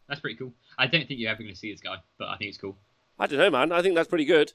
[0.08, 0.54] that's pretty cool.
[0.78, 2.76] I don't think you're ever going to see this guy, but I think it's cool.
[3.18, 3.72] I don't know, man.
[3.72, 4.52] I think that's pretty good.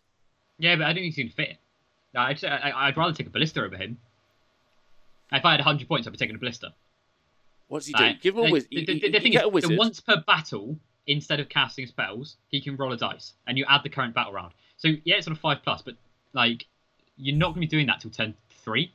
[0.59, 1.49] Yeah, but I don't think he's going to fit.
[1.49, 1.57] it.
[2.15, 3.97] I just, I, I'd rather take a ballista over him.
[5.31, 6.73] If I had 100 points, I'd be taking a ballista.
[7.67, 8.03] What does he do?
[8.03, 8.69] Like, Give him a wizard.
[8.71, 12.61] The, the- the thing get is, the once per battle, instead of casting spells, he
[12.61, 14.53] can roll a dice, and you add the current battle round.
[14.77, 15.95] So yeah, it's on a five plus, but
[16.33, 16.65] like
[17.17, 18.93] you're not going to be doing that till turn three,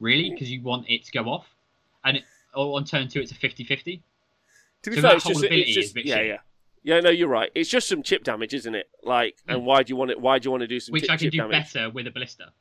[0.00, 0.34] really, mm.
[0.34, 1.46] because you want it to go off,
[2.04, 2.24] and it,
[2.54, 4.00] or on turn two it's a 50-50.
[4.82, 6.26] to be so fair, it's just, ability it's is just yeah, shit.
[6.26, 6.38] yeah,
[6.82, 7.00] yeah.
[7.00, 7.50] No, you're right.
[7.54, 8.88] It's just some chip damage, isn't it?
[9.02, 10.20] Like, and why do you want it?
[10.20, 11.72] Why do you want to do some which chip, I can do damage?
[11.72, 12.52] better with a ballista.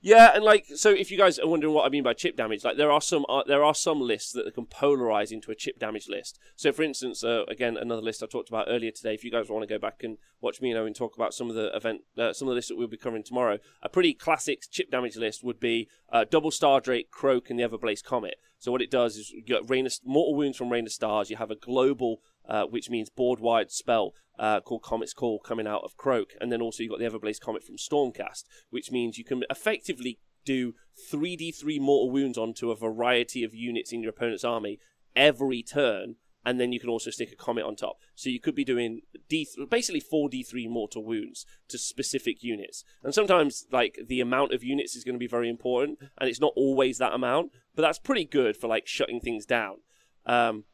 [0.00, 2.62] Yeah, and like, so if you guys are wondering what I mean by chip damage,
[2.62, 5.80] like there are some uh, there are some lists that can polarize into a chip
[5.80, 6.38] damage list.
[6.54, 9.14] So, for instance, uh, again, another list I talked about earlier today.
[9.14, 11.50] If you guys want to go back and watch me and Owen talk about some
[11.50, 14.14] of the event, uh, some of the lists that we'll be covering tomorrow, a pretty
[14.14, 18.36] classic chip damage list would be uh, double Star Drake, Kroak, and the Everblaze Comet.
[18.58, 21.28] So what it does is you get Rain of, mortal wounds from Rain of Stars.
[21.28, 25.66] You have a global, uh, which means board wide spell uh, called Comet's Call coming
[25.66, 29.18] out of Kroak, and then also you've got the Everblaze Comet from Stormcast, which means
[29.18, 30.74] you can effectively do
[31.12, 34.78] 3d3 mortal wounds onto a variety of units in your opponent's army
[35.14, 36.14] every turn,
[36.44, 37.98] and then you can also stick a comet on top.
[38.14, 42.84] So you could be doing D basically 4d3 mortal wounds to specific units.
[43.02, 46.40] And sometimes like the amount of units is going to be very important, and it's
[46.40, 49.78] not always that amount, but that's pretty good for like shutting things down.
[50.24, 50.64] Um,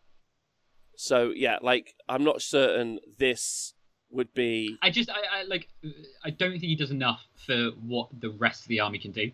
[0.96, 3.74] so yeah, like I'm not certain this
[4.10, 5.68] would be I just, I, I like,
[6.24, 9.30] I don't think he does enough for what the rest of the army can do.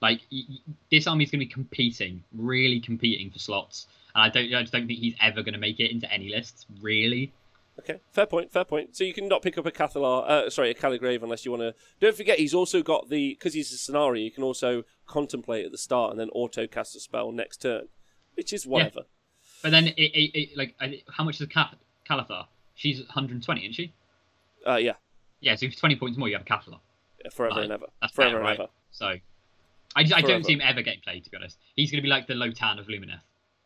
[0.00, 4.22] Like, y- y- this army is going to be competing, really competing for slots, and
[4.22, 6.66] I don't, I just don't think he's ever going to make it into any lists,
[6.80, 7.32] really.
[7.78, 8.96] Okay, fair point, fair point.
[8.96, 11.62] So you can not pick up a Cathallar, uh, sorry, a Calligrave unless you want
[11.62, 11.74] to.
[12.00, 14.24] Don't forget, he's also got the because he's a Scinari.
[14.24, 17.88] You can also contemplate at the start and then auto cast a spell next turn,
[18.34, 19.02] which is whatever.
[19.64, 20.74] But then, it, it, it like,
[21.10, 21.70] how much is Cal-?
[22.74, 23.94] She's 120, isn't she?
[24.66, 24.92] Uh, yeah,
[25.40, 26.80] Yeah, so for 20 points more, you have a Cathallar.
[27.32, 27.64] forever Right.
[27.64, 28.60] and ever, That's forever and right?
[28.60, 28.68] ever.
[28.90, 29.14] So,
[29.96, 31.56] I, just, I don't see him ever getting played, to be honest.
[31.76, 33.22] He's going to be like the Lotann of Lumineth.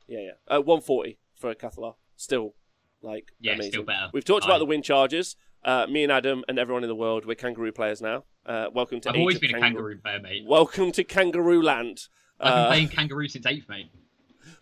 [0.07, 0.31] Yeah, yeah.
[0.57, 2.55] Uh, 140 for a Cathallar, still
[3.03, 3.73] like Yeah, amazing.
[3.73, 4.09] still better.
[4.13, 5.35] We've talked I- about the wind charges.
[5.65, 8.23] Uh, me and Adam and everyone in the world, we're kangaroo players now.
[8.47, 10.45] Uh, welcome to I've always been a kangaroo player, mate.
[10.47, 12.07] Welcome to Kangaroo Land.
[12.39, 13.91] I've been Uh, playing kangaroo since 8th, mate.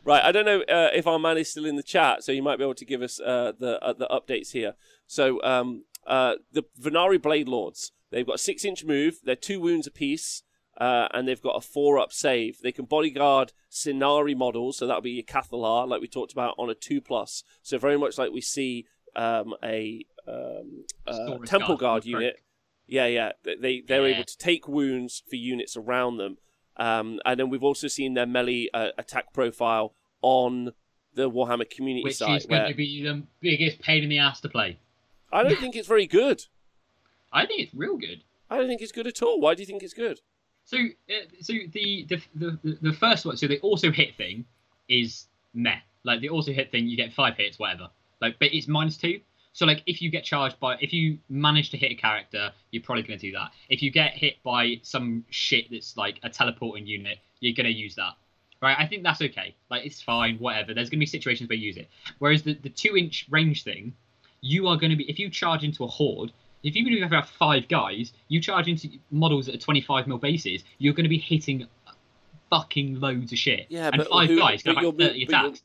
[0.06, 2.40] Right, I don't know uh, if our man is still in the chat, so he
[2.40, 4.74] might be able to give us uh, the uh, the updates here.
[5.08, 9.86] So, um, uh, the Vanari Bladelords, they've got a six inch move, they're two wounds
[9.88, 10.44] apiece,
[10.80, 12.60] uh, and they've got a four up save.
[12.62, 16.70] They can bodyguard Scinari models, so that'll be your Cathallar, like we talked about, on
[16.70, 17.42] a two plus.
[17.62, 22.36] So, very much like we see um, a um, uh, Temple Guard Guard unit.
[22.86, 24.14] Yeah, yeah, they- they they're Yeah.
[24.14, 26.38] able to take wounds for units around them.
[26.76, 30.72] Um, and then we've also seen their melee uh, attack profile on
[31.14, 32.42] the Warhammer community Which site.
[32.42, 34.78] is going to be the biggest pain in the ass to play.
[35.32, 36.44] I don't think it's very good.
[37.32, 38.22] I think it's real good.
[38.48, 39.40] I don't think it's good at all.
[39.40, 40.20] Why do you think it's good?
[40.64, 44.44] So, uh, so the, the the the first one, so the also hit thing
[44.88, 45.78] is meh.
[46.04, 47.88] Like the also hit thing, you get five hits, whatever.
[48.20, 49.20] Like, but it's minus two.
[49.56, 52.82] So like, if you get charged by, if you manage to hit a character, you're
[52.82, 53.52] probably gonna do that.
[53.70, 57.94] If you get hit by some shit that's like a teleporting unit, you're gonna use
[57.94, 58.12] that.
[58.60, 58.76] Right?
[58.78, 59.54] I think that's okay.
[59.70, 60.74] Like, it's fine, whatever.
[60.74, 61.88] There's gonna be situations where you use it.
[62.18, 63.94] Whereas the the two inch range thing,
[64.42, 66.32] you are gonna be if you charge into a horde.
[66.62, 70.64] If you even have five guys, you charge into models at a 25 mil bases,
[70.78, 71.66] you're going to be hitting
[72.50, 73.66] fucking loads of shit.
[73.68, 75.62] Yeah, and but five who- guys can have like 30 but you're- attacks.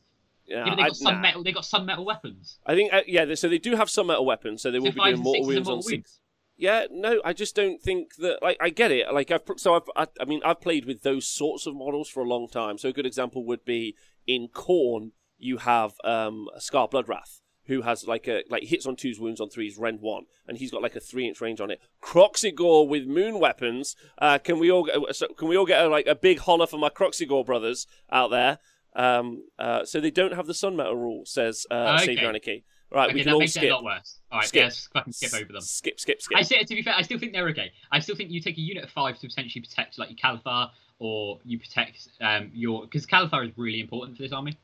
[0.52, 1.20] Yeah, but they I- got sun nah.
[1.20, 1.42] metal.
[1.44, 2.58] They got sun metal weapons.
[2.66, 3.34] I think, uh, yeah.
[3.34, 5.82] So they do have some metal weapons, so they will be doing mortal wounds on
[5.82, 6.20] six.
[6.56, 8.42] Yeah, no, I just don't think that.
[8.42, 9.12] Like, I get it.
[9.12, 12.22] Like, I've so I've, I, I mean, I've played with those sorts of models for
[12.22, 12.78] a long time.
[12.78, 13.96] So a good example would be
[14.26, 15.12] in Khorne.
[15.38, 19.48] You have um, Skarr Bloodwrath, who has like a like hits on twos, wounds on
[19.48, 21.80] threes, rend one, and he's got like a three inch range on it.
[22.00, 23.96] Kroxigor with moon weapons.
[24.18, 26.66] Uh, can we all get, so can we all get a, like a big holler
[26.66, 28.58] for my Kroxigor brothers out there?
[28.94, 32.06] Um, uh, so they don't have the sun metal rule, says uh, Okay.
[32.06, 32.64] Savior Anarchy.
[32.90, 33.62] Right, okay, we can all skip.
[33.62, 34.18] it a lot worse.
[34.30, 34.64] All right, Skip.
[34.64, 35.62] just fucking skip over them.
[35.62, 36.36] Skip, skip, skip.
[36.36, 37.72] I say, to be fair, I still think they're okay.
[37.90, 40.68] I still think you take a unit of five to potentially protect like your Califar,
[40.98, 44.58] or you protect um your because Califar is really important for this army.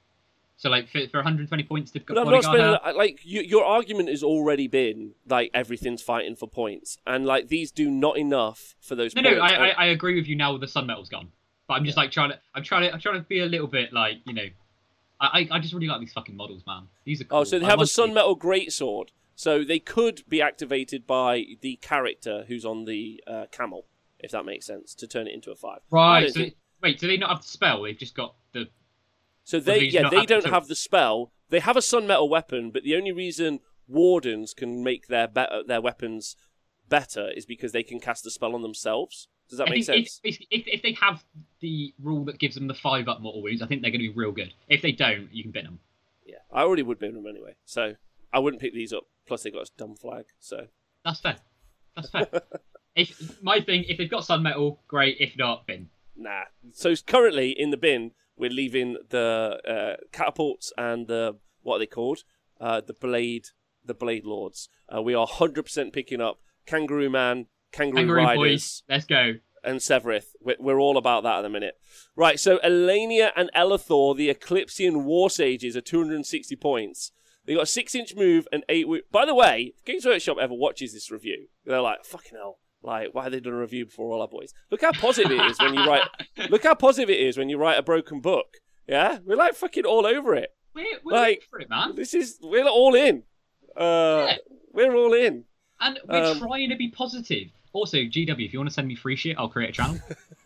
[0.59, 2.97] So like for, for 120 points, they've got But I'm not spending.
[2.97, 7.71] Like you, your argument has already been like everything's fighting for points, and like these
[7.71, 9.15] do not enough for those.
[9.15, 9.37] No, points.
[9.39, 10.59] no, I, I, I agree with you now.
[10.59, 11.29] The sun metal's gone,
[11.69, 13.67] but I'm just like trying to, I'm trying to, I'm trying to be a little
[13.67, 14.49] bit like you know,
[15.21, 16.89] I, I, I just really like these fucking models, man.
[17.05, 17.39] These are cool.
[17.41, 21.77] oh, so they have a sun metal greatsword, so they could be activated by the
[21.77, 23.87] character who's on the uh, camel,
[24.19, 25.81] if that makes sense, to turn it into a five.
[25.91, 26.29] Right.
[26.29, 27.83] So think- wait, do they not have the spell?
[27.83, 28.69] They've just got the.
[29.45, 31.33] So they, yeah, they don't have the spell.
[31.51, 35.63] They have a sun metal weapon, but the only reason wardens can make their be-
[35.67, 36.37] their weapons
[36.89, 39.29] better is because they can cast the spell on themselves.
[39.49, 40.21] Does that I make think sense?
[40.25, 41.25] if, if, if they have
[41.61, 44.09] the rule that gives them the five up mortal wounds, I think they're going to
[44.09, 44.53] be real good.
[44.69, 45.79] If they don't, you can bin them.
[46.27, 47.95] Yeah, I already would bin them anyway, so
[48.33, 49.05] I wouldn't pick these up.
[49.27, 50.67] Plus, they got a dumb flag, so
[51.05, 51.37] That's fair.
[51.97, 52.29] That's fair.
[52.97, 55.17] if my thing, if they've got sun metal, great.
[55.21, 55.89] If not, bin.
[56.17, 56.45] nah.
[56.73, 61.87] So currently in the bin, we're leaving the uh, catapults and the what are they
[61.87, 62.25] called?
[62.61, 63.47] Uh, the blade,
[63.85, 64.69] the blade lords.
[64.95, 69.35] Uh, we are hundred percent picking up Kangaroo Man, Kangaroo, Kangaroo Riders, boys, let's go.
[69.65, 70.27] and Sevireth.
[70.41, 71.75] We're, we're all about that at the minute.
[72.17, 77.13] Right, so Ellania and Ellathor, the Eclipsian War Sages, are 260 points.
[77.45, 78.87] They got a six inch move and eight.
[79.11, 82.59] By the way, if Games Workshop ever watches this review, they're like, fucking hell.
[82.83, 84.53] Like, why have they done a review before all our boys?
[84.71, 86.03] Look how positive it is when you write.
[86.51, 88.59] Look how positive it is when you write a broken book.
[88.87, 90.51] Yeah, we're like fucking all over it.
[90.75, 91.95] We're, we're Like- for it, man.
[91.97, 93.25] This is we're all in.
[93.77, 94.37] Uh, Yeah.
[94.73, 95.45] We're all in.
[95.81, 97.49] And we're Um, trying to be positive.
[97.73, 99.99] Also, GW, if you want to send me free shit, I'll create a channel.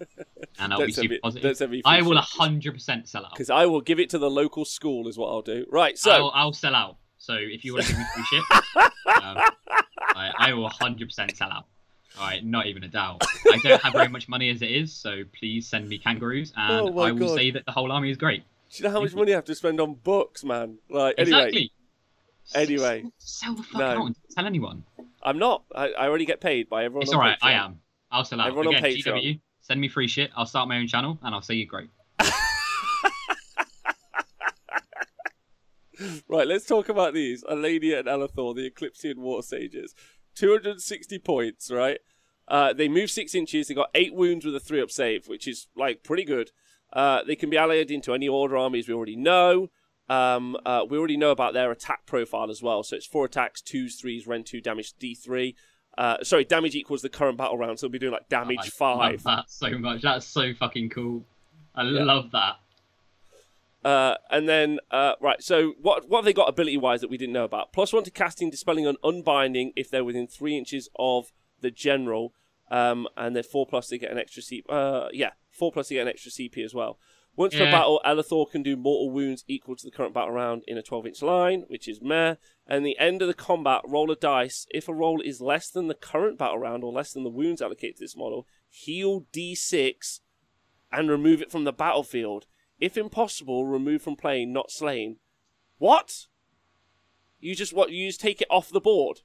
[0.59, 1.43] and I'll Don't be super me- positive.
[1.43, 2.41] don't send me free I will shit.
[2.41, 3.33] 100% sell out.
[3.33, 5.65] Because I will give it to the local school, is what I'll do.
[5.71, 6.97] Right, so I'll, I'll sell out.
[7.19, 8.43] So if you want to give me free shit,
[9.23, 9.39] um,
[10.17, 11.67] I, I will 100% sell out.
[12.19, 13.23] All right, not even a doubt.
[13.51, 16.91] I don't have very much money as it is, so please send me kangaroos, and
[16.91, 17.37] Oh I will God.
[17.37, 18.43] say that the whole army is great.
[18.71, 20.79] Do you know how much money I have to spend on books, man?
[20.91, 21.73] Like, anyway, Exactly.
[22.55, 23.05] Anyway.
[23.19, 23.87] sell the fuck No.
[23.87, 24.85] out and tell anyone.
[25.23, 25.65] I'm not.
[25.75, 27.03] I, I already get paid by everyone.
[27.03, 27.39] It's on all right.
[27.41, 27.81] I am.
[28.11, 28.49] I'll sell out.
[28.49, 29.23] Everyone on Again, Patreon.
[29.23, 30.31] GW, send me free shit.
[30.37, 31.91] I'll start my own channel, and I'll say you're great.
[36.29, 37.45] Right, let's talk about these.
[37.45, 39.95] Ellania and Ellathor, the Eclipsian Water Sages.
[40.35, 41.99] 260 points, right?
[42.49, 43.69] Uh, they move six inches.
[43.69, 46.51] They got eight wounds with a three up save, which is like pretty good.
[46.93, 49.69] Uh, they can be allied into any order armies we already know.
[50.09, 52.83] Um, uh, we already know about their attack profile as well.
[52.83, 55.55] So it's four attacks, twos, threes, rend two, damage D3.
[55.97, 58.69] Uh, sorry, damage equals the current battle round, so we'll be doing like damage I
[58.69, 59.25] five.
[59.25, 60.03] Love that so much.
[60.03, 61.25] That's so fucking cool.
[61.75, 62.05] I Yeah.
[62.05, 62.57] love that.
[63.85, 67.17] Uh, and then, uh, right, so what what have they got ability wise that we
[67.19, 67.73] didn't know about?
[67.73, 72.33] Plus one to casting, dispelling, and unbinding if they're within three inches of the general.
[72.71, 74.63] Um, and they're four plus to get an extra CP.
[74.69, 76.99] Uh, yeah, four plus to get an extra CP as well.
[77.35, 77.71] Once per Yeah.
[77.71, 81.07] battle, Ellathor can do mortal wounds equal to the current battle round in a 12
[81.07, 82.37] inch line, which is meh.
[82.67, 84.67] And the end of the combat, roll a dice.
[84.71, 87.63] If a roll is less than the current battle round or less than the wounds
[87.63, 90.21] allocated to this model, heal D6
[90.93, 92.47] and remove it from the battlefield.
[92.79, 95.19] If impossible, remove from playing, not slain.
[95.79, 96.27] What?
[97.41, 97.91] You just what?
[97.91, 99.23] You just take it off the board.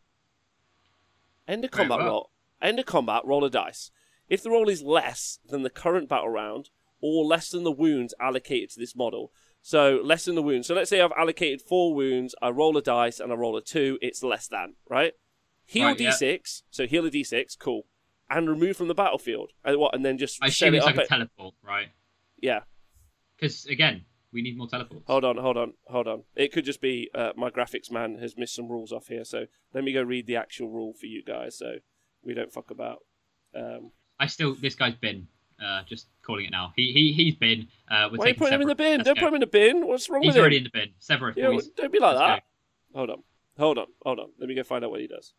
[1.47, 2.31] End of combat roll.
[2.61, 3.25] End of combat.
[3.25, 3.91] Roll a dice.
[4.29, 6.69] If the roll is less than the current battle round
[7.01, 10.67] or less than the wounds allocated to this model, so less than the wounds.
[10.67, 12.33] So let's say I've allocated four wounds.
[12.41, 13.97] I roll a dice and I roll a two.
[14.01, 15.13] It's less than right.
[15.65, 16.63] Heal Right, d6.
[16.69, 17.57] So heal a d6.
[17.59, 17.85] Cool.
[18.29, 19.51] and remove from the battlefield.
[19.63, 19.93] And what?
[19.95, 21.87] And then just I assume it it's like a at- teleport, right?
[22.41, 22.61] yeah.
[23.35, 25.03] Because again, we need more teleports.
[25.07, 26.23] Hold on, hold on, hold on.
[26.35, 29.23] It could just be uh, my graphics man has missed some rules off here.
[29.23, 31.75] So let me go read the actual rule for you guys, so
[32.23, 32.99] we don't fuck about.
[33.55, 35.27] Um, I still, this guy's bin.
[35.63, 36.71] Uh, just calling it now.
[36.75, 37.67] He he he's bin.
[37.89, 38.97] Uh, we're why are you putting him in the bin?
[38.97, 39.21] Let's Don't go.
[39.21, 39.87] put him in the bin.
[39.87, 40.39] What's wrong He's with him?
[40.39, 40.89] He's already in the bin.
[40.99, 41.67] Severus, Yeah, boys.
[41.69, 42.43] don't be like Let's that.
[42.93, 42.97] go.
[42.99, 43.23] Hold on,
[43.57, 44.29] hold on, hold on.
[44.39, 45.33] Let me go find out what he does.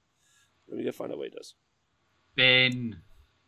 [0.68, 1.54] Let me go find out what he does.
[2.34, 2.96] Bin.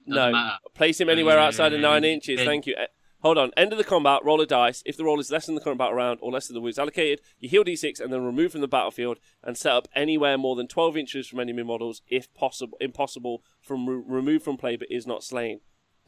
[0.09, 0.57] Doesn't no, matter.
[0.75, 2.37] place him anywhere outside of nine inches.
[2.39, 2.47] bin.
[2.47, 2.75] Thank you.
[2.77, 2.87] Eh,
[3.23, 3.51] Hold on.
[3.55, 4.25] End of the combat.
[4.25, 4.83] Roll a dice.
[4.87, 6.79] If the roll is less than the current battle round or less than the wounds
[6.79, 10.57] allocated, you heal d6 and then remove from the battlefield and set up anywhere more
[10.57, 12.79] than 12 inches from enemy models, if possible.
[12.81, 15.61] Impossible from re- removed from play but is not slain.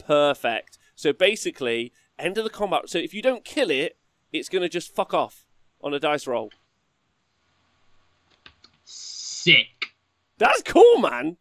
[0.06, 0.78] Perfect.
[0.94, 2.88] So basically, end of the combat.
[2.88, 3.96] So if you don't kill it,
[4.32, 5.46] it's going to just fuck off
[5.80, 6.50] on a dice roll.
[8.84, 9.92] Sick.
[10.38, 11.36] That's cool, man.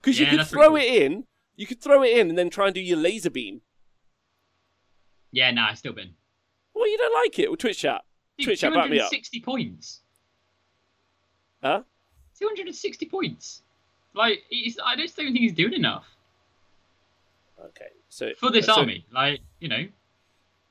[0.00, 0.76] Because you could throw cool.
[0.76, 1.24] it in.
[1.56, 3.62] You could throw it in and then try and do your laser beam.
[5.32, 6.10] Yeah, nah, I still bin.
[6.74, 7.48] Well, you don't like it.
[7.48, 8.02] Well, Twitch chat.
[8.38, 9.10] Dude, Twitch chat, back me up.
[9.10, 10.00] 260 points.
[11.62, 11.82] Huh?
[12.38, 13.62] 260 points.
[14.14, 14.44] Like,
[14.84, 16.06] I just don't think he's doing enough
[17.64, 17.88] Okay.
[18.16, 19.04] So for this so, army.
[19.12, 19.88] Like, you know,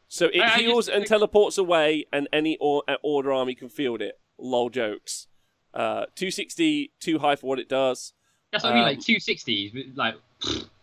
[0.07, 3.53] So it I- I heals just- and teleports away, and any or- uh, order army
[3.53, 4.19] can field it.
[4.39, 5.27] Lol jokes.
[5.71, 8.13] Uh, 260 too high for what it does.
[8.51, 8.83] that's what I mean.
[8.83, 10.15] Um, Like 260s, like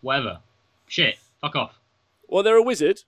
[0.01, 0.39] whatever.
[0.87, 1.79] Shit, fuck off.
[2.27, 3.03] Well, they're a wizard,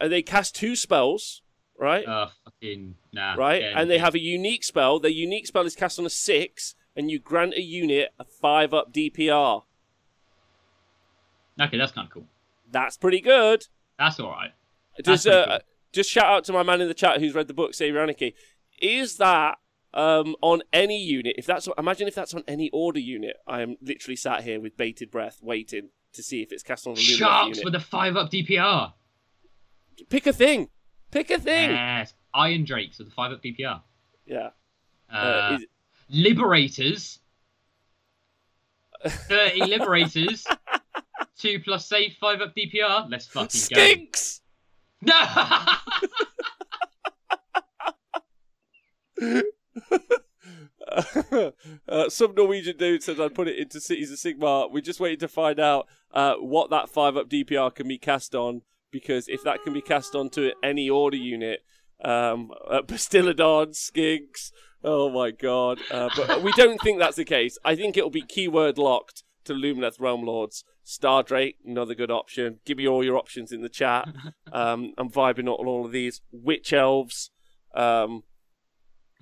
[0.00, 1.42] and they cast two spells,
[1.76, 2.06] right?
[2.06, 3.34] Uh, fucking nah.
[3.34, 5.00] right, yeah, and they have a unique spell.
[5.00, 8.72] Their unique spell is cast on a six, and you grant a unit a five
[8.72, 9.64] up DPR.
[11.60, 12.26] Okay, that's kind of cool.
[12.70, 13.66] That's pretty good.
[13.98, 14.50] That's all right.
[15.04, 15.60] Just, uh,
[15.92, 18.34] just shout out to my man in the chat who's read the book Savior Anarchy.
[18.82, 19.58] Is that
[19.94, 21.36] um, on any unit?
[21.38, 24.76] If that's imagine if that's on any order unit, I am literally sat here with
[24.76, 27.64] bated breath, waiting to see if it's cast on a Lumineth Sharks unit.
[27.64, 28.92] with a five up DPR.
[30.10, 30.68] Pick a thing.
[31.10, 31.70] Pick a thing.
[31.70, 33.82] Yes, Iron Drakes with a five up DPR.
[34.26, 34.50] Yeah.
[35.12, 35.66] Uh, Uh, is-
[36.10, 37.20] Liberators.
[39.06, 40.46] 30 Liberators.
[41.38, 43.10] 2 plus save, 5 up DPR.
[43.10, 43.80] Let's fucking go.
[43.80, 44.40] Skinks.
[45.04, 45.12] go.
[51.88, 54.72] uh, some Norwegian dude says I'd put it into Cities of Sigmar.
[54.72, 58.34] We're just waiting to find out uh, what that five up DPR can be cast
[58.34, 61.60] on because if that can be cast onto any order unit,
[62.04, 64.52] um, uh, Bastiladon, Skinks.
[64.84, 65.80] Oh my god!
[65.90, 67.58] Uh, but we don't think that's the case.
[67.64, 70.64] I think it'll be keyword locked to Lumineth Realm Lords.
[70.84, 72.60] Star Drake, another good option.
[72.64, 74.08] Give me all your options in the chat.
[74.50, 76.22] Um, I'm vibing on all of these.
[76.32, 77.30] Witch Elves.
[77.74, 78.22] Um,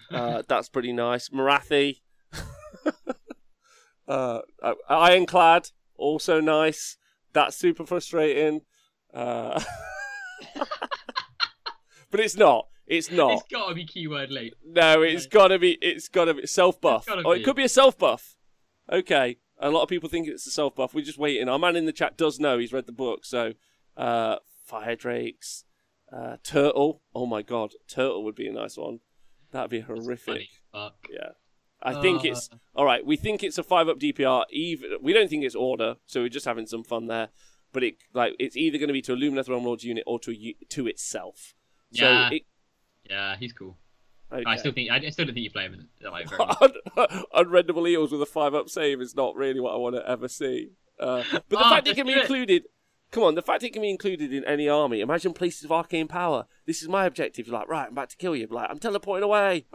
[0.09, 1.31] uh, that's pretty nice.
[1.31, 2.01] Morathi.
[4.09, 6.97] uh, uh, Ironclad, also nice.
[7.33, 8.61] That's super frustrating.
[9.13, 9.61] Uh,
[12.11, 12.69] but it's not.
[12.87, 13.33] It's not.
[13.33, 14.55] it's gotta be keyword late.
[14.65, 15.73] No, it's gotta be.
[15.83, 17.07] It's gotta be self buff.
[17.09, 18.37] Oh, it could be a self buff.
[18.91, 20.95] Okay, a lot of people think it's a self buff.
[20.95, 21.49] We're just waiting.
[21.49, 22.59] Our man in the chat does know.
[22.59, 23.25] He's read the book.
[23.25, 23.55] So,
[23.97, 25.65] uh, fire drakes,
[26.13, 27.03] uh, turtle.
[27.15, 29.01] Oh my god, turtle would be a nice one.
[29.53, 30.49] That'd be horrific.
[31.11, 31.31] Yeah.
[31.83, 32.29] I think Uh.
[32.31, 33.05] it's all right.
[33.05, 34.45] We think it's a five up DPR.
[34.51, 37.29] Even we don't think it's order, so we're just having some fun there.
[37.73, 40.19] But it like it's either going to be to a Lumineth Realm Lords unit or
[40.21, 41.55] to a, to itself.
[41.91, 42.29] Yeah.
[42.31, 42.43] So it,
[43.09, 43.77] Yeah, he's cool.
[44.33, 44.43] Okay.
[44.47, 46.73] I still think I still don't think you play him like, very much.
[46.97, 50.09] Un- unreadable eels with a five up save is not really what I want to
[50.09, 50.71] ever see.
[51.01, 52.21] Uh, but the Ah, fact it can be it.
[52.23, 52.65] included,
[53.11, 55.01] come on, the fact it can be included in any army.
[55.01, 56.47] Imagine places of arcane power.
[56.67, 57.47] This is my objective.
[57.47, 58.47] You're like, right, I'm about to kill you.
[58.51, 59.67] Like, I'm teleporting away.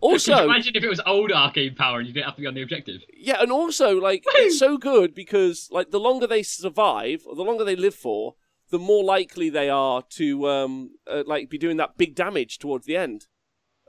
[0.00, 2.54] also, imagine if it was old arcane power and you didn't have to be on
[2.54, 3.00] the objective.
[3.16, 7.42] yeah, and also like it's so good because like the longer they survive, or the
[7.44, 8.34] longer they live for,
[8.70, 12.86] the more likely they are to um uh, like be doing that big damage towards
[12.86, 13.26] the end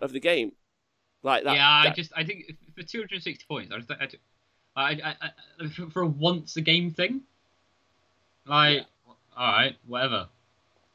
[0.01, 0.53] of the game.
[1.21, 1.55] Like that.
[1.55, 2.45] yeah, I just I think
[2.75, 3.91] for 260 points, I just
[4.75, 7.21] I, I, I, for- for a once a game thing,
[8.45, 8.85] like
[9.35, 10.27] all right, whatever.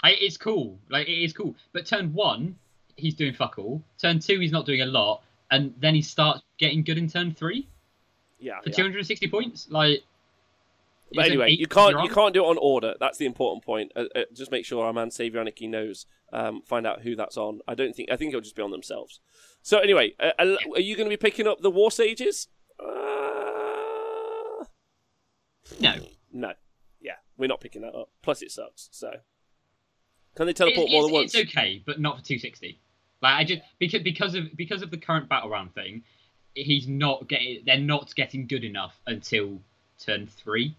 [0.03, 1.55] I, it's cool, like it is cool.
[1.73, 2.57] But turn one,
[2.97, 3.83] he's doing fuck all.
[3.99, 7.35] Turn two, he's not doing a lot, and then he starts getting good in turn
[7.35, 7.67] three
[8.39, 8.77] yeah, for yeah.
[8.77, 9.67] 260 points.
[9.71, 10.03] Like,
[11.15, 12.95] But anyway, you can't you can't do it on order.
[12.99, 13.93] That's the important point.
[13.95, 16.07] Uh, uh, just make sure our man Savior Anarchy knows.
[16.33, 17.61] Um, find out who that's on.
[17.69, 19.21] I don't think I think it'll just be on themselves.
[19.63, 22.49] So anyway, uh, are are you going to be picking up the War Sages?
[22.79, 22.85] Uh,
[25.81, 25.95] No,
[26.33, 26.53] no.
[27.01, 28.11] Yeah, we're not picking that up.
[28.23, 28.89] Plus, it sucks.
[28.93, 29.11] So
[30.37, 31.35] can they teleport It- more it's, than once?
[31.35, 32.81] It's okay, but not for 260.
[33.23, 36.03] Like I just because because of because of the current battle round thing,
[36.55, 37.63] he's not getting.
[37.65, 39.61] They're not getting good enough until
[39.99, 40.77] turn three.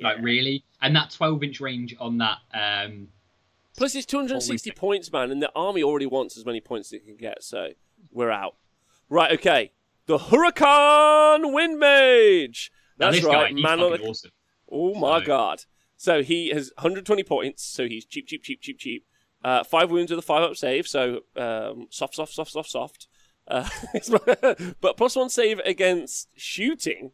[0.00, 2.38] Like really, and that 12 inch range on that.
[2.54, 3.08] Um,
[3.76, 7.04] Plus, it's 260 points, man, and the army already wants as many points as it
[7.06, 7.68] can get, so
[8.10, 8.56] we're out.
[9.08, 9.72] Right, okay.
[10.06, 12.72] The Hurakan Wind Mage.
[12.96, 14.30] That's right, guy, man on the awesome.
[14.70, 15.64] Oh my So- god.
[15.96, 19.04] So he has 120 points, so he's cheap, cheap, cheap, cheap, cheap.
[19.44, 23.08] Uh, five wounds with a five up save, so um, soft, soft, soft, soft, soft.
[23.48, 23.68] Uh,
[24.80, 27.12] but plus one save against shooting,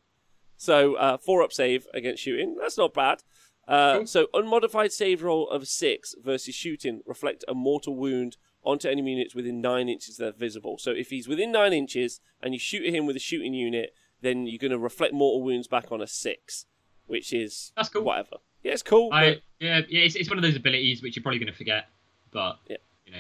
[0.65, 2.57] so uh, four up save against shooting.
[2.61, 3.23] That's not bad.
[3.67, 4.07] Uh, Cool.
[4.07, 9.35] so unmodified save roll of six versus shooting reflect a mortal wound onto enemy units
[9.35, 10.77] within nine inches that are visible.
[10.79, 13.95] So if he's within nine inches and you shoot at him with a shooting unit,
[14.21, 16.67] then you're going to reflect mortal wounds back on a six,
[17.07, 18.03] which is That's cool.
[18.05, 18.37] whatever.
[18.63, 19.11] Yeah, it's cool.
[19.13, 21.57] I but yeah, yeah it's, it's one of those abilities which you're probably going to
[21.57, 21.89] forget,
[22.33, 22.77] but Yeah.
[23.07, 23.19] you know,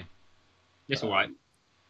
[0.88, 1.30] it's Um, all right.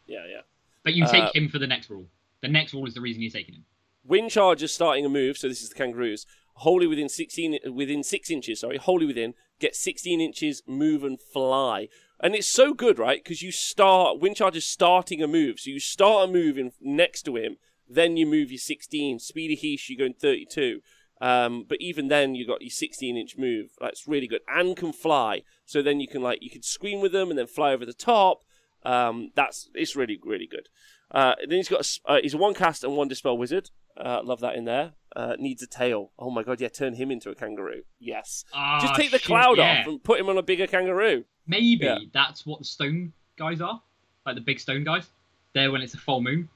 [0.07, 0.41] yeah, yeah.
[0.83, 2.05] But you take uh, him for the next rule.
[2.41, 3.65] The next rule is the reason you're taking him.
[4.07, 6.25] Wind charge is starting a move, so this is the kangaroos.
[6.59, 8.59] Wholly within sixteen, within six inches.
[8.61, 9.33] Sorry, wholly within.
[9.59, 13.23] Get sixteen inches, move and fly, and it's so good, right?
[13.23, 16.71] Because you start wind charge is starting a move, so you start a move in,
[16.79, 17.57] next to him,
[17.89, 19.19] then you move your sixteen.
[19.19, 20.81] Speed of Hysh, you go in thirty-two.
[21.21, 23.69] Um, but even then, you've got your 16 inch move.
[23.79, 25.43] That's really good, and can fly.
[25.65, 27.93] So then you can like you can scream with them and then fly over the
[27.93, 28.43] top.
[28.83, 30.69] Um, that's it's really really good.
[31.11, 33.69] Uh, then he's got a, uh, he's a one cast and one dispel wizard.
[33.97, 34.93] Uh, love that in there.
[35.15, 36.11] Uh, needs a tail.
[36.19, 37.83] Oh my god, yeah, turn him into a kangaroo.
[37.99, 38.43] Yes.
[38.51, 39.81] Just Ah, take the shit, cloud yeah.
[39.81, 41.23] off and put him on a bigger kangaroo.
[41.47, 41.99] Maybe Yeah.
[42.13, 43.81] that's what the stone guys are,
[44.25, 45.09] like the big stone guys.
[45.53, 46.49] There when it's a full moon,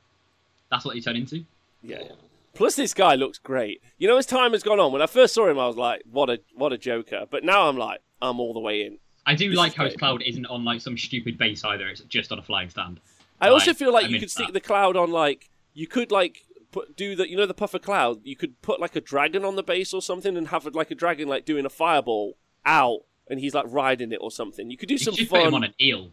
[0.70, 1.45] that's what they turn into.
[1.82, 1.99] Yeah.
[2.02, 2.11] yeah.
[2.53, 3.82] Plus, this guy looks great.
[3.98, 6.02] You know, as time has gone on, when I first saw him, I was like,
[6.11, 8.98] "What a what a joker!" But now I'm like, I'm all the way in.
[9.26, 11.88] I do This like how his cloud isn't on like some stupid base either.
[11.88, 12.99] It's just on a flying stand.
[13.40, 14.53] I also feel like I'm you could stick that.
[14.53, 18.20] the cloud on like you could like put do the you know the puffer cloud.
[18.24, 20.96] You could put like a dragon on the base or something and have like a
[20.96, 24.70] dragon like doing a fireball out, and he's like riding it or something.
[24.70, 25.40] You could do You some should fun.
[25.41, 26.12] put him on an eel.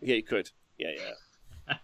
[0.00, 0.50] Yeah, you could.
[0.78, 1.74] Yeah, yeah.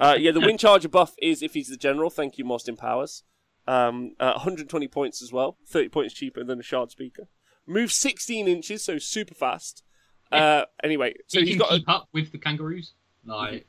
[0.00, 2.10] uh, yeah, the wind charger buff is if he's the general.
[2.10, 3.22] Thank you, Mostin Powers.
[3.66, 5.56] Um, uh, 120 points as well.
[5.68, 7.28] 30 points cheaper than a shard speaker.
[7.66, 9.84] Moves 16 inches, so super fast.
[10.32, 11.72] Uh, anyway, so he he's can got.
[11.72, 12.94] A, keep up with the kangaroos.
[13.24, 13.66] Like,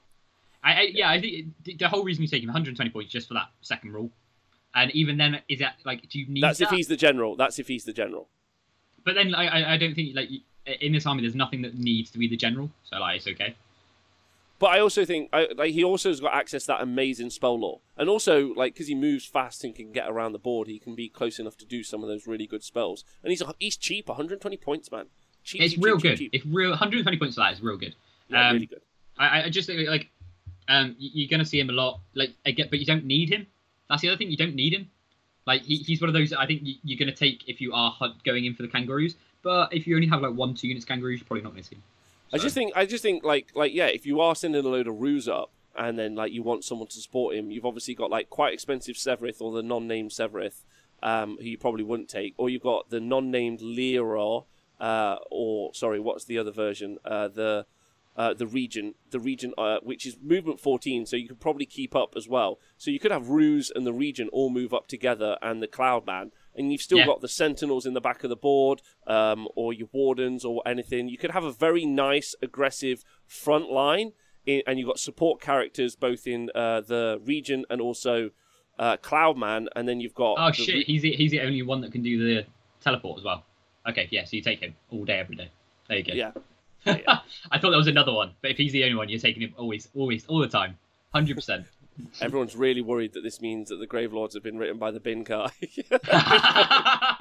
[0.63, 3.33] I, I, yeah, I think the- whole reason you take him 120 points just for
[3.35, 4.09] that second rule,
[4.75, 6.65] and even then, is that like, do you need that's that?
[6.65, 7.35] if he's the general.
[7.35, 8.29] That's if he's the general.
[9.03, 10.29] But then I, I, I don't think like
[10.79, 13.55] in this army, there's nothing that needs to be the general, so like it's okay.
[14.59, 17.59] But I also think I, like he also has got access to that amazing spell
[17.59, 20.77] lore, and also like because he moves fast and can get around the board, he
[20.77, 23.03] can be close enough to do some of those really good spells.
[23.23, 25.07] And he's he's cheap, 120 points, man.
[25.43, 26.17] Cheap, It's cheap, real cheap, good.
[26.19, 26.29] cheap.
[26.33, 27.95] It's real 120 points for that is real good.
[28.29, 28.81] Yeah, um, really good.
[29.17, 30.11] I, I just think like
[30.75, 33.47] um you're gonna see him a lot like again, but you don't need him.
[33.89, 34.31] That's the other thing.
[34.31, 34.89] You don't need him.
[35.45, 37.93] Like he, he's one of those I think you, you're gonna take if you are
[38.25, 39.15] going in for the kangaroos.
[39.43, 41.77] But if you only have like one, two units kangaroos, you're probably not missing.
[41.79, 41.83] him.
[42.33, 44.67] I So- just think I just think like like yeah, if you are sending a
[44.69, 47.95] load of ruse up and then like you want someone to support him, you've obviously
[47.95, 50.63] got like quite expensive Sevireth or the non-named Sevireth,
[51.03, 54.45] um, who you probably wouldn't take, or you've got the non-named Leora,
[54.79, 56.97] uh, or sorry, what's the other version?
[57.05, 57.65] Uh, the
[58.21, 58.85] uh, the region,
[59.15, 62.51] the region uh, which is movement 14, so you could probably keep up as well.
[62.77, 66.27] So you could have Ruse and the region all move up together, and the Cloudman,
[66.55, 67.05] and you've still Yeah.
[67.11, 68.77] got the Sentinels in the back of the board,
[69.07, 71.07] um, or your Wardens or anything.
[71.13, 74.09] You could have a very nice, aggressive front line,
[74.45, 78.15] in, and you've got support characters both in uh, the region and also
[78.79, 81.81] uh, Cloudman, and then you've got Oh shit, Re- he's the, he's the only one
[81.81, 82.45] that can do the
[82.81, 83.45] teleport as well.
[83.89, 85.49] Okay, yeah, so you take him all day, every day.
[85.87, 86.13] There you go.
[86.13, 86.31] yeah.
[86.85, 89.53] I thought that was another one, but if he's the only one, you're taking him
[89.57, 90.77] always, always, all the time,
[91.13, 91.65] hundred percent.
[92.21, 94.99] Everyone's really worried that this means that the Grave Lords have been written by the
[94.99, 95.51] bin guy.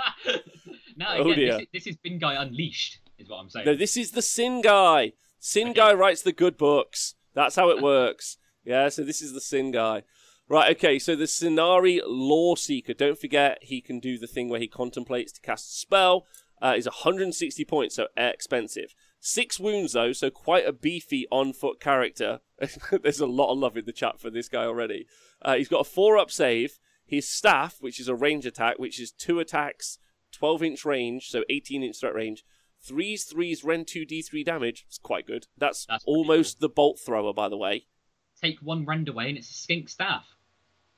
[0.97, 1.53] No, Oh, again, dear.
[1.53, 3.65] this, is, this is Bin Guy Unleashed, is what I'm saying.
[3.65, 5.13] No, this is the Sin guy.
[5.39, 5.75] Sin Okay.
[5.81, 7.15] guy writes the good books.
[7.33, 8.37] That's how it works.
[8.67, 10.03] Yeah, so this is the Sin guy.
[10.47, 12.95] Right, okay, so the Scinari Loreseeker.
[12.97, 16.27] Don't forget, he can do the thing where he contemplates to cast a spell.
[16.61, 18.95] Uh, is 160 points, so expensive.
[19.21, 22.41] Six wounds, though, so quite a beefy on foot character.
[23.03, 25.07] There's a lot of love in the chat for this guy already.
[25.43, 26.79] Uh, he's got a four up save.
[27.05, 29.99] His staff, which is a range attack, which is two attacks,
[30.33, 32.45] 12 inch range, so 18 inch threat range.
[32.83, 34.87] Threes, threes, Rend 2d3 damage.
[34.89, 35.47] It's quite good.
[35.59, 37.87] That's, That's almost the bolt thrower, by the way.
[38.41, 40.25] Take one rend away, and it's a skink staff.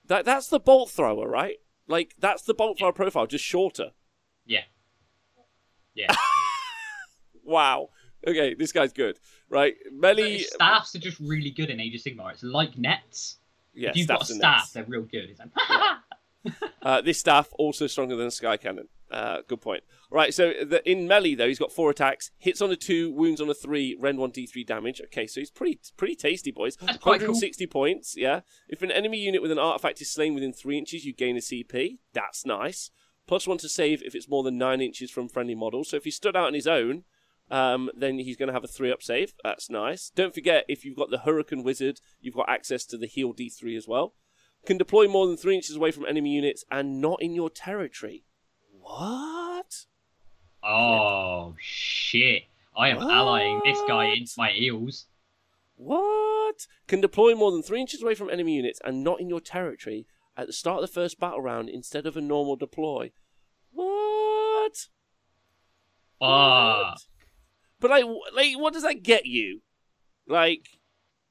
[0.06, 1.56] That That's the bolt thrower, right?
[1.88, 3.90] Like, that's the bolt thrower profile, just shorter.
[4.46, 4.62] Yeah.
[5.94, 6.14] Yeah.
[7.44, 7.88] Wow.
[8.26, 9.18] Okay, this guy's good.
[9.48, 9.74] Right?
[9.92, 12.32] Melly staffs are just really good in Age of Sigmar.
[12.32, 13.36] It's like nets.
[13.74, 15.30] Yeah, if you've got a staff, they're real good.
[15.30, 18.88] It's like, uh, this staff also stronger than a sky cannon.
[19.10, 19.82] Uh, good point.
[20.10, 23.40] Right, so the, in melee though, he's got four attacks, hits on a two, wounds
[23.40, 25.00] on a three, rend one d3 damage.
[25.06, 26.76] Okay, so he's pretty pretty tasty, boys.
[26.76, 27.28] That's quite cool.
[27.28, 28.14] 160 points.
[28.16, 28.40] Yeah.
[28.68, 31.40] If an enemy unit with an artifact is slain within three inches, you gain a
[31.40, 31.98] CP.
[32.14, 32.90] That's nice.
[33.26, 35.90] Plus one to save if it's more than nine inches from friendly models.
[35.90, 37.04] So if he stood out on his own,
[37.52, 39.34] um, then he's going to have a three up save.
[39.44, 40.10] That's nice.
[40.10, 43.76] Don't forget, if you've got the Hurakan Wizard, you've got access to the heal d3
[43.76, 44.14] as well.
[44.66, 48.24] Can deploy more than three inches away from enemy units and not in your territory.
[48.80, 49.84] What?
[50.64, 52.44] Oh shit!
[52.76, 54.16] I am allying this guy What?
[54.18, 55.06] into my eels.
[55.76, 56.66] What?
[56.86, 60.06] Can deploy more than three inches away from enemy units and not in your territory
[60.36, 63.10] at the start of the first battle round instead of a normal deploy.
[63.72, 64.86] What?
[66.20, 67.02] Ah, What?
[67.82, 68.04] But like,
[68.34, 69.60] like, what does that get you?
[70.26, 70.66] Like,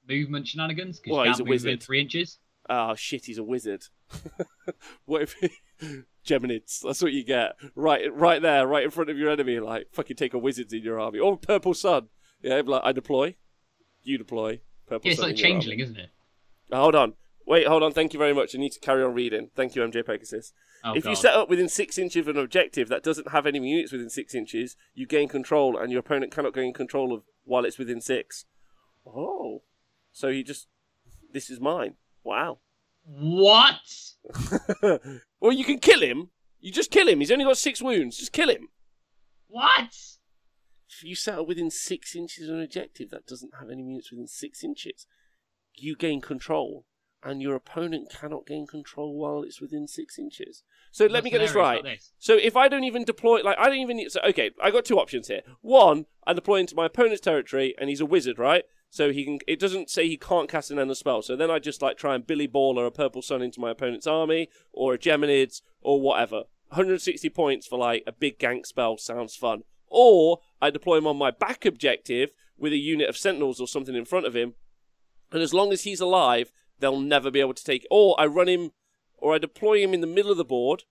[0.08, 1.82] movement shenanigans because Well, he's a wizard.
[1.82, 2.38] three inches.
[2.70, 3.86] oh shit, he's a wizard.
[5.06, 5.36] what if
[6.28, 6.82] Geminids?
[6.84, 7.54] That's what you get.
[7.76, 9.60] Right, right there, right in front of your enemy.
[9.60, 12.10] Like, fucking take a wizard in your army or Purple Sun.
[12.42, 13.36] Yeah, like I deploy,
[14.04, 14.60] you deploy.
[14.88, 15.54] Purple Yeah, it's Sun like in your army.
[15.62, 16.10] changeling, isn't it?
[16.72, 17.14] Oh, hold on.
[17.52, 17.92] Wait, hold on.
[17.92, 18.56] Thank you very much.
[18.56, 19.50] I need to carry on reading.
[19.58, 20.54] Thank you, MJ Pegasus.
[20.86, 21.10] Oh, if God.
[21.10, 24.10] you set up within six inches of an objective that doesn't have any units within
[24.10, 28.00] six inches, you gain control, and your opponent cannot gain control of while it's within
[28.00, 28.46] six.
[29.06, 29.64] Oh,
[30.14, 30.70] so he just
[31.34, 31.96] this is mine.
[32.24, 32.60] Wow.
[33.04, 33.82] what?
[35.42, 36.30] well, you can kill him.
[36.62, 37.20] You just kill him.
[37.20, 38.18] He's only got six wounds.
[38.18, 38.70] Just kill him.
[39.50, 39.94] What?
[40.88, 44.28] If you settle within six inches of an objective that doesn't have any units within
[44.28, 45.06] six inches,
[45.76, 46.86] you gain control,
[47.24, 50.64] and your opponent cannot gain control while it's within six inches.
[50.92, 51.84] So let me get this right.
[51.84, 52.12] this?
[52.20, 54.12] So if I don't even deploy, like I don't even need.
[54.12, 55.42] So okay, I got two options here.
[55.62, 58.66] One, I deploy into my opponent's territory, and he's a wizard, right?
[58.90, 59.40] So he can.
[59.48, 61.22] It doesn't say he can't cast an endless spell.
[61.22, 63.72] So then I just like try and Billy Ball or a purple sun into my
[63.72, 66.44] opponent's army, or a Geminids, or whatever.
[66.70, 69.64] 160 points for like a big gank spell sounds fun.
[69.88, 73.96] Or I deploy him on my back objective with a unit of sentinels or something
[73.96, 74.54] in front of him,
[75.32, 77.86] and as long as he's alive, they'll never be able to take.
[77.90, 78.72] Or I run him,
[79.18, 80.84] or I deploy him in the middle of the board.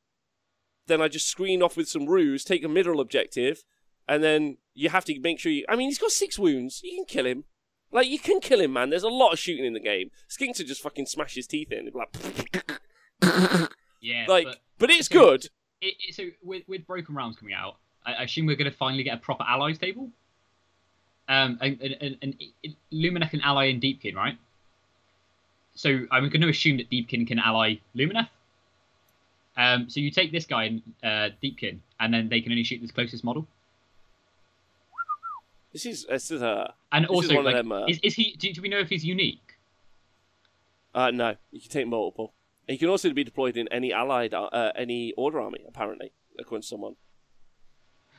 [0.86, 3.62] Then I just screen off with some roos, take a middle objective,
[4.08, 5.64] and then you have to make sure you.
[5.68, 6.80] I mean, he's got six wounds.
[6.82, 7.44] You can kill him.
[7.92, 8.90] Like you can kill him, man.
[8.90, 10.10] There's a lot of shooting in the game.
[10.28, 11.90] Skinks would just fucking smash his teeth in.
[11.92, 12.16] Like,
[14.00, 15.44] Yeah, like, but but it's so- good.
[15.80, 19.02] it, it, so with with Broken Realms coming out, I, assume we're going to finally
[19.02, 20.10] get a proper allies table.
[21.28, 22.34] Um, and, and, and,
[22.64, 24.36] and Lumineth can ally in Deepkin, right?
[25.80, 28.28] So I'm going to assume that Deepkin can ally Lumineth.
[29.56, 32.90] Um, so you take this guy uh, Deepkin, and then they can only shoot this
[32.90, 33.46] closest model.
[35.72, 38.12] This is this is uh, And This is also, one like, them, uh, is, is
[38.12, 38.36] he?
[38.38, 39.58] Do, do we know if he's unique?
[40.94, 41.36] uh no.
[41.50, 42.34] You can take multiple.
[42.68, 45.64] He can also be deployed in any allied uh, any order army.
[45.66, 46.96] Apparently, according to someone.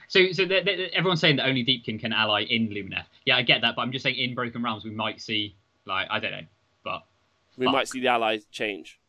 [0.07, 3.05] So, so they they everyone's saying that only Deepkin can ally in Lumineth.
[3.27, 5.55] Yeah, I get that, but I'm just saying in Broken Realms we might see
[5.85, 6.47] like I don't know,
[6.83, 7.03] but
[7.61, 7.73] We Fuck.
[7.73, 8.99] might see the allies change.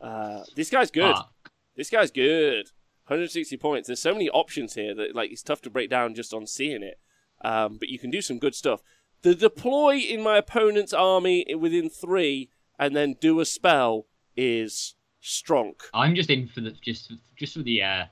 [0.00, 1.16] Uh, this guy's good.
[1.16, 1.50] Fuck.
[1.76, 2.66] This guy's good.
[3.08, 3.88] 160 points.
[3.88, 6.84] There's so many options here that like it's tough to break down just on seeing
[6.84, 7.00] it.
[7.44, 8.80] Um, but you can do some good stuff.
[9.22, 14.06] The deploy in my opponent's army within three and then do a spell
[14.36, 15.72] is strong.
[15.92, 18.04] I'm just in for the just just for the uh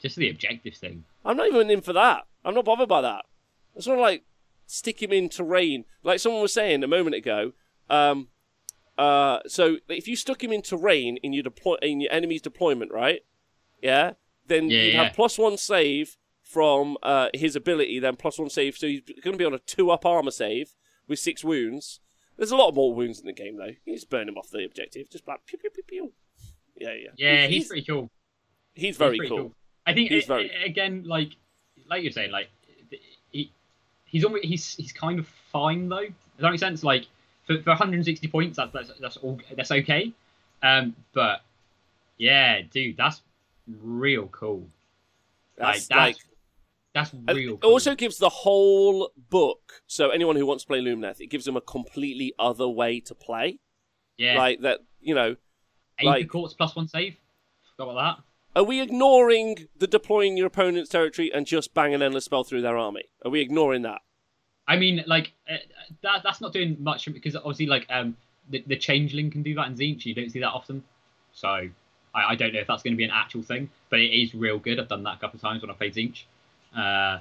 [0.00, 1.04] just for the objective thing.
[1.26, 2.22] I'm not even in for that.
[2.42, 3.26] I'm not bothered by that.
[3.74, 4.24] I just want to like
[4.66, 7.52] stick him in terrain, like someone was saying a moment ago.
[7.90, 8.28] Um,
[8.96, 12.92] uh, so if you stuck him in terrain in your deploy in your enemy's deployment,
[12.92, 13.20] right?
[13.82, 14.12] Yeah,
[14.46, 15.04] then Yeah, you'd yeah.
[15.04, 18.76] have plus one save from uh, his ability, then plus one save.
[18.76, 20.74] So he's going to be on a two up armor save
[21.08, 22.00] with six wounds.
[22.36, 23.72] There's a lot more wounds in the game though.
[23.84, 26.12] You just burn him off the objective, just like pew pew pew pew.
[26.76, 27.08] Yeah, yeah.
[27.16, 28.10] Yeah, he's, he's, pretty cool.
[28.74, 29.54] he's He's very pretty cool.
[29.86, 31.30] I think He's uh, very- again, like
[31.88, 32.48] like you're saying, like
[33.30, 33.50] he
[34.04, 36.04] he's almost he's he's kind of fine though.
[36.06, 36.82] Does that make sense?
[36.84, 37.06] Like
[37.56, 40.12] for, for 160 points, that's that's that's all that's okay.
[40.62, 41.42] Um, but
[42.18, 43.22] yeah, dude, that's
[43.82, 44.66] real cool.
[45.56, 46.16] That's that's- like
[46.94, 47.54] That's real.
[47.54, 47.70] It Cool.
[47.70, 49.82] also gives the whole book.
[49.86, 53.14] So anyone who wants to play Lumineth, it gives them a completely other way to
[53.14, 53.58] play.
[54.18, 55.36] yeah, Like that, you know.
[56.00, 57.16] eight like- courts plus one save.
[57.76, 58.24] Forgot about that.
[58.60, 62.62] Are we ignoring the deploying your opponent's territory and just bang an endless spell through
[62.62, 63.04] their army?
[63.24, 64.00] Are we ignoring that?
[64.70, 65.56] I mean, like uh,
[66.02, 66.22] that.
[66.22, 68.16] That's not doing much because obviously, like um,
[68.50, 70.06] the the changeling can do that in Tzeentch.
[70.06, 70.84] You don't see that often,
[71.32, 71.68] so I,
[72.14, 74.60] I don't know if that's going to be an actual thing, but it is real
[74.60, 74.78] good.
[74.78, 76.22] I've done that a couple of times when I played Tzeentch.
[76.76, 77.18] Uh,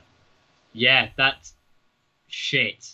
[0.73, 1.55] yeah, that's
[2.27, 2.93] shit.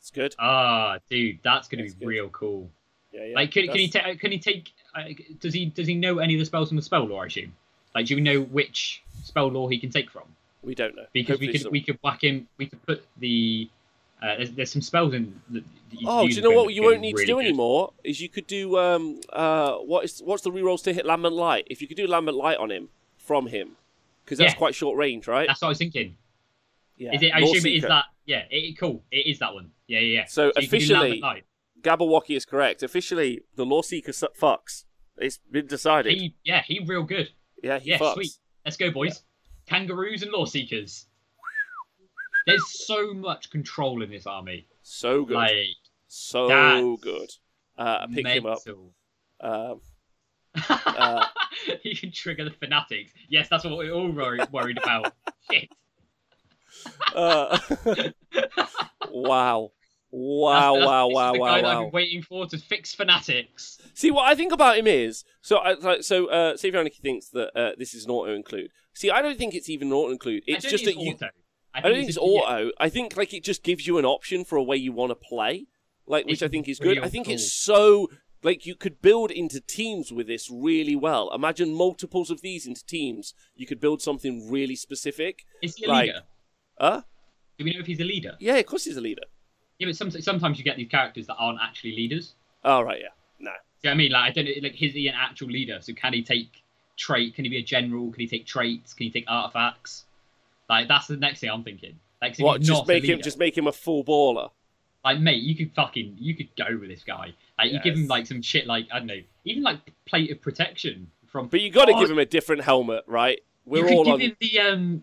[0.00, 0.34] It's good.
[0.38, 2.08] Ah, dude, that's going to be good.
[2.08, 2.70] real cool.
[3.12, 3.34] Yeah, yeah.
[3.34, 4.18] like, can, can he take?
[4.18, 4.72] Can he take?
[4.94, 5.04] uh,
[5.40, 7.24] does he does he know any of the spells from the spell lore?
[7.24, 7.54] I assume.
[7.94, 10.24] Like, do we know which spell lore he can take from?
[10.62, 12.48] We don't know Because Hopefully we could some- we could whack him.
[12.58, 13.68] We could put the.
[14.22, 15.38] Uh, there's, there's some spells in.
[15.50, 15.60] The,
[15.90, 17.44] that you Oh, do you know what you won't need really to do good.
[17.44, 17.92] anymore?
[18.02, 21.66] Is you could do um uh what is what's the rerolls to hit Lambent Light?
[21.70, 22.88] If you could do Lambent Light on him
[23.18, 23.76] from him,
[24.24, 24.58] because that's Yeah.
[24.58, 25.46] quite short range, right?
[25.46, 26.16] That's what I was thinking.
[26.96, 27.14] yeah.
[27.14, 27.32] Is it?
[27.34, 28.04] I Lore assume it is that.
[28.24, 28.44] Yeah.
[28.50, 29.04] It, cool.
[29.12, 29.70] It is that one.
[29.86, 30.20] Yeah, yeah.
[30.20, 30.24] yeah.
[30.26, 31.22] So do officially-.
[31.82, 32.82] Gabberwocky is correct.
[32.82, 34.84] Officially, the Loreseeker fucks.
[35.18, 36.12] It's been decided.
[36.14, 37.28] He, yeah, he real good.
[37.62, 38.14] yeah, he yeah, fucks.
[38.14, 38.32] sweet.
[38.64, 39.22] Let's go, boys.
[39.66, 41.04] Kangaroos and Loreseekers.
[42.46, 44.68] There's so much control in this army.
[44.82, 45.34] So good.
[45.34, 45.66] Like
[46.06, 47.30] so good.
[47.76, 48.58] Uh, I pick him up.
[49.40, 49.80] Um,
[50.86, 51.26] Uh,
[51.82, 53.12] he can trigger the fanatics.
[53.28, 55.12] Yes, that's what we're all worried, worried about.
[55.52, 55.68] Shit.
[57.14, 57.58] uh,
[59.10, 59.72] wow.
[60.10, 62.94] Wow, That's- that's- wow, wow, the wow, guy that I've been waiting for to fix
[62.94, 63.78] fanatics.
[63.92, 65.58] See, what I think about him is so.
[65.58, 68.70] I, so, uh, Savionic thinks that uh, this is an auto include.
[68.96, 70.42] See, I don't think it's even an auto include.
[70.46, 71.12] It's just that you.
[71.12, 71.28] auto.
[71.74, 72.70] I don't think it's auto.
[72.80, 75.14] I think like it just gives you an option for a way you want to
[75.14, 75.66] play,
[76.06, 76.98] like which It's I think is good.
[77.00, 77.34] I think cool.
[77.34, 78.08] it's so
[78.42, 81.30] like you could build into teams with this really well.
[81.34, 83.34] Imagine multiples of these into teams.
[83.54, 85.44] You could build something really specific.
[85.62, 86.22] Is he a like- leader?
[86.78, 87.02] Uh
[87.58, 88.36] Do we know if he's a leader?
[88.40, 89.22] yeah, of course he's a leader.
[89.78, 92.34] Yeah, but some, sometimes you get these characters that aren't actually leaders.
[92.64, 93.08] Oh right, yeah,
[93.38, 93.50] no.
[93.50, 94.12] Know what I mean?
[94.12, 95.78] Like, I don't know, like, is he an actual leader?
[95.82, 96.62] So can he take
[96.96, 97.34] trait?
[97.34, 98.10] Can he be a general?
[98.10, 98.94] Can he take traits?
[98.94, 100.04] Can he take artifacts?
[100.68, 101.98] Like, that's the next thing I'm thinking.
[102.20, 102.60] Like, What?
[102.62, 104.50] Just make him just make him a full baller.
[105.04, 107.32] like, mate, you could fucking, you could go with this guy.
[107.58, 110.40] Like, you give him like some shit, like I don't know, even like plate of
[110.42, 111.48] protection from.
[111.48, 113.40] But you got to Oh, give him a different helmet, right?
[113.64, 114.20] We're you could all give on.
[114.20, 115.02] him the um,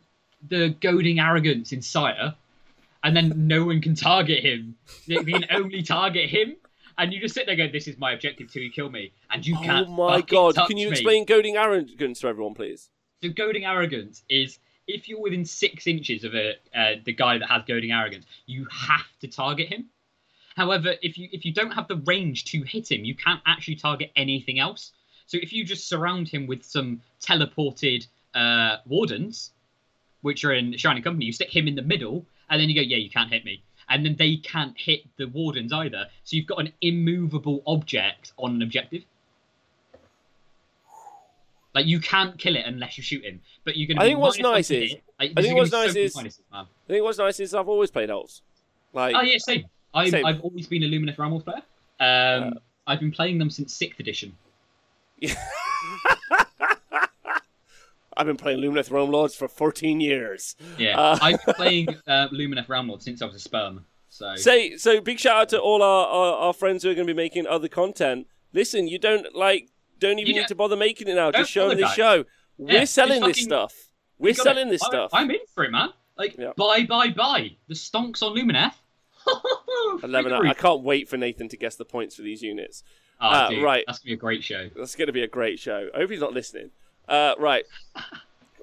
[0.49, 2.35] the goading arrogance in Syar,
[3.03, 4.75] and then no one can target him.
[5.07, 6.55] They can only target him.
[6.97, 9.45] And you just sit there, going, "This is my objective till you kill me," and
[9.45, 9.87] you Oh can't.
[9.87, 10.55] Oh my god!
[10.55, 10.91] Can you me.
[10.91, 12.89] explain goading arrogance to everyone, please?
[13.21, 17.49] So goading arrogance is if you're within six inches of a uh, the guy that
[17.49, 19.85] has goading arrogance, you have to target him.
[20.55, 23.75] However, if you if you don't have the range to hit him, you can't actually
[23.75, 24.91] target anything else.
[25.25, 28.05] So if you just surround him with some teleported
[28.35, 29.51] uh, wardens,
[30.21, 32.81] which are in Shining Company, you stick him in the middle, and then you go,
[32.81, 33.63] yeah, you can't hit me.
[33.93, 36.07] And then they can't hit the wardens either.
[36.23, 39.03] So you've got an immovable object on an objective.
[41.75, 44.01] Like you can't kill it unless you shoot him, but you're gonna.
[44.01, 44.95] I think what's nice is-.
[45.19, 46.39] Like, I think what's so nice many is- minuses.
[46.51, 48.41] I think what's nice is I've always played elves.
[48.93, 49.65] Like, Oh yeah, same.
[49.93, 50.25] I've, Same.
[50.25, 51.61] I've always been a Lumineth Rambles player.
[51.99, 52.55] Um,
[52.87, 54.35] I've been playing them since sixth edition.
[58.17, 60.55] I've been playing Lumineth Realm Lords for 14 years.
[60.77, 63.85] Yeah, Uh, I've been playing uh, Lumineth Lords since I was a sperm.
[64.09, 65.01] So Say so.
[65.01, 67.47] Big shout out to all our, our, our friends who are going to be making
[67.47, 68.27] other content.
[68.53, 69.69] Listen, you don't like
[69.99, 71.31] don't even You need to bother making it now.
[71.31, 71.93] Just show them guys.
[71.95, 72.25] show.
[72.57, 73.73] We're selling just this stuff.
[74.19, 74.71] We're selling it.
[74.71, 75.09] this I- stuff.
[75.13, 75.89] I'm in for it, man.
[76.17, 76.51] Like Yeah.
[76.55, 77.55] buy, buy, buy.
[77.67, 78.73] The stonks on Lumineth.
[80.03, 80.33] Eleven.
[80.33, 82.83] I can't wait for Nathan to guess the points for these units.
[83.21, 83.83] Oh, dude, right.
[83.87, 84.69] That's gonna be a great show.
[84.75, 85.87] That's going to be a great show.
[85.95, 86.71] I hope he's not listening.
[87.07, 87.65] Uh, right.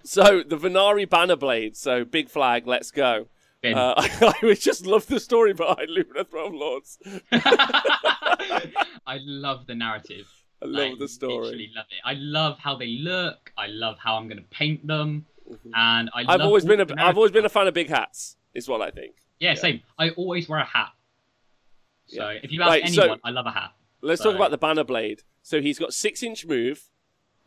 [0.04, 1.76] So the Vanari banner blade.
[1.76, 2.66] So big flag.
[2.66, 3.26] Let's go.
[3.62, 6.98] Uh, I, would just love the story behind Lumineth Realm Lords.
[9.06, 10.26] I love the narrative.
[10.62, 11.34] I love I the story.
[11.44, 11.98] Literally love it.
[12.04, 13.52] I love how they look.
[13.56, 15.70] I love how I'm going to paint them, Mhm.
[15.74, 16.20] and I.
[16.20, 18.36] I've love always been a the I've always been a fan of big hats.
[18.54, 19.14] Is what I think.
[19.38, 19.54] Yeah, yeah.
[19.54, 19.80] same.
[19.98, 20.90] I always wear a hat.
[22.06, 22.40] So Yeah.
[22.42, 23.72] if you ask Right, so- anyone, I love a hat.
[24.02, 25.22] Let's So- talk about the banner blade.
[25.42, 26.89] So he's got six inch move,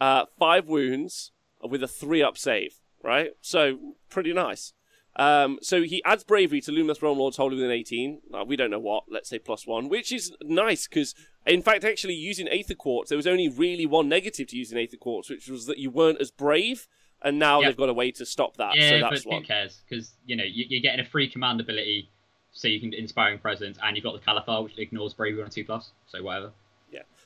[0.03, 1.31] uh, five wounds
[1.61, 2.79] with a three up save.
[3.03, 3.31] Right.
[3.41, 4.73] So pretty nice.
[5.15, 8.21] Um, so he adds bravery to Luminous Realm Lords holding within 18.
[8.33, 9.03] Uh, we don't know what.
[9.09, 11.13] Let's say plus one, which is nice because,
[11.45, 14.97] in fact, actually using Aether Quartz, there was only really one negative to using Aether
[14.97, 16.87] Quartz, which was that you weren't as brave.
[17.21, 17.67] And now Yeah.
[17.67, 18.75] they've got a way to stop that.
[18.75, 19.43] yeah, so but that's who one.
[19.43, 19.81] cares?
[19.87, 22.09] Because you know you, you're getting a free command ability,
[22.51, 25.51] so you can inspiring presence, and you've got the Caliphar, which ignores bravery on a
[25.51, 25.91] two plus.
[26.07, 26.51] So whatever.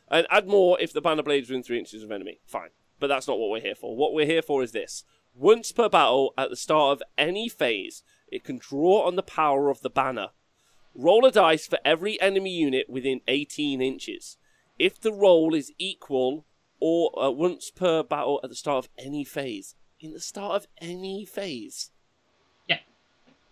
[0.10, 2.40] And add more if the banner blades within three inches of enemy.
[2.46, 2.70] Fine.
[3.00, 3.96] But that's not what we're here for.
[3.96, 5.04] What we're here for is this.
[5.36, 9.70] Once per battle, at the start of any phase, it can draw on the power
[9.70, 10.30] of the banner.
[10.96, 14.38] Roll a dice for every enemy unit within 18 inches.
[14.80, 16.46] If the roll is equal
[16.80, 19.76] or uh, once per battle at the start of any phase.
[20.00, 21.92] In the start of any phase.
[22.68, 22.80] Yeah.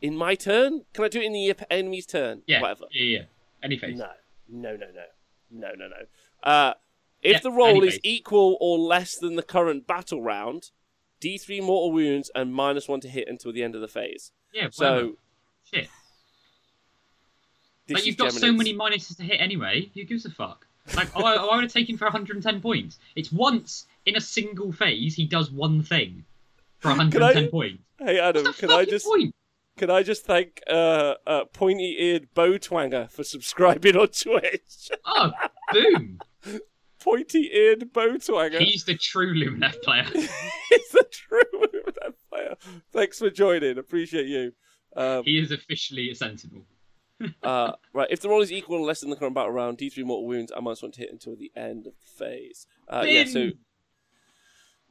[0.01, 0.85] In my turn?
[0.93, 2.43] Can I do it in the enemy's turn?
[2.45, 2.61] Yeah.
[2.61, 2.85] Whatever.
[2.91, 3.19] Yeah.
[3.19, 3.23] yeah.
[3.63, 3.97] Any face.
[3.97, 4.09] No,
[4.47, 5.05] no, no, no,
[5.51, 6.05] no, no, no.
[6.43, 6.73] Uh,
[7.21, 7.87] if Yeah, the roll anyway.
[7.87, 10.71] is equal or less than the current battle round,
[11.21, 14.31] D3 mortal wounds and minus one to hit until the end of the phase.
[14.53, 14.69] Yeah.
[14.71, 15.11] So whatever.
[15.71, 15.89] shit.
[17.89, 19.89] Like you've got so many minuses to hit anyway.
[19.93, 20.65] Who gives a fuck?
[20.95, 22.99] Like, oh, I, I want to take him for 110 points.
[23.15, 26.23] It's once in a single phase he does one thing
[26.79, 27.81] for 110 points.
[27.97, 29.33] Hey Adam, can I just point?
[29.77, 34.89] Can I just thank uh, uh pointy eared bow twanger for subscribing on Twitch?
[35.05, 35.31] Oh,
[35.73, 36.19] boom!
[36.99, 38.59] pointy eared bow twanger.
[38.59, 40.05] He's the true Lumineth player.
[40.13, 42.55] He's the true Lumineth player.
[42.91, 43.77] Thanks for joining.
[43.77, 44.53] Appreciate you.
[44.95, 46.65] Um, He is officially a sentinel.
[47.43, 50.03] uh, right, if the roll is equal or less than the current battle round, D3
[50.03, 52.67] mortal wounds, I must want to hit until the end of the phase.
[52.89, 53.51] Uh, yeah, so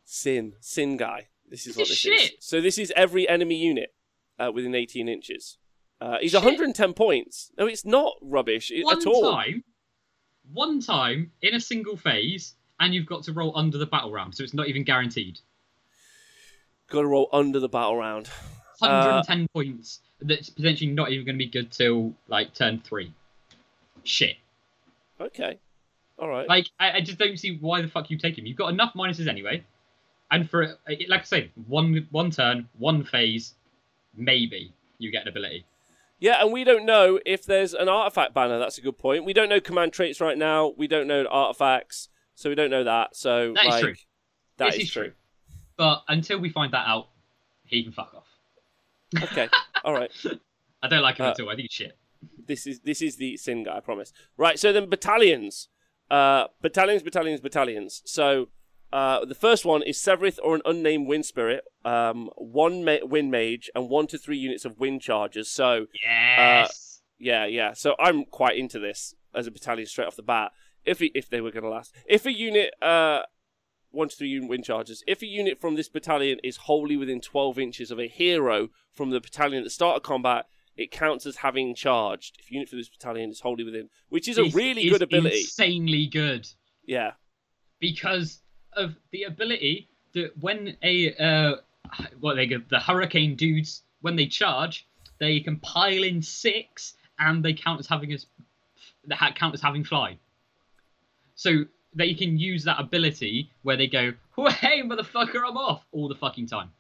[0.05, 0.55] Sin.
[0.61, 1.28] sin, guy.
[1.48, 2.20] This is This what is this shit.
[2.20, 2.31] is.
[2.40, 3.94] So this is every enemy unit
[4.39, 5.59] uh, within 18 inches.
[6.01, 6.43] Uh, he's Shit.
[6.43, 7.51] 110 points.
[7.56, 9.32] No, it's not rubbish One at all.
[9.32, 9.65] time,
[10.52, 14.35] one time in a single phase, and you've got to roll under the battle round,
[14.35, 15.39] so it's not even guaranteed.
[16.90, 18.28] Got to roll under the battle round.
[18.82, 20.01] Uh, 110 points.
[20.20, 23.12] That's potentially not even going to be good till like turn three.
[24.02, 24.36] Shit.
[25.20, 25.59] Okay.
[26.19, 26.48] All right.
[26.48, 28.47] Like I, I just don't see why the fuck you take him.
[28.47, 29.65] You've got enough minuses anyway,
[30.31, 33.55] and for uh, like I say, one one turn, one phase,
[34.16, 35.66] maybe you get an ability.
[36.20, 38.59] Yeah, and we don't know if there's an artifact banner.
[38.59, 39.24] That's a good point.
[39.24, 40.73] We don't know command traits right now.
[40.77, 43.16] We don't know artifacts, so we don't know that.
[43.16, 43.95] So That is like, true.
[44.59, 45.03] that This is is true.
[45.05, 45.12] true.
[45.77, 47.09] But until we find that out,
[47.65, 49.23] he can fuck off.
[49.31, 49.49] Okay.
[49.85, 50.11] All right.
[50.82, 51.51] I don't like him Uh, at all.
[51.51, 51.97] I think he's shit.
[52.47, 53.77] This is this is the sin guy.
[53.77, 54.12] I promise.
[54.36, 54.59] Right.
[54.59, 55.69] So then battalions,
[56.11, 58.03] uh, battalions, battalions, battalions.
[58.05, 58.49] So
[58.95, 63.29] uh, the first one is Sevireth or an unnamed wind spirit, um, one ma- wind
[63.29, 65.51] mage, and one to three units of wind chargers.
[65.51, 67.03] So Yes.
[67.19, 67.73] Yeah, yeah.
[67.73, 70.53] So I'm quite into this as a battalion straight off the bat.
[70.85, 73.23] If he, if they were going to last, if a unit, uh,
[73.91, 77.21] one to three unit wind charges, if a unit from this battalion is wholly within
[77.21, 80.47] 12 inches of a hero from the battalion at the start of combat,
[80.77, 82.37] it counts as having charged.
[82.39, 85.41] If a unit from this battalion is wholly within, which is a really good ability.
[85.41, 86.47] Insanely good
[86.87, 87.12] Yeah,
[87.81, 88.41] because
[88.77, 91.57] of the ability that when a uh,
[92.21, 94.87] what they get the Hurakan dudes when they charge,
[95.19, 98.27] they can pile in six and they count as having as
[99.07, 100.19] they ha- count as having fly.
[101.35, 101.65] So
[101.95, 106.15] they can use that ability where they go, Whoa "Hey, motherfucker, I'm off!" all the
[106.15, 106.71] fucking time.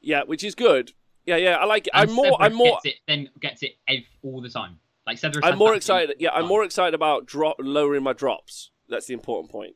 [0.00, 0.92] yeah, which is good.
[1.26, 1.56] Yeah, yeah.
[1.56, 1.92] I like it.
[1.94, 2.24] And I'm more.
[2.26, 2.78] Severus I'm more.
[2.82, 4.78] Gets it, then gets it ev- all the time.
[5.06, 6.16] Like Severus I'm more excited.
[6.18, 8.70] Yeah, I'm more excited about drop lowering my drops.
[8.88, 9.74] That's the important point.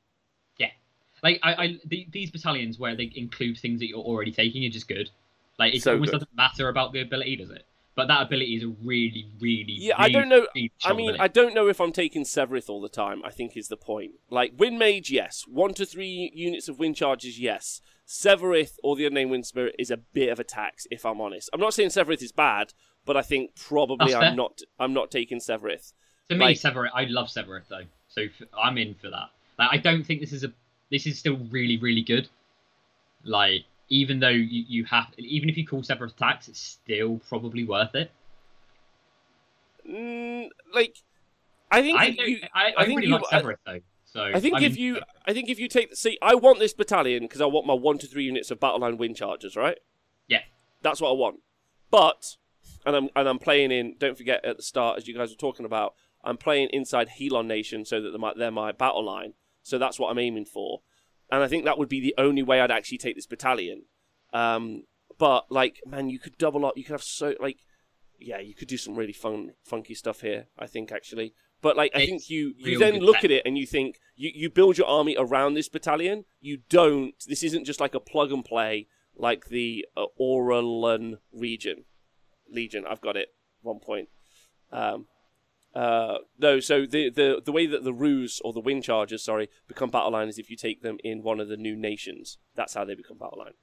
[1.24, 4.68] Like I, I the, these battalions where they include things that you're already taking are
[4.70, 5.10] just good.
[5.58, 6.18] Like it So almost good.
[6.18, 7.64] doesn't matter about the ability, does it?
[7.96, 11.28] But that ability is a really, really, Yeah, I don't know- really I mean, I
[11.28, 13.22] don't know if I'm taking Sevireth all the time.
[13.24, 14.12] I think is the point.
[14.30, 15.44] Like Wind Mage, yes.
[15.48, 17.80] One to three units of wind charges, yes.
[18.06, 21.48] Sevireth or the unnamed Wind Spirit is a bit of a tax, if I'm honest.
[21.52, 22.72] I'm not saying Sevireth is bad,
[23.06, 24.34] but I think probably That's I'm fair.
[24.34, 24.60] not.
[24.78, 25.92] I'm not taking Sevireth.
[26.28, 28.26] to me, like- Severus, I love Sevireth though, so
[28.60, 29.30] I'm in for that.
[29.58, 30.52] Like I don't think this is a
[30.90, 32.28] this is still really, really good.
[33.24, 37.64] Like even though you, you have even if you call Severus attacks, it's still probably
[37.64, 38.10] worth it.
[39.88, 40.96] Mm, like,
[41.70, 42.38] I think I you.
[42.54, 43.80] I, I, I think really you- like I- Severus though.
[44.06, 45.00] So I think I'm if you.
[45.26, 47.98] I think if you take, see, I want this battalion because I want my one
[47.98, 49.78] to three units of battle line wind chargers, right?
[50.28, 50.42] Yeah.
[50.82, 51.40] that's what I want.
[51.90, 52.36] But,
[52.86, 53.96] and I'm and I'm playing in.
[53.98, 57.48] Don't forget at the start, as you guys were talking about, I'm playing inside Helon
[57.48, 59.32] Nation, so that they're my, they're my battle line.
[59.64, 60.82] So that's what I'm aiming for,
[61.32, 63.86] and I think that would be the only way I'd actually take this battalion.
[64.32, 64.84] Um,
[65.18, 66.76] but like, man, you could double up.
[66.76, 67.58] You could have so like,
[68.20, 70.46] yeah, you could do some really fun, funky stuff here.
[70.58, 71.34] I think actually.
[71.62, 74.30] But like, I It's think you you then look at it and you think you
[74.34, 76.24] you build your army around this battalion.
[76.40, 77.14] You don't.
[77.26, 78.86] This isn't just like a plug and play
[79.16, 81.84] like the uh, Auralan region
[82.50, 82.84] legion.
[82.88, 83.28] I've got it.
[83.62, 84.08] One point.
[84.70, 85.06] Um,
[85.74, 89.48] uh, no, so the, the the way that the roos or the wind chargers, sorry,
[89.68, 92.38] become battle line is if you take them in one of the new nations.
[92.54, 93.54] That's how they become battle line.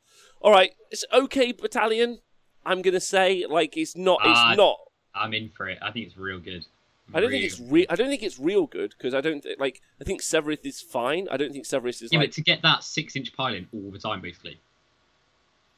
[0.42, 2.20] All right, it's okay battalion.
[2.66, 4.20] I'm gonna say like it's not.
[4.24, 4.78] It's Ah, not.
[5.16, 5.80] I'm in for it.
[5.82, 6.66] I think it's real good.
[7.14, 7.86] I don't think it's real.
[7.90, 9.82] I don't think it's real good because I don't th- like.
[10.00, 11.28] I think Sevireth is fine.
[11.32, 12.30] I don't think Sevireth is Yeah, like.
[12.30, 14.60] but to get that six inch pile in all the time, basically.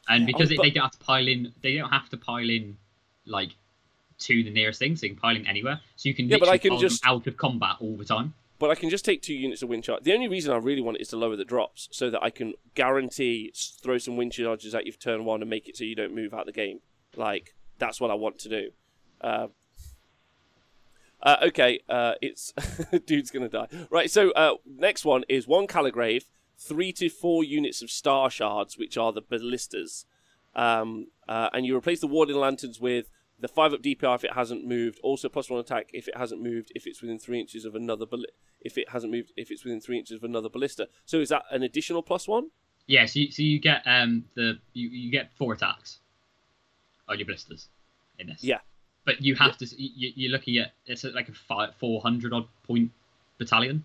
[0.08, 2.18] And because Oh, it, but- they don't have to pile in, they don't have to
[2.18, 2.78] pile in
[3.26, 3.52] like
[4.24, 5.80] to the nearest thing, so you can pile in anywhere.
[5.96, 8.34] So you can Yeah, but I can just- out of combat all the time.
[8.60, 10.04] But I can just take two units of wind charge.
[10.04, 12.30] The only reason I really want it is to lower the drops so that I
[12.30, 13.52] can guarantee
[13.82, 16.16] throw some wind charges at you for turn one and make it so you don't
[16.16, 16.80] move out the game.
[17.16, 18.72] Like that's what I want to do.
[19.20, 19.48] Uh,
[21.22, 22.54] uh, okay, uh, it's
[23.06, 23.68] dude's gonna die.
[23.90, 26.26] Right, so uh, next one is one Calligrave,
[26.58, 30.06] three to four units of star shards, which are the ballistas,
[30.56, 33.10] um, uh, and you replace the warding lanterns with
[33.40, 35.00] the five up DPR if it hasn't moved.
[35.04, 36.72] Also plus one attack if it hasn't moved.
[36.76, 38.26] If it's within three inches of another, ball-
[38.62, 40.88] if it hasn't moved if it's within three inches of another ballista.
[41.06, 42.50] So is that an additional plus one?
[42.88, 46.00] Yeah, so you, so you get um the you, you get four attacks
[47.08, 47.68] on your blisters
[48.20, 48.44] in this.
[48.44, 48.60] Yeah.
[49.06, 52.92] But you have to you, you're looking at it's like a five, 400 odd point
[53.38, 53.84] battalion.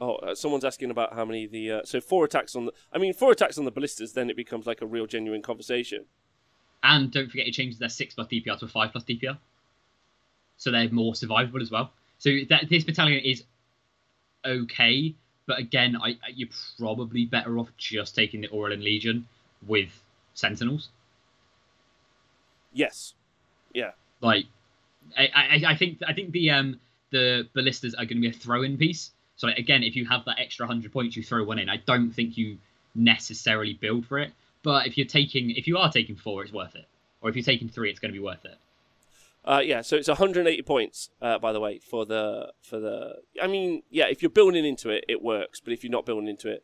[0.00, 2.72] Oh, uh, someone's asking about how many the uh, so four attacks on the.
[2.92, 6.06] I mean, four attacks on the ballistas, then it becomes like a real genuine conversation.
[6.88, 9.36] And don't forget, it changes their six plus DPR to a five plus DPR,
[10.56, 11.92] so they're more survivable as well.
[12.16, 13.44] So that this battalion is
[14.42, 15.14] okay,
[15.46, 16.48] but again, I, you're
[16.78, 19.28] probably better off just taking the Auralan Legion
[19.66, 19.90] with
[20.32, 20.88] Sentinels.
[22.72, 23.12] Yes.
[23.74, 23.90] Yeah.
[24.22, 24.46] Like,
[25.16, 28.32] I, I, I think I think the um the ballistas are going to be a
[28.32, 29.10] throw-in piece.
[29.36, 31.68] So like, again, if you have that extra hundred points, you throw one in.
[31.68, 32.56] I don't think you
[32.94, 34.32] necessarily build for it.
[34.68, 36.84] But if you're taking, if you are taking four, it's worth it.
[37.22, 38.58] Or if you're taking three, it's going to be worth it.
[39.42, 43.14] Uh, yeah, so it's 180 points, uh, by the way, for the for the.
[43.42, 45.58] I mean, yeah, if you're building into it, it works.
[45.58, 46.62] But if you're not building into it,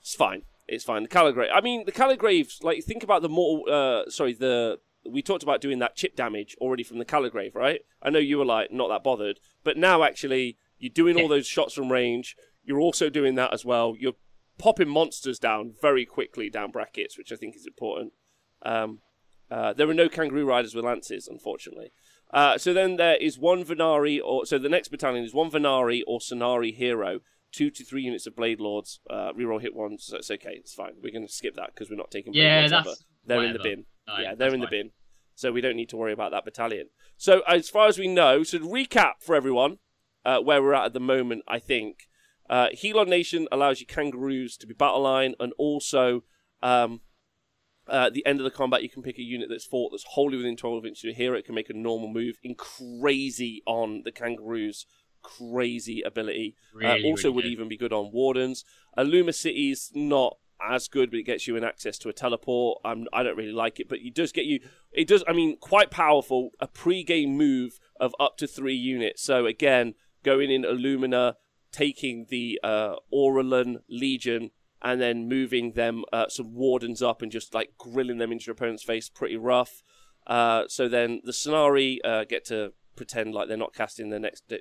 [0.00, 0.42] it's fine.
[0.66, 1.04] It's fine.
[1.04, 1.50] The Calligrave.
[1.54, 2.64] I mean, the Calligraves.
[2.64, 3.72] Like, think about the mortal.
[3.72, 7.82] Uh, sorry, the we talked about doing that chip damage already from the Calligrave, right?
[8.02, 11.46] I know you were like not that bothered, but now actually you're doing all those
[11.46, 12.34] shots from range.
[12.64, 13.94] You're also doing that as well.
[13.96, 14.14] You're
[14.58, 18.12] popping monsters down very quickly down brackets, which I think is important.
[18.64, 19.00] Um,
[19.50, 21.92] uh, there are no kangaroo riders with lances, unfortunately.
[22.32, 26.02] Uh, so then there is one Vanari, or so the next battalion is one Vanari
[26.06, 27.20] or Scinari hero,
[27.50, 29.00] two to three units of Blade Lords.
[29.10, 30.92] Uh, reroll hit ones, so it's okay, it's fine.
[31.02, 32.96] We're going to skip that because we're not taking Blade Yeah, Lords that's ever.
[33.26, 33.84] They're in the bin.
[34.06, 34.70] No, yeah, they're in the fine.
[34.70, 34.90] bin.
[35.34, 36.88] So we don't need to worry about that battalion.
[37.16, 39.78] So as far as we know, so to recap for everyone,
[40.24, 42.08] uh, where we're at at the moment, I think
[42.52, 46.22] uh, Helon Nation allows you kangaroos to be battle line, and also
[46.62, 47.00] um,
[47.88, 50.04] uh, at the end of the combat, you can pick a unit that's fought that's
[50.04, 51.38] wholly within 12 inches of your hero.
[51.38, 54.84] It can make a normal move in crazy on the kangaroos.
[55.22, 56.54] Crazy ability.
[56.74, 57.52] Really, uh, also really would good.
[57.52, 58.66] even be good on wardens.
[58.98, 62.82] Illuma City's not as good, but it gets you an access to a teleport.
[62.84, 64.60] Um, I don't really like it, but it does get you.
[64.92, 65.24] It does.
[65.26, 66.50] I mean, quite powerful.
[66.60, 69.22] A pre-game move of up to three units.
[69.22, 71.36] So again, going in Illumina,
[71.72, 72.96] taking the uh,
[73.88, 74.50] Legion,
[74.82, 78.52] and then moving them uh, some wardens up and just like grilling them into your
[78.52, 79.08] opponent's face.
[79.08, 79.82] Pretty rough.
[80.26, 84.48] Uh, so then the Scinari uh, get to pretend like they're not casting their next
[84.48, 84.60] di-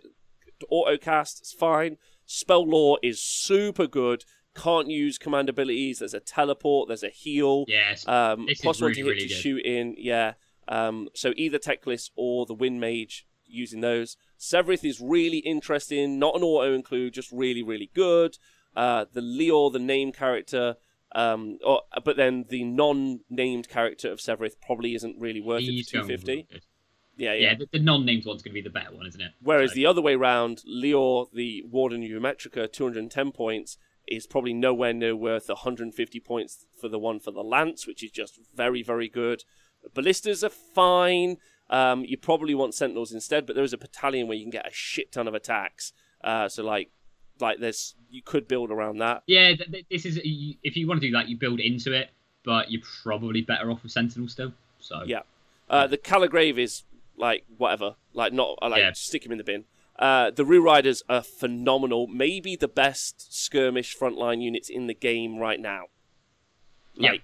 [0.69, 1.39] auto cast.
[1.41, 1.97] It's fine.
[2.25, 4.23] Spell law is super good.
[4.55, 5.99] Can't use command abilities.
[5.99, 6.87] There's a teleport.
[6.87, 7.65] There's a heal.
[7.67, 8.07] Yes.
[8.07, 9.33] Um, plus one to hit really to good.
[9.33, 9.95] shoot in.
[9.97, 10.33] Yeah.
[10.67, 14.17] Um, so either Teclis or the Wind Mage using those.
[14.39, 16.19] Sevireth is really interesting.
[16.19, 18.37] Not an auto include, just really, really good.
[18.75, 20.75] Uh, the Lyrior, the name character,
[21.13, 25.91] um, or, but then the non-named character of Sevireth probably isn't really worth it for
[25.91, 26.47] 250.
[27.17, 27.33] Yeah, yeah.
[27.51, 29.31] Yeah, the, the non-named one's going to be the better one, isn't it?
[29.41, 34.93] Whereas So- the other way round, Lyrior, the Warden Geometrica, 210 points, is probably nowhere
[34.93, 39.07] near worth 150 points for the one for the Lance, which is just very, very
[39.07, 39.43] good.
[39.93, 41.37] Ballistas are fine.
[41.71, 44.67] Um, you probably want Sentinels instead, but there is a battalion where you can get
[44.67, 45.93] a shit ton of attacks.
[46.23, 46.91] Uh, so like,
[47.39, 49.23] like there's you could build around that.
[49.25, 52.09] Yeah, th- th- this is if you want to do that, you build into it,
[52.43, 54.53] but you're probably better off with Sentinel still.
[54.79, 55.21] So Yeah.
[55.69, 56.83] Uh, the Calligrave is
[57.17, 58.91] like whatever, like not I like Yeah.
[58.93, 59.63] stick him in the bin.
[59.97, 65.37] Uh, the Rue Riders are phenomenal, maybe the best skirmish frontline units in the game
[65.37, 65.85] right now.
[66.95, 67.11] Yeah.
[67.11, 67.23] Like,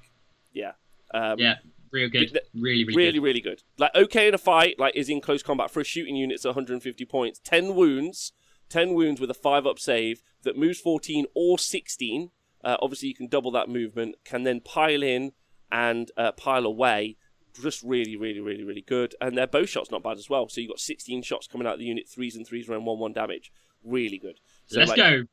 [0.54, 0.72] yeah,
[1.14, 1.56] um, yeah,
[1.92, 3.24] real good, really, really, really, good.
[3.24, 3.64] really good.
[3.78, 6.36] Like okay in a fight, like is in close combat for a shooting unit.
[6.36, 8.34] It's 150 points, 10 wounds,
[8.70, 12.32] 10 wounds with a five up save that moves 14 or 16.
[12.64, 14.16] Uh, obviously, you can double that movement.
[14.26, 15.32] Can then pile in
[15.72, 17.18] and uh, pile away.
[17.62, 19.16] Just really, really, really, really good.
[19.20, 20.48] And their bow shot's not bad as well.
[20.50, 23.00] So you've got 16 shots coming out of the unit, threes and threes around one
[23.00, 23.52] one damage.
[23.84, 24.40] Really good.
[24.68, 25.24] So Let's like, go.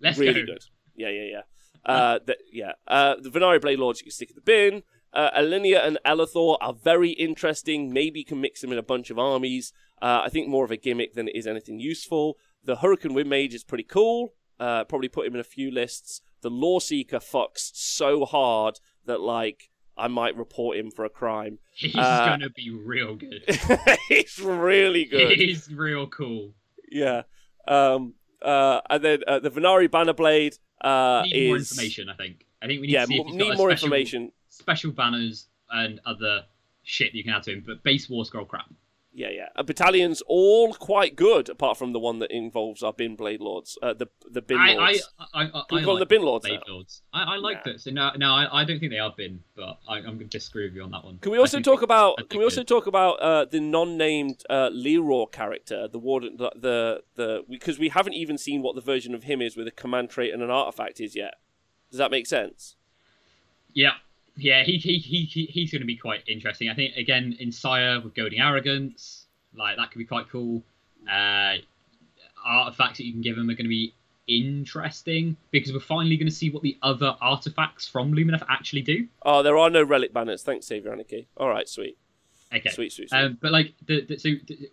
[0.00, 0.54] Let's really go.
[0.54, 0.64] good.
[0.96, 1.42] Yeah, yeah, yeah.
[1.84, 2.72] Uh, the, yeah.
[2.86, 4.82] Uh, the Vanari Blade Lords you can stick in the bin.
[5.14, 7.92] Uh, Ellania and Ellathor are very interesting.
[7.92, 9.72] Maybe you can mix them in a bunch of armies.
[10.02, 12.36] Uh, I think more of a gimmick than it is anything useful.
[12.64, 14.34] The Hurakan Wind Mage is pretty cool.
[14.58, 16.20] Uh, probably put him in a few lists.
[16.42, 21.58] The Loreseeker fucks so hard that like I might report him for a crime.
[21.74, 23.42] He's Uh, gonna be real good.
[24.08, 25.38] he's really good.
[25.38, 26.54] He's real cool.
[26.90, 27.22] yeah.
[27.68, 32.14] Um, uh, and then uh, the Vanari Banner Blade uh, Need is more information, I
[32.14, 32.44] think.
[32.60, 34.32] I think we need yeah, to see if mo- he's got need more special, information.
[34.58, 36.44] Special banners and other
[36.84, 38.66] shit you can add to him, but base war scroll crap.
[39.16, 39.48] Yeah, yeah.
[39.54, 43.78] A battalion's all quite good, apart from the one that involves our bin blade lords,
[43.80, 45.08] uh, the the bin I, I, lords.
[45.18, 46.46] I, I, I call them like the bin lords?
[46.46, 46.74] Blade now?
[46.74, 47.02] Lords.
[47.12, 47.72] I, I like Nah.
[47.72, 47.86] this.
[47.86, 50.64] No, no, I, I don't think they are bin, but I, I'm going to disagree
[50.66, 51.18] with you on that one.
[51.18, 52.28] Can we also talk about?
[52.28, 56.50] Can we also they- talk about uh, the non-named uh, Lyrior character, the warden, the
[56.56, 59.72] the, the because we haven't even seen what the version of him is with a
[59.72, 61.34] command trait and an artifact is yet.
[61.90, 62.74] Does that make sense?
[63.72, 63.92] Yeah,
[64.36, 66.68] yeah, he, he, he, he he's going to be quite interesting.
[66.68, 70.62] I think again in Syar with goading arrogance, like that could be quite cool.
[71.10, 71.56] Uh,
[72.44, 73.94] artifacts that you can give him are going to be
[74.26, 79.06] interesting because we're finally going to see what the other artifacts from Lumineth actually do.
[79.22, 80.42] Oh, there are no relic banners.
[80.42, 81.28] Thanks, Savior Anarchy.
[81.36, 81.96] All right, sweet,
[82.54, 83.18] Okay, sweet, sweet, sweet.
[83.18, 84.70] Um, but like the, the so the,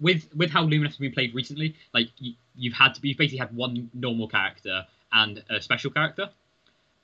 [0.00, 3.38] with with how Lumineth has been played recently, like you, you've had to you've basically
[3.38, 6.30] had one normal character and a special character.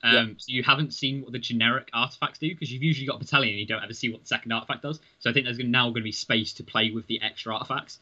[0.03, 0.25] Um, Yeah.
[0.37, 3.51] So you haven't seen what the generic artifacts do because you've usually got a battalion
[3.53, 4.99] and you don't ever see what the second artifact does.
[5.19, 7.99] So I think there's now going to be space to play with the extra artifacts.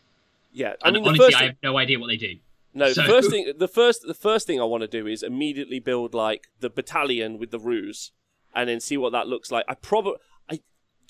[0.51, 2.37] yeah, I And mean, honestly, I have no idea what they do.
[2.73, 5.21] no, so- the first thing, the first, the first thing I want to do is
[5.23, 8.11] immediately build like the battalion with the roos,
[8.53, 9.63] and then see what that looks like.
[9.67, 10.13] I probably,
[10.49, 10.61] I, do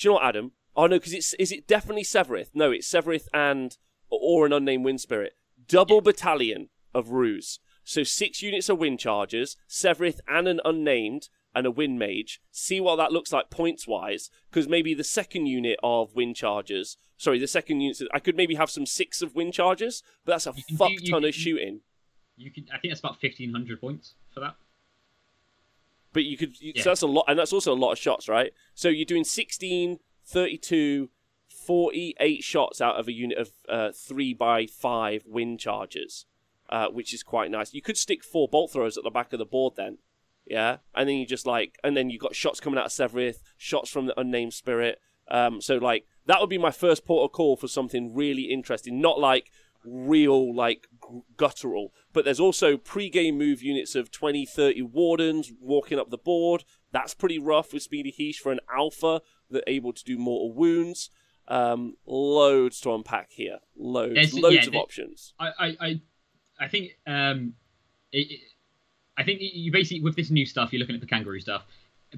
[0.02, 0.52] you know what, Adam?
[0.76, 2.50] Oh no, because it's is it definitely Sevireth?
[2.54, 3.78] No, it's Sevireth and
[4.10, 5.34] or an unnamed wind spirit.
[5.68, 7.60] Double battalion of roos.
[7.92, 12.40] So six units of wind chargers, Sevireth and an unnamed and a wind mage.
[12.50, 16.96] See what that looks like points wise, because maybe the second unit of wind chargers.
[17.18, 18.02] Sorry, the second unit.
[18.14, 20.78] I could maybe have some six of wind chargers, but that's a You can do-
[20.78, 21.82] fuck ton can- of shooting.
[22.38, 24.56] You could, I think that's about fifteen hundred points for that.
[26.14, 26.82] But you could, Yeah.
[26.84, 28.54] so that's a lot, and that's also a lot of shots, right?
[28.74, 31.10] So you're doing 16, 32,
[31.50, 36.26] 48 shots out of a unit of uh, 3 by 5 wind charges,
[36.72, 37.73] uh, which is quite nice.
[37.73, 39.98] You could stick four bolt throwers at the back of the board then,
[40.45, 40.77] yeah?
[40.95, 43.89] And then you just like, and then you've got shots coming out of Severith, shots
[43.89, 44.99] from the unnamed spirit.
[45.30, 49.02] Um, so, like, that would be my first port of call for something really interesting,
[49.02, 49.52] not like
[49.84, 50.88] real, like,
[51.38, 51.93] guttural.
[52.14, 56.64] But there's also pre-game move units of 20, 30 wardens walking up the board.
[56.91, 61.10] That's pretty rough with Speedy Hysh for an alpha that able to do mortal wounds.
[61.48, 63.57] Um, loads to unpack here.
[63.76, 65.34] Loads, There's- loads yeah, of options.
[65.39, 66.02] I, I, I,
[66.62, 67.54] I think um,
[68.14, 68.40] it, it-
[69.18, 71.64] I think you basically with this new stuff, you're looking at the kangaroo stuff,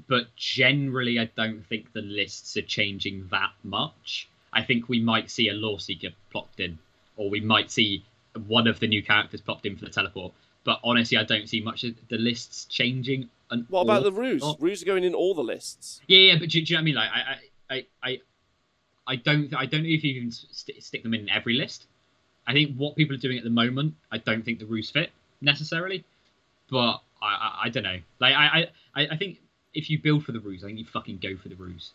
[0.07, 4.29] but generally, I don't think the lists are changing that much.
[4.53, 6.77] I think we might see a Loreseeker plopped in,
[7.17, 8.05] or we might see
[8.47, 10.33] one of the new characters plopped in for the teleport.
[10.63, 13.29] But honestly, I don't see much of the lists changing.
[13.49, 14.41] An What about the roos?
[14.43, 14.61] lot.
[14.61, 15.99] Roos are going in all the lists.
[16.07, 16.95] Yeah, yeah, but do, do you know what I mean?
[16.95, 18.19] Like, I, I, I,
[19.07, 21.87] I, don't, I don't know if you can st- stick them in every list.
[22.45, 25.11] I think what people are doing at the moment, I don't think the roos fit
[25.41, 26.03] necessarily,
[26.69, 27.99] but I, I, I don't know.
[28.19, 29.39] Like, I, I, I think
[29.73, 31.91] if you build for the roos, I think you fucking go for the roos.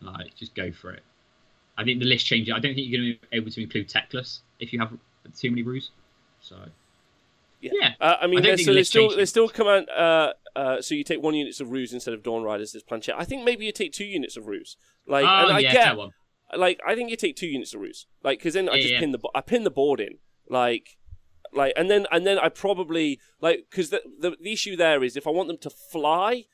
[0.00, 1.02] Like, just go for it.
[1.78, 2.52] I think the list changes.
[2.54, 4.92] I don't think you're going to be able to include Teclis if you have
[5.38, 5.90] too many roos.
[6.40, 6.56] So,
[7.60, 7.72] Yeah.
[7.74, 7.90] yeah.
[8.00, 9.88] Uh, I mean, I so the there's list still still command.
[9.90, 13.16] Uh, uh, so you take one units of roos instead of dawn riders as planchette.
[13.18, 14.76] I think maybe you take two units of roos.
[15.06, 15.96] Like, oh, and I yeah, get.
[16.56, 18.94] Like I think you take two units of roots, like because then I Yeah, just
[18.94, 19.00] yeah.
[19.00, 20.18] pin the I pin the board in,
[20.48, 20.96] like,
[21.52, 25.16] like and then and then I probably like because the, the the issue there is
[25.16, 26.44] if I want them to fly,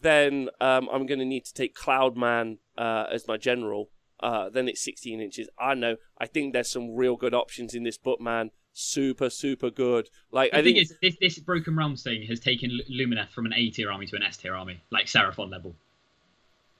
[0.00, 3.90] then um, I'm going to need to take Cloudman uh, as my general.
[4.20, 5.48] Uh, then it's 16 inches.
[5.58, 5.96] I know.
[6.16, 8.52] I think there's some real good options in this book, man.
[8.72, 10.10] Super, super good.
[10.30, 13.46] Like The I think is, this, this Broken Realms thing has taken Lu- Lumineth from
[13.46, 15.74] an A tier army to an S tier army, like Seraphon level,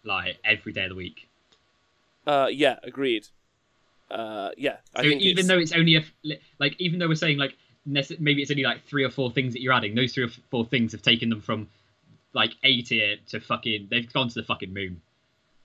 [0.05, 1.29] like every day of the week.
[2.27, 3.29] Uh, yeah, agreed.
[4.11, 6.05] Uh, yeah, I So think even it's, though it's only a
[6.59, 9.63] like, even though we're saying like maybe it's only like three or four things that
[9.63, 11.69] you're adding, those three or four things have taken them from
[12.35, 15.01] like A tier to fucking they've gone to the fucking moon.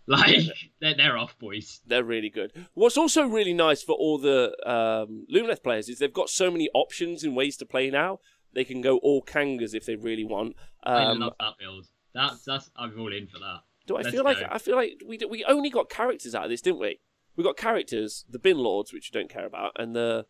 [0.10, 0.46] Like
[0.80, 1.82] they're they're off, boys.
[1.86, 2.54] they're really good.
[2.76, 6.70] What's also really nice for all the um, Lumineth players is they've got so many
[6.74, 8.22] options and ways to play now.
[8.54, 10.56] They can go all Kangas if they really want.
[10.82, 11.88] I Um, love that build.
[12.14, 13.64] That's that's I'm all in for that.
[13.88, 14.48] Do I let's feel like go.
[14.52, 17.00] I feel like we we only got characters out of this, didn't we?
[17.36, 20.26] We got characters, the bin lords, which you don't care about, and the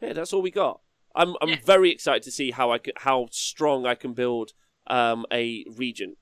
[0.00, 0.80] yeah, that's all we got.
[1.14, 1.56] I'm I'm Yeah.
[1.64, 4.52] very excited to see how I can, how strong I can build
[4.86, 6.16] um, a region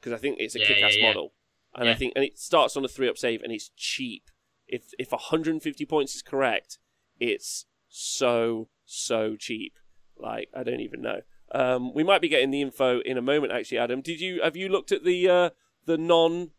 [0.00, 1.06] because I think it's a Yeah, kick-ass yeah, yeah.
[1.06, 1.32] model,
[1.74, 4.30] and I think and it starts on a three-up save and it's cheap.
[4.66, 6.78] If if 150 points is correct,
[7.20, 9.74] it's so so cheap.
[10.18, 11.20] Like I don't even know.
[11.52, 13.52] Um, we might be getting the info in a moment.
[13.52, 15.50] Actually, Adam, did you have you looked at the uh,
[15.86, 16.50] the non?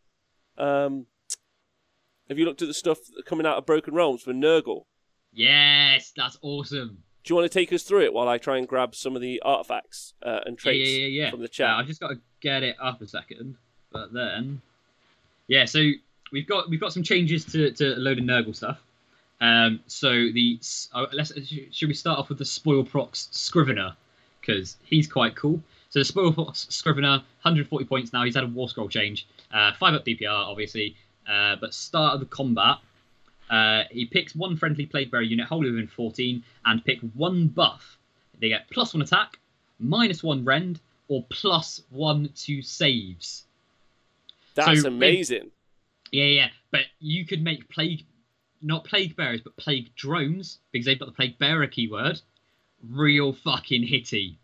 [0.58, 1.08] Um,
[2.30, 4.84] have you looked at the stuff coming out of Broken Realms for Nurgle?
[5.34, 7.04] Yes, that's awesome.
[7.24, 9.22] Do you want to take us through it while I try and grab some of
[9.22, 11.30] the artifacts uh, and Yeah, traits yeah, yeah, yeah.
[11.32, 11.68] from the chat?
[11.68, 11.76] Yeah?
[11.78, 13.56] I've just got to get it up a second,
[13.92, 14.62] but then,
[15.48, 15.66] yeah.
[15.66, 15.80] So
[16.32, 18.80] we've got we've got some changes to, to a load of Nurgle stuff.
[19.42, 20.60] Um, so the
[20.94, 21.34] uh, let's
[21.72, 23.96] should we start off with the Spoilpox Scrivener
[24.40, 25.62] because he's quite cool.
[25.96, 28.26] So the spoil Scrivener, 140 points now.
[28.26, 30.94] He's had a war scroll change, uh, five up DPR obviously,
[31.26, 32.80] uh, but start of the combat.
[33.50, 37.98] Uh, he picks one friendly plague bearer unit wholly within 14 and pick one buff.
[38.42, 39.40] They get plus one attack,
[39.80, 43.46] minus one rend, or plus one to saves.
[44.54, 45.50] That's So, amazing.
[46.12, 46.50] Yeah, yeah.
[46.72, 48.04] But you could make plague,
[48.62, 52.20] not plague bearers, but plague drones because they've got the plague bearer keyword.
[52.84, 54.40] Real fucking hitty.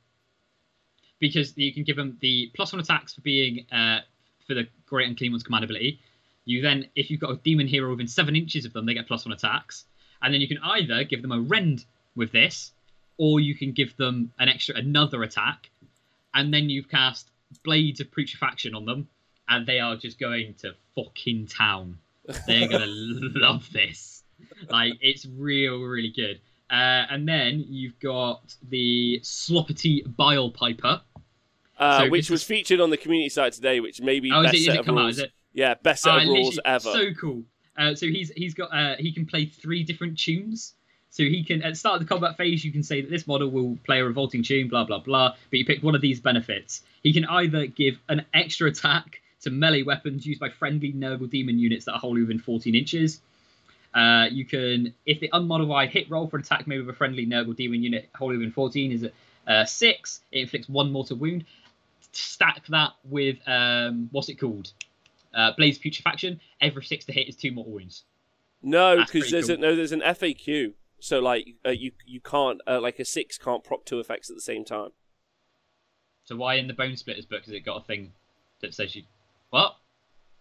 [1.21, 3.99] Because you can give them the plus one attacks for being uh,
[4.45, 6.01] for the Great Unclean One's command ability.
[6.43, 9.07] You then, if you've got a demon hero within seven inches of them, they get
[9.07, 9.85] plus one attacks.
[10.21, 11.85] And then you can either give them a rend
[12.15, 12.73] with this,
[13.17, 15.69] or you can give them an extra another attack,
[16.33, 17.29] and then you've cast
[17.63, 19.07] blades of putrefaction on them,
[19.47, 21.97] and they are just going to fucking town.
[22.47, 24.23] They're gonna love this.
[24.69, 26.41] Like it's real, really good.
[26.69, 31.01] Uh, and then you've got the Sloppity Bile Piper.
[31.81, 34.55] Uh, so which was featured on the community site today, which may be Oh, best
[34.55, 34.95] it, set of out?
[34.95, 35.19] rules.
[35.19, 35.31] It?
[35.53, 36.79] Yeah, best set Ah, of rules ever.
[36.79, 37.43] So cool.
[37.77, 40.73] Uh, so he's he's got uh, he can play three different tunes.
[41.09, 43.27] So he can at the start of the combat phase, you can say that this
[43.27, 45.33] model will play a revolting tune, blah blah blah.
[45.49, 46.83] But you pick one of these benefits.
[47.03, 51.57] He can either give an extra attack to melee weapons used by friendly Nurgle demon
[51.57, 53.21] units that are wholly within 14 inches.
[53.93, 57.25] Uh, you can, if the unmodified hit roll for an attack made with a friendly
[57.25, 59.11] Nurgle demon unit wholly within 14 is a
[59.51, 61.43] uh, six, it inflicts one mortal wound.
[62.13, 64.71] Stack that with um, what's it called?
[65.33, 66.39] Uh, Blaze Putrefaction.
[66.59, 68.03] Every six to hit is two mortal wounds.
[68.61, 70.73] No, because there's a, no, there's an FAQ.
[70.99, 74.35] So like uh, you you can't uh, like a six can't proc two effects at
[74.35, 74.89] the same time.
[76.25, 78.11] So why in the Bonesplitterz book has it got a thing
[78.61, 79.03] that says you?
[79.49, 79.75] What?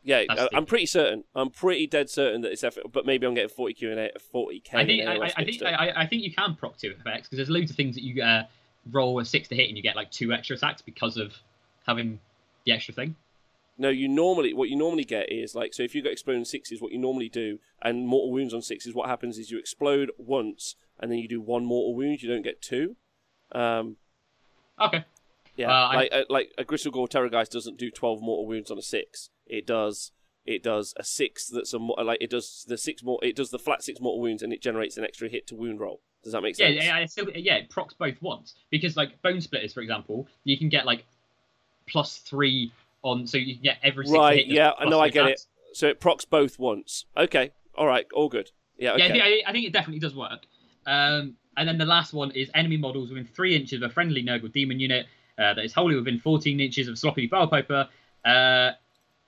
[0.02, 1.24] Yeah, That's I'm pretty certain.
[1.34, 2.78] I'm pretty dead certain that it's F.
[2.90, 4.78] But maybe I'm getting 40 Q and A, 40 K.
[4.78, 5.62] I think I, I, I think.
[5.62, 8.22] I, I think you can proc two effects because there's loads of things that you
[8.22, 8.44] uh,
[8.90, 11.34] roll a six to hit and you get like two extra attacks because of
[11.86, 12.20] having
[12.64, 13.16] the extra thing.
[13.78, 16.82] No, you normally what you normally get is like so if you got exploding sixes,
[16.82, 20.76] what you normally do, and mortal wounds on sixes, what happens is you explode once
[20.98, 22.22] and then you do one mortal wound.
[22.22, 22.96] You don't get two.
[23.52, 23.96] Um,
[24.78, 25.04] Okay.
[25.56, 28.82] yeah, Uh, like uh, like a Gristlegore Terrorgeist doesn't do twelve mortal wounds on a
[28.82, 29.30] six.
[29.46, 30.12] It does
[30.46, 33.58] it does a six that's a like it does the six more it does the
[33.58, 36.00] flat six mortal wounds and it generates an extra hit to wound roll.
[36.22, 36.84] Does that make Yeah, sense?
[36.84, 40.68] yeah, I still, yeah, it procs both once because like Bonesplitterz, for example, you can
[40.68, 41.04] get like
[41.90, 42.72] plus three
[43.02, 45.46] on, so you can get every six Right, yeah, I know, I get it.
[45.72, 47.04] So it procs both once.
[47.16, 48.50] Okay, all right, all good.
[48.78, 49.00] Yeah, okay.
[49.00, 50.40] Yeah, I think, I, I think it definitely does work.
[50.86, 54.22] Um, and then the last one is enemy models within three inches of a friendly
[54.22, 55.06] Nurgle demon unit
[55.38, 57.88] uh, that is wholly within 14 inches of Sloppy Piper
[58.24, 58.70] uh,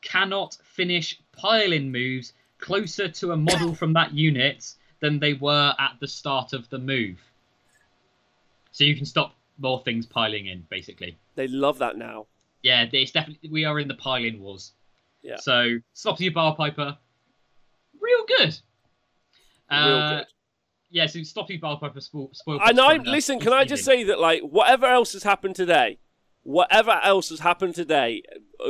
[0.00, 5.96] cannot finish pile-in moves closer to a model from that unit than they were at
[6.00, 7.18] the start of the move.
[8.70, 11.18] So you can stop more things piling in, basically.
[11.34, 12.26] They love that now.
[12.62, 14.72] Yeah, it's definitely we are in the pile-in wars.
[15.22, 15.36] Yeah.
[15.36, 16.96] So Sloppy Piper,
[18.00, 18.58] real good.
[19.70, 20.26] Real Uh, good.
[20.90, 22.30] yeah, so Sloppy Piper spoil.
[22.32, 23.40] spoil And I Piper, listen.
[23.40, 25.98] Can I just say that, like, whatever else has happened today,
[26.42, 28.22] whatever else has happened today,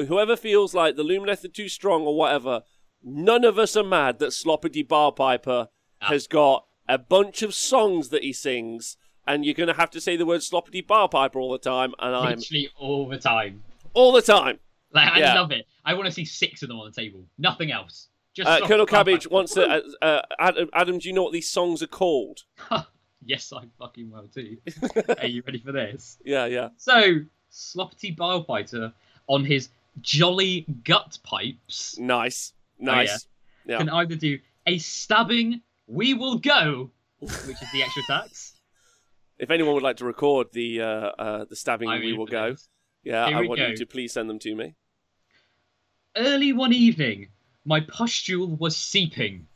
[0.09, 2.63] whoever feels like the Lumineth are too strong or whatever,
[3.03, 5.69] none of us are mad that Sloppity Bar Piper
[6.01, 6.07] Ah.
[6.09, 8.97] has got a bunch of songs that he sings,
[9.27, 12.15] and you're gonna have to say the word Sloppity Bar Piper all the time, and
[12.15, 13.63] I'm literally all the time?
[13.95, 14.59] All the time.
[14.93, 15.35] Like I Yeah.
[15.41, 15.67] love it.
[15.85, 17.25] I want to see six of them on the table.
[17.39, 18.09] Nothing else.
[18.35, 19.63] Just Uh, Colonel Cabbage wants to.
[19.67, 22.41] Uh, uh, Adam, Adam, do you know what these songs are called?
[23.25, 24.57] yes, I fucking well too.
[25.19, 26.19] are you ready for this?
[26.25, 26.69] Yeah, yeah.
[26.77, 27.21] So
[27.51, 28.93] Sloppity Bilepiper
[29.27, 29.69] on his
[30.01, 33.27] jolly gut pipes Nice, Oh, nice.
[33.67, 33.77] yeah.
[33.79, 38.55] can either do a stabbing, we will go, which is the extra attacks.
[39.39, 42.53] If anyone would like to record the uh, uh, the stabbing, I we will go.
[42.53, 42.69] this.
[43.05, 43.67] Yeah, Here I want go.
[43.69, 44.75] you to please send them to me.
[46.17, 47.29] Early one evening,
[47.65, 49.47] my pustule was seeping.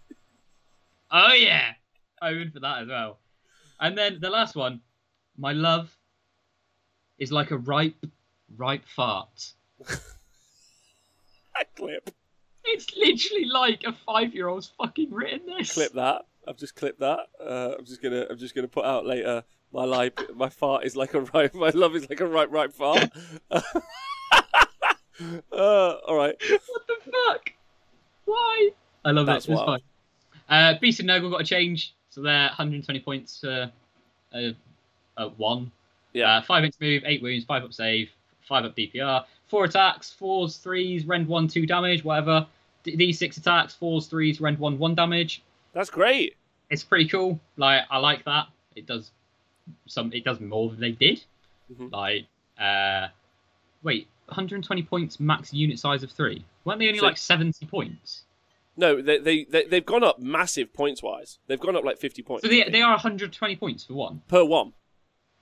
[1.10, 1.72] Oh yeah,
[2.20, 3.18] I'm in for that as well.
[3.78, 4.80] And then the last one,
[5.38, 5.94] my love
[7.18, 8.04] is like a ripe,
[8.56, 9.52] ripe fart.
[11.54, 12.10] I clip,
[12.64, 15.72] It's literally like a five-year-old's fucking written this.
[15.74, 16.22] clip that.
[16.48, 17.20] I've just clipped that.
[17.40, 19.44] Uh, I'm just gonna, I'm just gonna put out later.
[19.76, 21.54] My life, my fart is like a ripe.
[21.54, 23.10] My love is like a ripe, ripe fart.
[23.50, 23.62] uh,
[25.52, 26.34] all right.
[26.48, 27.52] What the fuck?
[28.24, 28.70] Why?
[29.04, 29.52] I love That's it.
[29.52, 29.82] It's wild.
[30.48, 30.74] fine.
[30.74, 33.70] Uh, Beast and Nurgle got a change, so they're 120 points for
[34.32, 34.52] uh,
[35.18, 35.70] uh, one.
[36.14, 36.36] Yeah.
[36.36, 38.08] Uh, five inch move, eight wounds, five up save,
[38.48, 42.46] five up DPR, four attacks, fours, threes, rend one, two damage, whatever.
[42.82, 45.42] D- these six attacks, fours, threes, rend one, one damage.
[45.74, 46.34] That's great.
[46.70, 47.38] it's pretty cool.
[47.58, 48.46] Like I like that.
[48.74, 49.10] It does
[49.86, 50.12] some.
[50.12, 51.22] It does more than they did.
[51.72, 51.92] Mhm.
[51.92, 52.26] Like,
[52.60, 53.08] uh,
[53.82, 56.44] wait, 120 points max unit size of three.
[56.64, 58.22] Weren't they only So- like 70 points?
[58.78, 61.38] No, they, they, they, they've gone up massive points wise.
[61.46, 64.20] They've gone up like 50 points So they they are 120 points for one.
[64.28, 64.74] per one.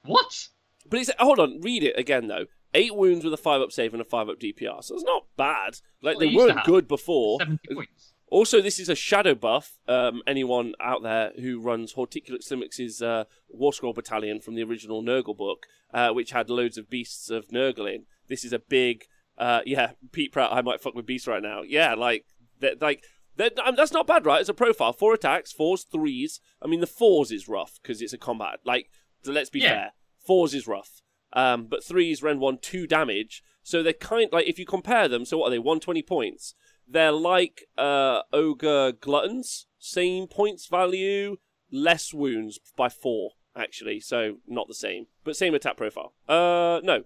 [0.05, 0.49] What?
[0.89, 2.47] But it's, hold on, read it again though.
[2.75, 4.83] Eight wounds with a five up save and a five up DPR.
[4.85, 5.81] So it's not bad.
[6.03, 7.41] Like Well, they weren't good before.
[7.41, 8.14] 70 points.
[8.35, 9.78] Also, this is a shadow buff.
[9.86, 15.05] Um, anyone out there who runs Horticulous Slimux's uh, War Scroll Battalion from the original
[15.05, 19.05] Nurgle book, uh, which had loads of beasts of Nurgle in, this is a big.
[19.39, 20.52] Uh, yeah, Pete Pratt.
[20.52, 21.62] I might fuck with beasts right now.
[21.62, 22.24] Yeah, like
[22.59, 22.82] that.
[22.82, 23.05] Like
[23.36, 23.56] that.
[23.65, 24.40] um, that's not bad, right?
[24.40, 24.93] It's a profile.
[24.93, 26.40] Four attacks, fours, threes.
[26.61, 28.59] I mean, the fours is rough because it's a combat.
[28.65, 28.90] Like,
[29.24, 29.69] let's be Yeah.
[29.69, 29.93] fair.
[30.27, 31.02] Fours is rough.
[31.35, 33.44] Um, but threes rend one two damage.
[33.62, 35.24] So they're kind like if you compare them.
[35.24, 35.59] So what are they?
[35.61, 36.56] One twenty points
[36.89, 41.36] they're like uh, ogre gluttons, same points value,
[41.70, 46.12] less wounds by four actually, so not the same, but same attack profile.
[46.28, 47.05] Uh, no,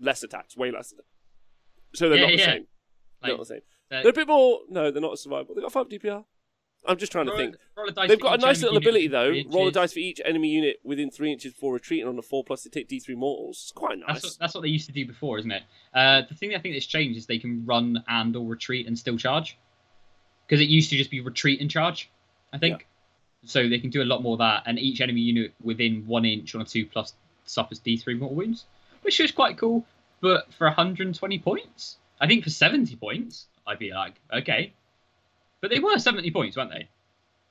[0.00, 0.92] less attacks, way less.
[0.92, 1.04] Attack.
[1.94, 2.44] So they're Yeah, not the yeah.
[2.46, 2.66] same.
[3.22, 3.60] Like, not the same.
[3.90, 4.60] uh, They're a bit more.
[4.68, 5.54] No, they're not a survivable.
[5.54, 6.24] They got five DPR.
[6.86, 7.56] I'm just trying to think.
[7.76, 9.34] roll They've got a nice little ability though.
[9.48, 12.08] Roll a dice for each enemy unit within three inches before retreating.
[12.08, 13.58] On a four plus, they take D3 mortals.
[13.64, 14.24] It's quite That's nice.
[14.24, 15.62] what, that's what they used to do before, isn't it?
[15.94, 18.98] Uh, the thing I think that's changed is they can run and or retreat and
[18.98, 19.58] still charge.
[20.46, 22.10] Because it used to just be retreat and charge,
[22.52, 22.86] I think.
[23.44, 26.24] So they can do a lot more of that, and each enemy unit within one
[26.24, 28.64] inch on a two plus suffers D3 mortal wounds,
[29.02, 29.84] which is quite cool.
[30.20, 34.72] But for 120 points, I think for 70 points, I'd be like, okay.
[35.60, 36.88] But they were 70 points, weren't they?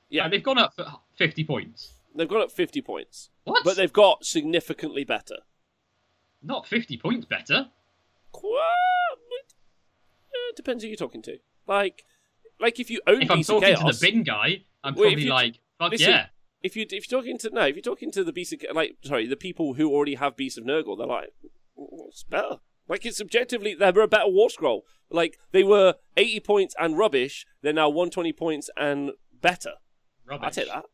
[0.08, 0.26] Yeah.
[0.26, 0.74] Uh, they've gone up
[1.16, 1.92] 50 points.
[2.14, 3.62] They've gone up 50 points, What?
[3.64, 5.36] but they've got significantly better.
[6.42, 7.68] Not 50 points better.
[8.32, 8.50] Well,
[10.50, 11.38] it depends who you're talking to.
[11.66, 12.04] Like,
[12.58, 15.26] like if you own if I'm talking Chaos, to the bin guy, I'm Well, probably
[15.26, 16.26] like, fuck listen, yeah.
[16.62, 18.96] if you if you're talking to no, if you're talking to the Beast of like
[19.04, 21.32] sorry, the people who already have Beast of Nurgle, they're like,
[21.78, 22.58] "Oh, it's better.
[22.90, 24.84] Like it's objectively, they're a better War Scroll.
[25.10, 27.46] Like they were 80 points and rubbish.
[27.62, 29.74] They're now 120 points and better.
[30.26, 30.46] Rubbish.
[30.46, 30.84] I take that.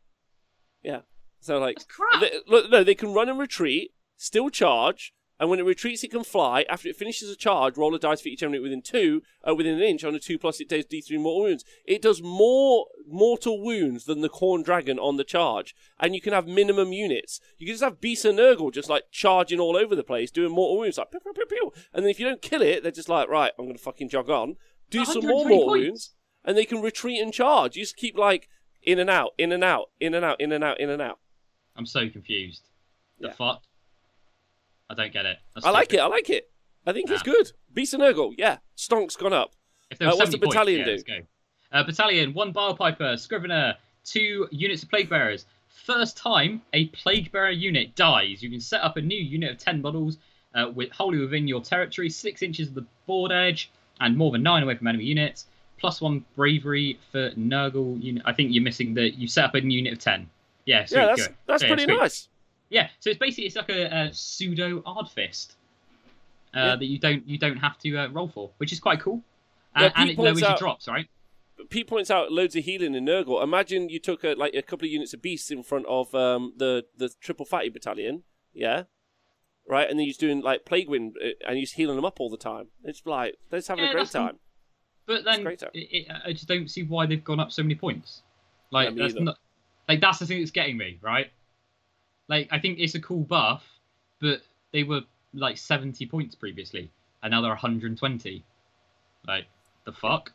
[0.83, 1.01] Yeah.
[1.39, 2.21] So like, crap.
[2.21, 6.11] they, look, no, they can run and retreat, still charge, and when it retreats, it
[6.11, 6.65] can fly.
[6.69, 9.75] After it finishes a charge, roll a dice for each enemy within two, uh, within
[9.75, 10.59] an inch on a two plus.
[10.59, 11.65] It does D3 mortal wounds.
[11.85, 16.33] It does more mortal wounds than the Corn Dragon on the charge, and you can
[16.33, 17.39] have minimum units.
[17.57, 20.51] You can just have Beast and Nurgle just like charging all over the place, doing
[20.51, 22.91] mortal wounds like pew pew pew pew, and then if you don't kill it, they're
[22.91, 24.55] just like right, I'm gonna fucking jog on,
[24.89, 25.87] do some more mortal points.
[25.87, 26.13] wounds,
[26.45, 27.75] and they can retreat and charge.
[27.75, 28.49] You just keep like
[28.83, 31.19] in and out, in and out, in and out, in and out, in and out.
[31.75, 32.63] I'm so confused.
[33.19, 33.33] The Yeah.
[33.33, 33.63] fuck?
[34.89, 35.37] I don't get it.
[35.53, 36.01] That's I like stupid.
[36.01, 36.05] it.
[36.05, 36.49] I like it.
[36.85, 37.51] I think it's good.
[37.73, 38.57] Beast and Nurgle, yeah.
[38.75, 39.51] Stonk's gone up.
[39.91, 41.27] If there Uh, what's the 70 points, battalion yeah, do?
[41.73, 45.45] Uh, battalion, one Bilepiper, Scrivener, two units of Plague Bearers.
[45.67, 49.57] First time a Plague Bearer unit dies, you can set up a new unit of
[49.57, 50.17] 10 models
[50.55, 53.69] uh, with wholly within your territory, six inches of the board edge,
[53.99, 55.45] and more than nine away from enemy units.
[55.77, 58.23] Plus one bravery for Nurgle unit.
[58.25, 59.13] I think you're missing the.
[59.13, 60.27] You set up a new unit of 10.
[60.65, 61.35] Yeah, sweet, yeah, that's good.
[61.45, 61.97] that's Yeah, pretty sweet.
[61.99, 62.27] nice.
[62.69, 65.55] Yeah, so it's basically it's like a, a pseudo hard fist
[66.53, 66.75] uh, Yeah.
[66.75, 69.21] that you don't you don't have to uh, roll for, which is quite cool.
[69.75, 71.07] Yeah, and it lowers points your drops, right?
[71.69, 73.41] Pete points out loads of healing in Nurgle.
[73.43, 76.53] Imagine you took a, like a couple of units of beasts in front of um,
[76.57, 78.23] the the triple fatty battalion,
[78.53, 78.83] yeah,
[79.67, 82.29] right, and then you're doing like plague wind uh, and you're healing them up all
[82.29, 82.67] the time.
[82.83, 84.39] It's like they're just having Yeah, a great time.
[85.05, 85.69] But then great, though.
[85.73, 88.23] it, it, I just don't see why they've gone up so many points.
[88.71, 89.37] Like that's not
[89.87, 91.27] like that's the thing that's getting me, right?
[92.27, 93.63] Like I think it's a cool buff,
[94.19, 94.41] but
[94.71, 95.01] they were
[95.33, 96.91] like 70 points previously,
[97.23, 98.43] and now they're 120.
[99.27, 99.45] Like
[99.85, 100.31] the fuck?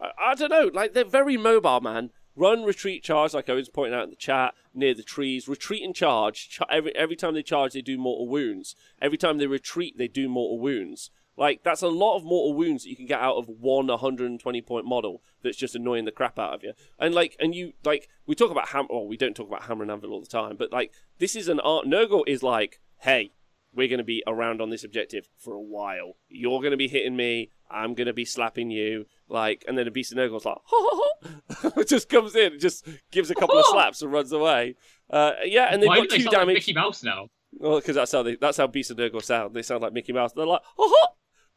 [0.00, 0.70] I, I don't know.
[0.72, 2.10] Like they're very mobile, man.
[2.36, 3.34] Run, retreat, charge.
[3.34, 5.48] Like I was pointing out in the chat, near the trees.
[5.48, 6.48] Retreat and charge.
[6.50, 8.76] Ch- every every time they charge, they do mortal wounds.
[9.02, 11.10] Every time they retreat, they do mortal wounds.
[11.40, 14.60] Like that's a lot of mortal wounds that you can get out of one 120
[14.60, 15.22] point model.
[15.42, 16.74] That's just annoying the crap out of you.
[16.98, 18.86] And like, and you like, we talk about ham.
[18.90, 21.48] Well, we don't talk about hammer and anvil all the time, but like, this is
[21.48, 21.86] an art.
[21.86, 23.32] Nurgle is like, hey,
[23.72, 26.16] we're going to be around on this objective for a while.
[26.28, 27.50] You're going to be hitting me.
[27.70, 29.06] I'm going to be slapping you.
[29.26, 31.82] Like, and then the beast of Nurgle's like, ha ha ha.
[31.84, 34.74] just comes in, just gives a couple of slaps and runs away.
[35.08, 36.54] Uh, yeah, and they've Why got do they two sound like damage.
[36.56, 37.28] Mickey Mouse now?
[37.52, 39.54] Well, because that's how they, that's how beast of Nurgle sound.
[39.54, 40.34] They sound like Mickey Mouse.
[40.34, 41.12] They're like, ha ha.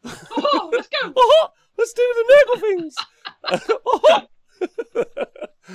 [0.06, 1.14] Oh, let's go!
[1.16, 2.96] Oh, let's do the Nurgle things.
[3.86, 4.28] Oh.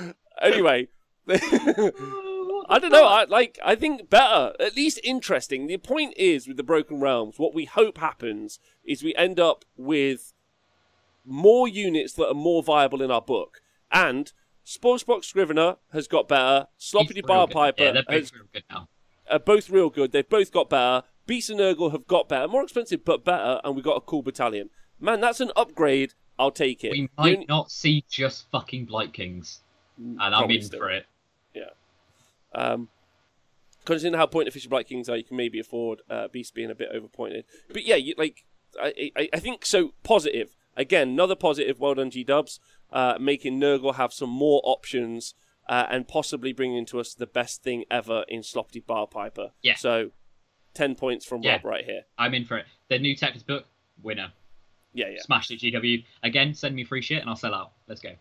[0.41, 0.87] anyway,
[1.27, 3.05] I don't know.
[3.05, 3.59] I like.
[3.63, 5.67] I think better, at least interesting.
[5.67, 9.65] The point is with the Broken Realms, what we hope happens is we end up
[9.77, 10.33] with
[11.25, 13.61] more units that are more viable in our book,
[13.91, 14.31] and
[14.65, 16.67] Spoilpox Scrivener has got better.
[16.79, 17.47] Sloppity He's real Bar.
[17.47, 18.87] Piper Yeah, they're both has real good now.
[19.29, 20.11] are both real good.
[20.11, 21.03] They've both got better.
[21.29, 24.23] Beast and Nurgle have got better, more expensive but better, and we got a cool
[24.23, 24.71] battalion.
[24.99, 26.13] Man, that's an upgrade.
[26.39, 26.91] I'll take it.
[26.91, 29.61] We might only- not see just fucking Blight Kings,
[29.97, 30.79] and I'm Probably in still.
[30.79, 31.05] for it.
[32.51, 32.89] Um,
[33.85, 36.75] considering how point efficient Blight Kings are, you can maybe afford uh, Beast being a
[36.75, 37.45] bit overpointed.
[37.71, 38.43] But yeah, you, like
[38.81, 39.93] I, I, I think so.
[40.01, 41.79] Positive again, another positive.
[41.79, 42.59] Well done, G Dubs,
[42.91, 45.35] uh, making Nurgle have some more options
[45.67, 49.51] uh, and possibly bringing to us the best thing ever in Sloppy Bar Piper.
[49.61, 49.75] Yeah.
[49.75, 50.09] So,
[50.79, 51.53] ten points from Yeah.
[51.53, 52.03] Rob right here.
[52.17, 52.65] I'm in for it.
[52.89, 53.65] The new Teclis book,
[54.01, 54.31] winner.
[54.93, 55.21] Yeah, yeah.
[55.21, 56.03] Smashed it, GW.
[56.23, 57.73] Again, send me free shit and I'll sell out.
[57.87, 58.13] Let's go.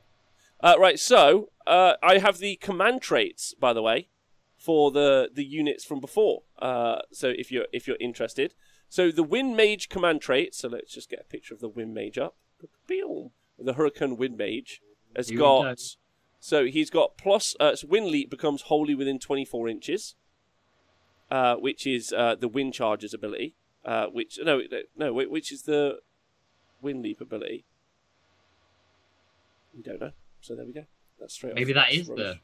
[0.61, 4.09] Uh, right, so uh, I have the command traits, by the way,
[4.57, 6.43] for the the units from before.
[6.59, 8.55] Uh, so if you're if you're interested,
[8.89, 10.55] so the Wind Mage command trait.
[10.55, 12.35] So let's just get a picture of the Wind Mage up.
[12.89, 14.81] The Hurakan Wind Mage
[15.17, 15.63] has got.
[15.63, 15.75] go.
[16.41, 17.57] So he's got plus.
[17.61, 20.15] Uh, so Wind Leap becomes wholly within 24 inches,
[21.31, 23.55] uh, which is uh, the Wind Charger's ability.
[23.85, 24.61] Uh, which no
[24.97, 25.99] no which is the
[26.83, 27.65] Wind Leap ability.
[29.75, 30.13] We don't know.
[30.41, 30.85] So there we go.
[31.19, 31.55] That's straight.
[31.55, 31.77] Maybe off.
[31.77, 32.39] that That's is the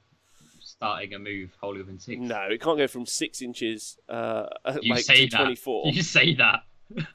[0.61, 2.21] starting a move wholly within six.
[2.21, 4.47] No, it can't go from six inches uh,
[4.81, 5.43] You like say to that.
[5.45, 5.93] 24.
[5.93, 6.61] You say that.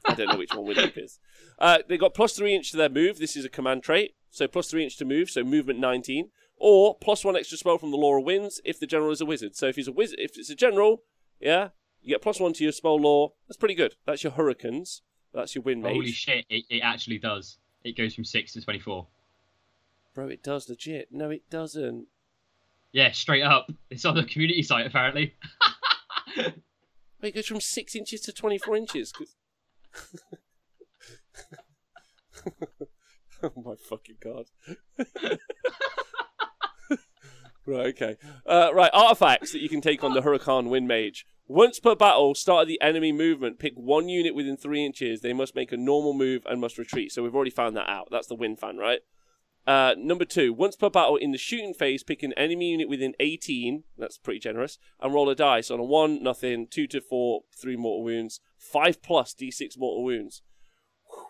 [0.04, 1.18] I don't know which one Wind is.
[1.58, 3.18] Uh, they got plus three inch to their move.
[3.18, 4.14] This is a command trait.
[4.30, 6.30] So plus three inch to move, so movement 19.
[6.56, 9.26] Or plus one extra spell from the Lore of Winds if the general is a
[9.26, 9.54] wizard.
[9.56, 11.02] So if he's a wizard, if it's a general,
[11.40, 11.68] yeah,
[12.02, 13.32] you get plus one to your spell lore.
[13.48, 13.96] That's pretty good.
[14.06, 15.00] That's your Hurakans.
[15.32, 15.92] That's your wind mage.
[15.92, 17.58] Holy shit, it, it actually does.
[17.84, 19.06] It goes from 6 to 24.
[20.14, 21.08] Bro, it does legit.
[21.10, 22.06] No, it doesn't.
[22.92, 23.70] Yeah, straight up.
[23.88, 25.34] It's on the community site, apparently.
[27.22, 29.12] It goes from six inches to 24 inches.
[33.42, 34.46] oh my fucking god.
[37.70, 38.16] right, okay.
[38.46, 41.26] Uh, right, artifacts that you can take on the Hurakan Wind Mage.
[41.46, 45.20] Once per battle, start the enemy movement, pick one unit within three inches.
[45.20, 47.12] They must make a normal move and must retreat.
[47.12, 48.08] So we've already found that out.
[48.10, 49.00] That's the wind fan, right?
[49.66, 53.14] Uh, number two, once per battle in the shooting phase, pick an enemy unit within
[53.20, 57.42] 18, that's pretty generous, and roll a dice on a 1, nothing, 2 to 4,
[57.60, 60.42] 3 mortal wounds, 5 plus d6 mortal wounds.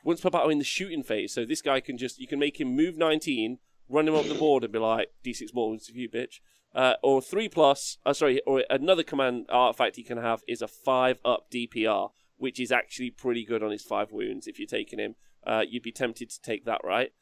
[0.04, 2.60] Once per battle in the shooting phase, so this guy can just, you can make
[2.60, 3.58] him move 19,
[3.90, 6.40] run him up the board and be like, d6 mortal wounds to you, bitch.
[6.74, 10.68] Uh, or 3 plus, uh, sorry, or another command artifact he can have is a
[10.68, 14.98] 5 up DPR, which is actually pretty good on his 5 wounds if you're taking
[14.98, 15.16] him.
[15.44, 17.12] Uh, you'd be tempted to take that, right?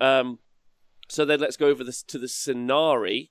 [0.00, 0.40] Um,
[1.08, 3.30] so then let's go over this to the Scinari,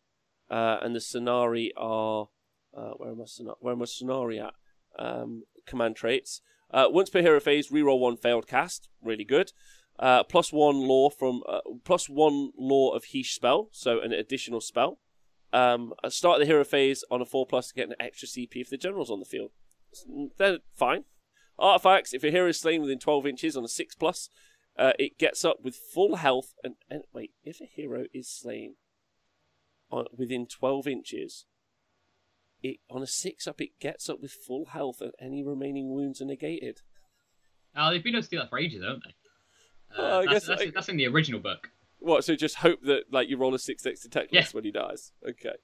[0.50, 2.30] uh, and the Scinari are
[2.78, 3.54] uh, where am I?
[3.60, 4.54] Where am I Scinari at?
[5.00, 6.42] Um, command traits.
[6.72, 9.52] Uh, once per hero phase, reroll one failed cast, really good.
[10.00, 14.62] Uh, plus one law from uh, plus one lore of Hysh spell, so an additional
[14.62, 15.00] spell.
[15.52, 18.70] Um, start the hero phase on a four plus to get an extra CP if
[18.70, 19.52] the general's on the field.
[20.38, 21.06] Then fine.
[21.58, 24.30] Artifacts: if a hero is slain within twelve inches on a six plus,
[24.78, 26.54] uh, it gets up with full health.
[26.64, 28.76] And, and wait, if a hero is slain
[29.90, 31.46] on, within 12 inches,
[32.62, 36.22] it on a six up, it gets up with full health, and any remaining wounds
[36.22, 36.82] are negated.
[37.76, 39.16] Oh, they've been able to do that for ages, haven't they?
[39.98, 41.70] Well, I that's, guess that's, I- that's in the original book.
[42.00, 42.24] What?
[42.24, 44.46] So just hope that like you roll a six next to tech Yeah.
[44.52, 45.12] when he dies.
[45.28, 45.56] Okay.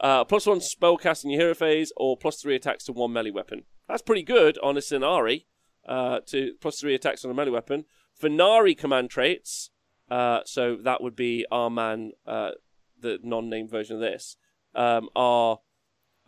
[0.00, 3.12] Uh, plus one spell cast in your hero phase, or plus three attacks to one
[3.12, 3.62] melee weapon.
[3.88, 5.44] That's pretty good on a Scinari.
[5.88, 7.84] Uh, to plus three attacks on a melee weapon.
[8.20, 9.70] Vanari command traits.
[10.10, 12.50] Uh, so that would be our man, uh,
[13.00, 14.36] the non-named version of this.
[14.74, 15.60] Um, are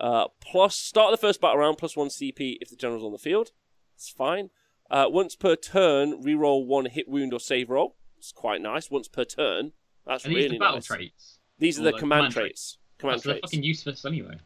[0.01, 3.13] uh, plus start of the first battle round plus one CP if the general's on
[3.13, 3.51] the field.
[3.97, 4.51] It's fine.
[4.91, 7.97] Uh, once per turn, reroll one hit wound or save roll.
[8.17, 8.91] It's quite nice.
[8.91, 9.73] Once per turn.
[10.07, 10.87] That's Are these really the battle nice.
[10.87, 11.39] traits?
[11.59, 12.79] These are the the command, command traits.
[12.79, 13.51] Oh, Command so they're traits.
[13.53, 14.37] fucking useless anyway.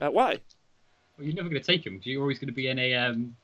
[0.00, 0.36] Uh, why?
[1.16, 2.92] Well, you're never going to take them because you're always going to be in a
[2.96, 3.34] um,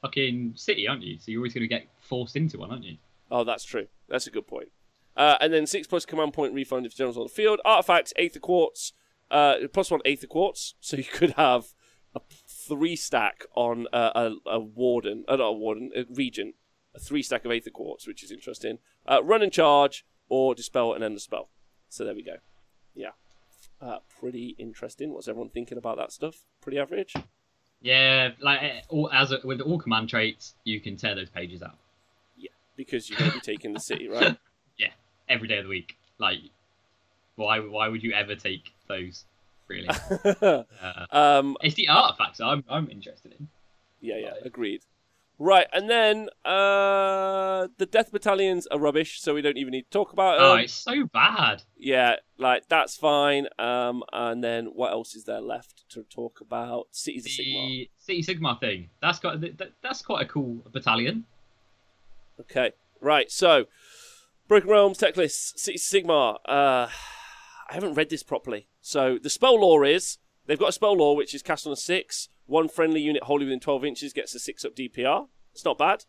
[0.00, 1.18] fucking city, aren't you?
[1.18, 2.96] So you're always going to get forced into one, aren't you?
[3.30, 3.86] Oh, that's true.
[4.08, 4.68] That's a good point.
[5.16, 7.60] Uh, and then six plus command point refund if general's on the field.
[7.64, 8.92] Artifacts, aetherquartz,
[9.30, 10.72] uh, plus one aetherquartz.
[10.80, 11.66] So you could have
[12.14, 12.20] a
[12.68, 16.54] three stack on uh, a, a warden, uh, not a warden, a regent.
[16.94, 18.78] A three stack of of quartz, which is interesting.
[19.06, 21.50] Uh, run and charge, or dispel and end the spell.
[21.90, 22.36] So there we go.
[22.94, 23.10] Yeah.
[23.80, 25.12] Uh, pretty interesting.
[25.12, 26.36] What's everyone thinking about that stuff?
[26.62, 27.14] Pretty average?
[27.82, 31.62] Yeah, like eh, all, as a, with all command traits, you can tear those pages
[31.62, 31.76] out
[32.36, 32.50] Yeah.
[32.76, 34.36] Because you're going to be taking the city, right?
[34.78, 34.90] Yeah,
[35.28, 35.96] every day of the week.
[36.18, 36.38] Like,
[37.36, 39.24] why why would you ever take those?
[39.68, 39.88] Really,
[40.42, 40.62] uh,
[41.10, 43.48] um, it's the artifacts I'm I'm interested in.
[44.00, 44.82] Yeah, yeah, agreed.
[45.38, 49.90] Right, and then uh, the Death Battalions are rubbish, so we don't even need to
[49.90, 51.62] talk about Oh, it's so bad.
[51.76, 53.46] Yeah, like that's fine.
[53.58, 56.86] Um, and then what else is there left to talk about?
[56.92, 57.24] Cities.
[57.24, 58.88] The City Sigmar thing.
[59.02, 61.26] That's got that, that's quite a cool battalion.
[62.40, 62.72] Okay,
[63.02, 63.30] right.
[63.30, 63.66] So,
[64.48, 66.36] Broken Realms Teclis, Cities of Sigmar.
[66.46, 66.88] Uh,
[67.68, 68.68] I haven't read this properly.
[68.80, 71.76] So the spell lore is they've got a spell lore which is cast on a
[71.76, 72.28] six.
[72.46, 75.28] One friendly unit wholly within twelve inches gets a six up DPR.
[75.52, 76.04] It's not bad.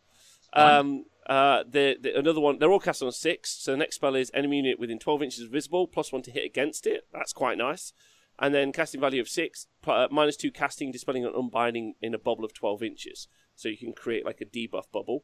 [0.54, 3.52] Um, uh, the, the another one they're all cast on a six.
[3.52, 6.32] So the next spell is enemy unit within twelve inches of visible plus one to
[6.32, 7.08] hit against it.
[7.12, 7.94] That's quite nice.
[8.40, 12.20] And then casting value of six, uh, minus two casting, dispelling and unbinding in a
[12.20, 13.28] bubble of 12 inches.
[13.56, 15.24] So you can create like a debuff bubble.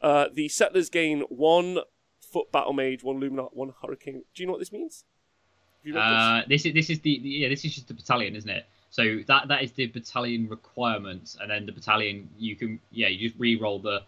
[0.00, 1.78] Uh, the settlers gain one
[2.20, 4.22] foot battle mage, one Luminark, one Hurakan.
[4.34, 5.04] Do you know what this means?
[5.04, 5.77] Have you read this?
[5.96, 8.66] Uh, this is this is the, the yeah this is just the battalion, isn't it?
[8.90, 13.28] So that that is the battalion requirements, and then the battalion you can yeah you
[13.28, 14.02] just re-roll the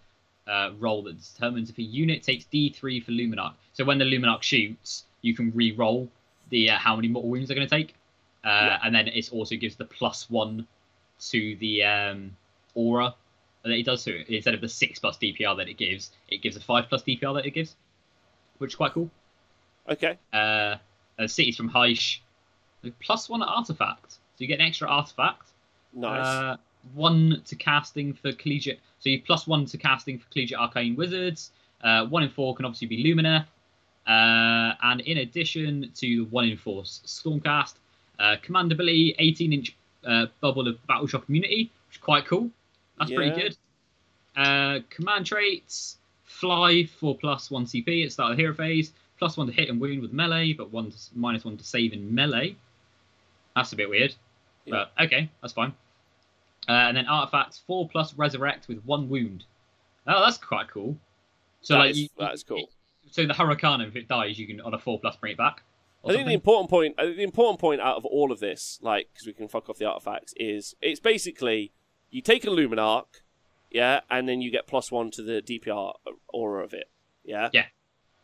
[0.46, 3.54] uh, roll that determines if a unit takes D3 for Luminark.
[3.72, 6.08] So when the Luminark shoots, you can re-roll
[6.48, 7.94] the uh, how many mortal wounds they're going to take,
[8.44, 8.78] uh, Yeah.
[8.82, 10.66] and then it also gives the plus one
[11.30, 12.36] to the um,
[12.74, 13.14] aura
[13.62, 14.02] that it does.
[14.02, 17.02] So instead of the six plus DPR that it gives, it gives a five plus
[17.02, 17.76] DPR that it gives,
[18.58, 19.10] which is quite cool.
[19.88, 20.18] Okay.
[20.32, 20.76] Uh,
[21.20, 22.22] uh, cities from Hysh,
[23.00, 25.50] plus one artifact, so you get an extra artifact.
[25.92, 26.26] Nice.
[26.26, 26.56] Uh,
[26.94, 28.80] one to casting for collegiate.
[29.00, 31.50] So you plus one to casting for collegiate arcane wizards.
[31.82, 33.46] Uh, one in four can obviously be Lumineth.
[34.06, 37.74] Uh, and in addition to the one in four Stormcast,
[38.18, 39.76] uh, command ability, 18 inch
[40.06, 42.50] uh, bubble of battle shock immunity, which is quite cool.
[42.98, 43.16] That's Yeah.
[43.16, 43.56] pretty good.
[44.36, 49.36] Uh, command traits, fly for plus one CP at start of the hero phase, plus
[49.36, 52.12] one to hit and wound with melee, but one to, minus one to save in
[52.12, 52.56] melee.
[53.54, 54.14] That's a bit weird.
[54.64, 54.86] Yeah.
[54.96, 55.72] But okay, that's fine.
[56.68, 59.44] Uh, and then artifacts four plus resurrect with one wound.
[60.06, 60.96] Oh, that's quite cool.
[61.60, 62.68] So That like, is- you, that is cool.
[63.12, 65.62] So the Hurakan, if it dies, you can on a four plus bring it back.
[66.06, 68.78] I think the important point, I think the important point out of all of this,
[68.80, 71.72] like, because we can fuck off the artifacts, is it's basically
[72.10, 73.04] you take a Luminark,
[73.70, 75.92] yeah, and then you get plus one to the DPR
[76.28, 76.88] aura of it,
[77.24, 77.66] yeah, Yeah.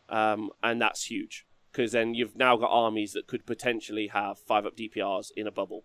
[0.09, 4.65] Um, and that's huge because then you've now got armies that could potentially have five
[4.65, 5.83] up DPRs in a bubble,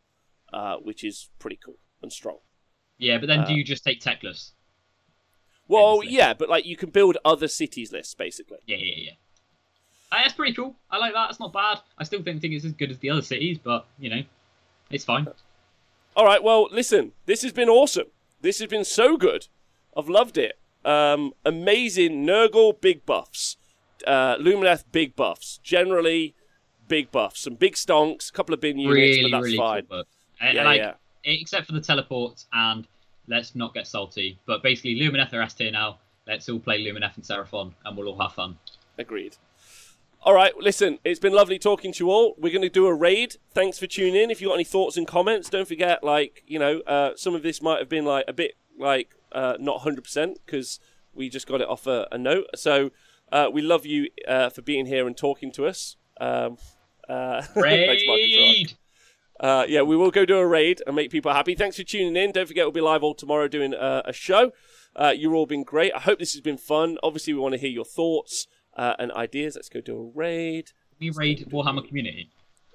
[0.52, 2.38] uh, which is pretty cool and strong.
[2.98, 4.52] yeah, but then uh, do you just take tech lists?
[5.68, 6.16] Well, Endlessly.
[6.16, 8.58] yeah, but like you can build other cities lists basically.
[8.66, 9.10] Yeah, yeah, yeah.
[10.10, 10.76] Uh, that's pretty cool.
[10.90, 11.30] I like that.
[11.30, 11.78] It's not bad.
[11.98, 14.22] I still don't think it's as good as the other cities, but you know,
[14.90, 15.26] it's fine.
[16.16, 18.08] All right, well, listen, this has been awesome.
[18.42, 19.46] This has been so good.
[19.96, 20.58] I've loved it.
[20.84, 23.56] Um, amazing Nurgle big buffs,
[24.06, 26.34] uh, Lumineth big buffs, generally
[26.88, 29.86] big buffs, some big stonks, a couple of bin units, really, but that's really fine.
[29.88, 30.04] cool.
[30.40, 32.86] And, Yeah, like, yeah, except for the teleports and
[33.28, 34.38] let's not get salty.
[34.46, 35.98] But basically, Lumineth are S tier now.
[36.26, 38.56] Let's all play Lumineth and Seraphon, and we'll all have fun.
[38.98, 39.36] agreed.
[40.24, 42.36] All right, listen, it's been lovely talking to you all.
[42.38, 43.36] We're going to do a raid.
[43.50, 44.30] Thanks for tuning in.
[44.30, 47.42] If you got any thoughts and comments, don't forget, like, you know, uh, some of
[47.42, 50.78] this might have been like a bit like uh, not 100% because
[51.12, 52.46] we just got it off a, a note.
[52.54, 52.90] So
[53.32, 55.96] uh, we love you uh, for being here and talking to us.
[56.20, 56.59] Um,
[57.09, 58.16] uh, thanks, Marcus Rock.
[58.16, 58.72] Raid!
[59.40, 61.54] Uh, yeah, we will go do a raid and make people happy.
[61.56, 62.30] Thanks for tuning in.
[62.30, 64.52] Don't forget, we'll be live all tomorrow doing uh, a show.
[64.94, 65.92] Uh, you've all been great.
[65.96, 66.98] I hope this has been fun.
[67.02, 68.46] Obviously, we want to hear your thoughts
[68.76, 69.56] uh, and ideas.
[69.56, 70.70] Let's go do a raid.
[71.00, 72.30] We raid Warhammer Community.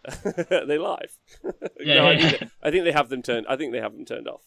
[0.49, 1.17] they live.
[1.79, 2.29] Yeah, no, I, yeah.
[2.29, 3.45] think they, I think they have them turned.
[3.47, 4.41] I think they have them turned off.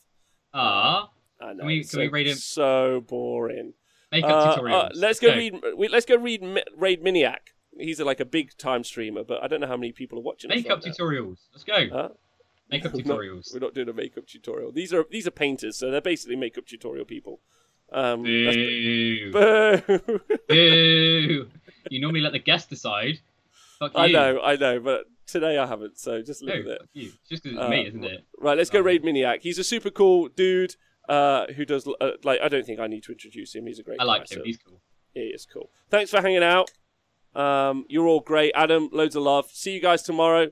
[0.52, 1.10] Ah,
[1.40, 1.58] I know.
[1.60, 2.36] Can we- can we raid him?
[2.36, 3.72] So boring.
[4.12, 4.90] Make Uh, up uh, tutorials.
[4.94, 5.54] let's go read.
[5.76, 6.42] We, let's go read
[6.76, 7.38] raid Miniac.
[7.78, 10.22] He's a, like a big time streamer, but I don't know how many people are
[10.22, 10.50] watching.
[10.50, 10.92] us Make up now.
[10.92, 11.38] tutorials.
[11.52, 11.88] Let's go.
[11.90, 12.08] Huh?
[12.70, 13.52] Make up We're not- tutorials.
[13.54, 14.72] We're not doing a makeup tutorial.
[14.72, 17.40] These are these are painters, so they're basically makeup tutorial people.
[17.92, 19.30] Um, Boo.
[19.32, 20.00] Boo!
[20.48, 21.48] Boo.
[21.90, 23.18] You normally let the guest decide.
[23.78, 24.00] Fuck you.
[24.00, 26.80] I know, I know, but today I haven't, so just No, live with it.
[26.82, 27.12] fuck you.
[27.20, 28.24] It's just because it's Uh, me, isn't it?
[28.38, 29.40] Right, let's go Um, raid Miniac.
[29.42, 30.76] He's a super cool dude
[31.10, 33.66] uh, who does uh, like I don't think I need to introduce him.
[33.66, 34.00] He's a great.
[34.00, 34.40] I like guy, him.
[34.40, 34.80] so He's cool.
[35.12, 35.70] he is cool.
[35.90, 36.70] Thanks for hanging out.
[37.34, 38.88] Um, you're all great, Adam.
[38.92, 39.50] Loads of love.
[39.50, 40.50] See you guys tomorrow.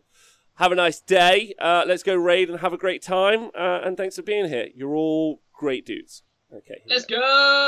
[0.56, 1.54] Have a nice day.
[1.60, 3.50] Uh, let's go raid and have a great time.
[3.56, 4.68] Uh, and thanks for being here.
[4.74, 6.22] You're all great dudes.
[6.52, 6.82] Okay.
[6.88, 7.18] Let's go.
[7.20, 7.66] go.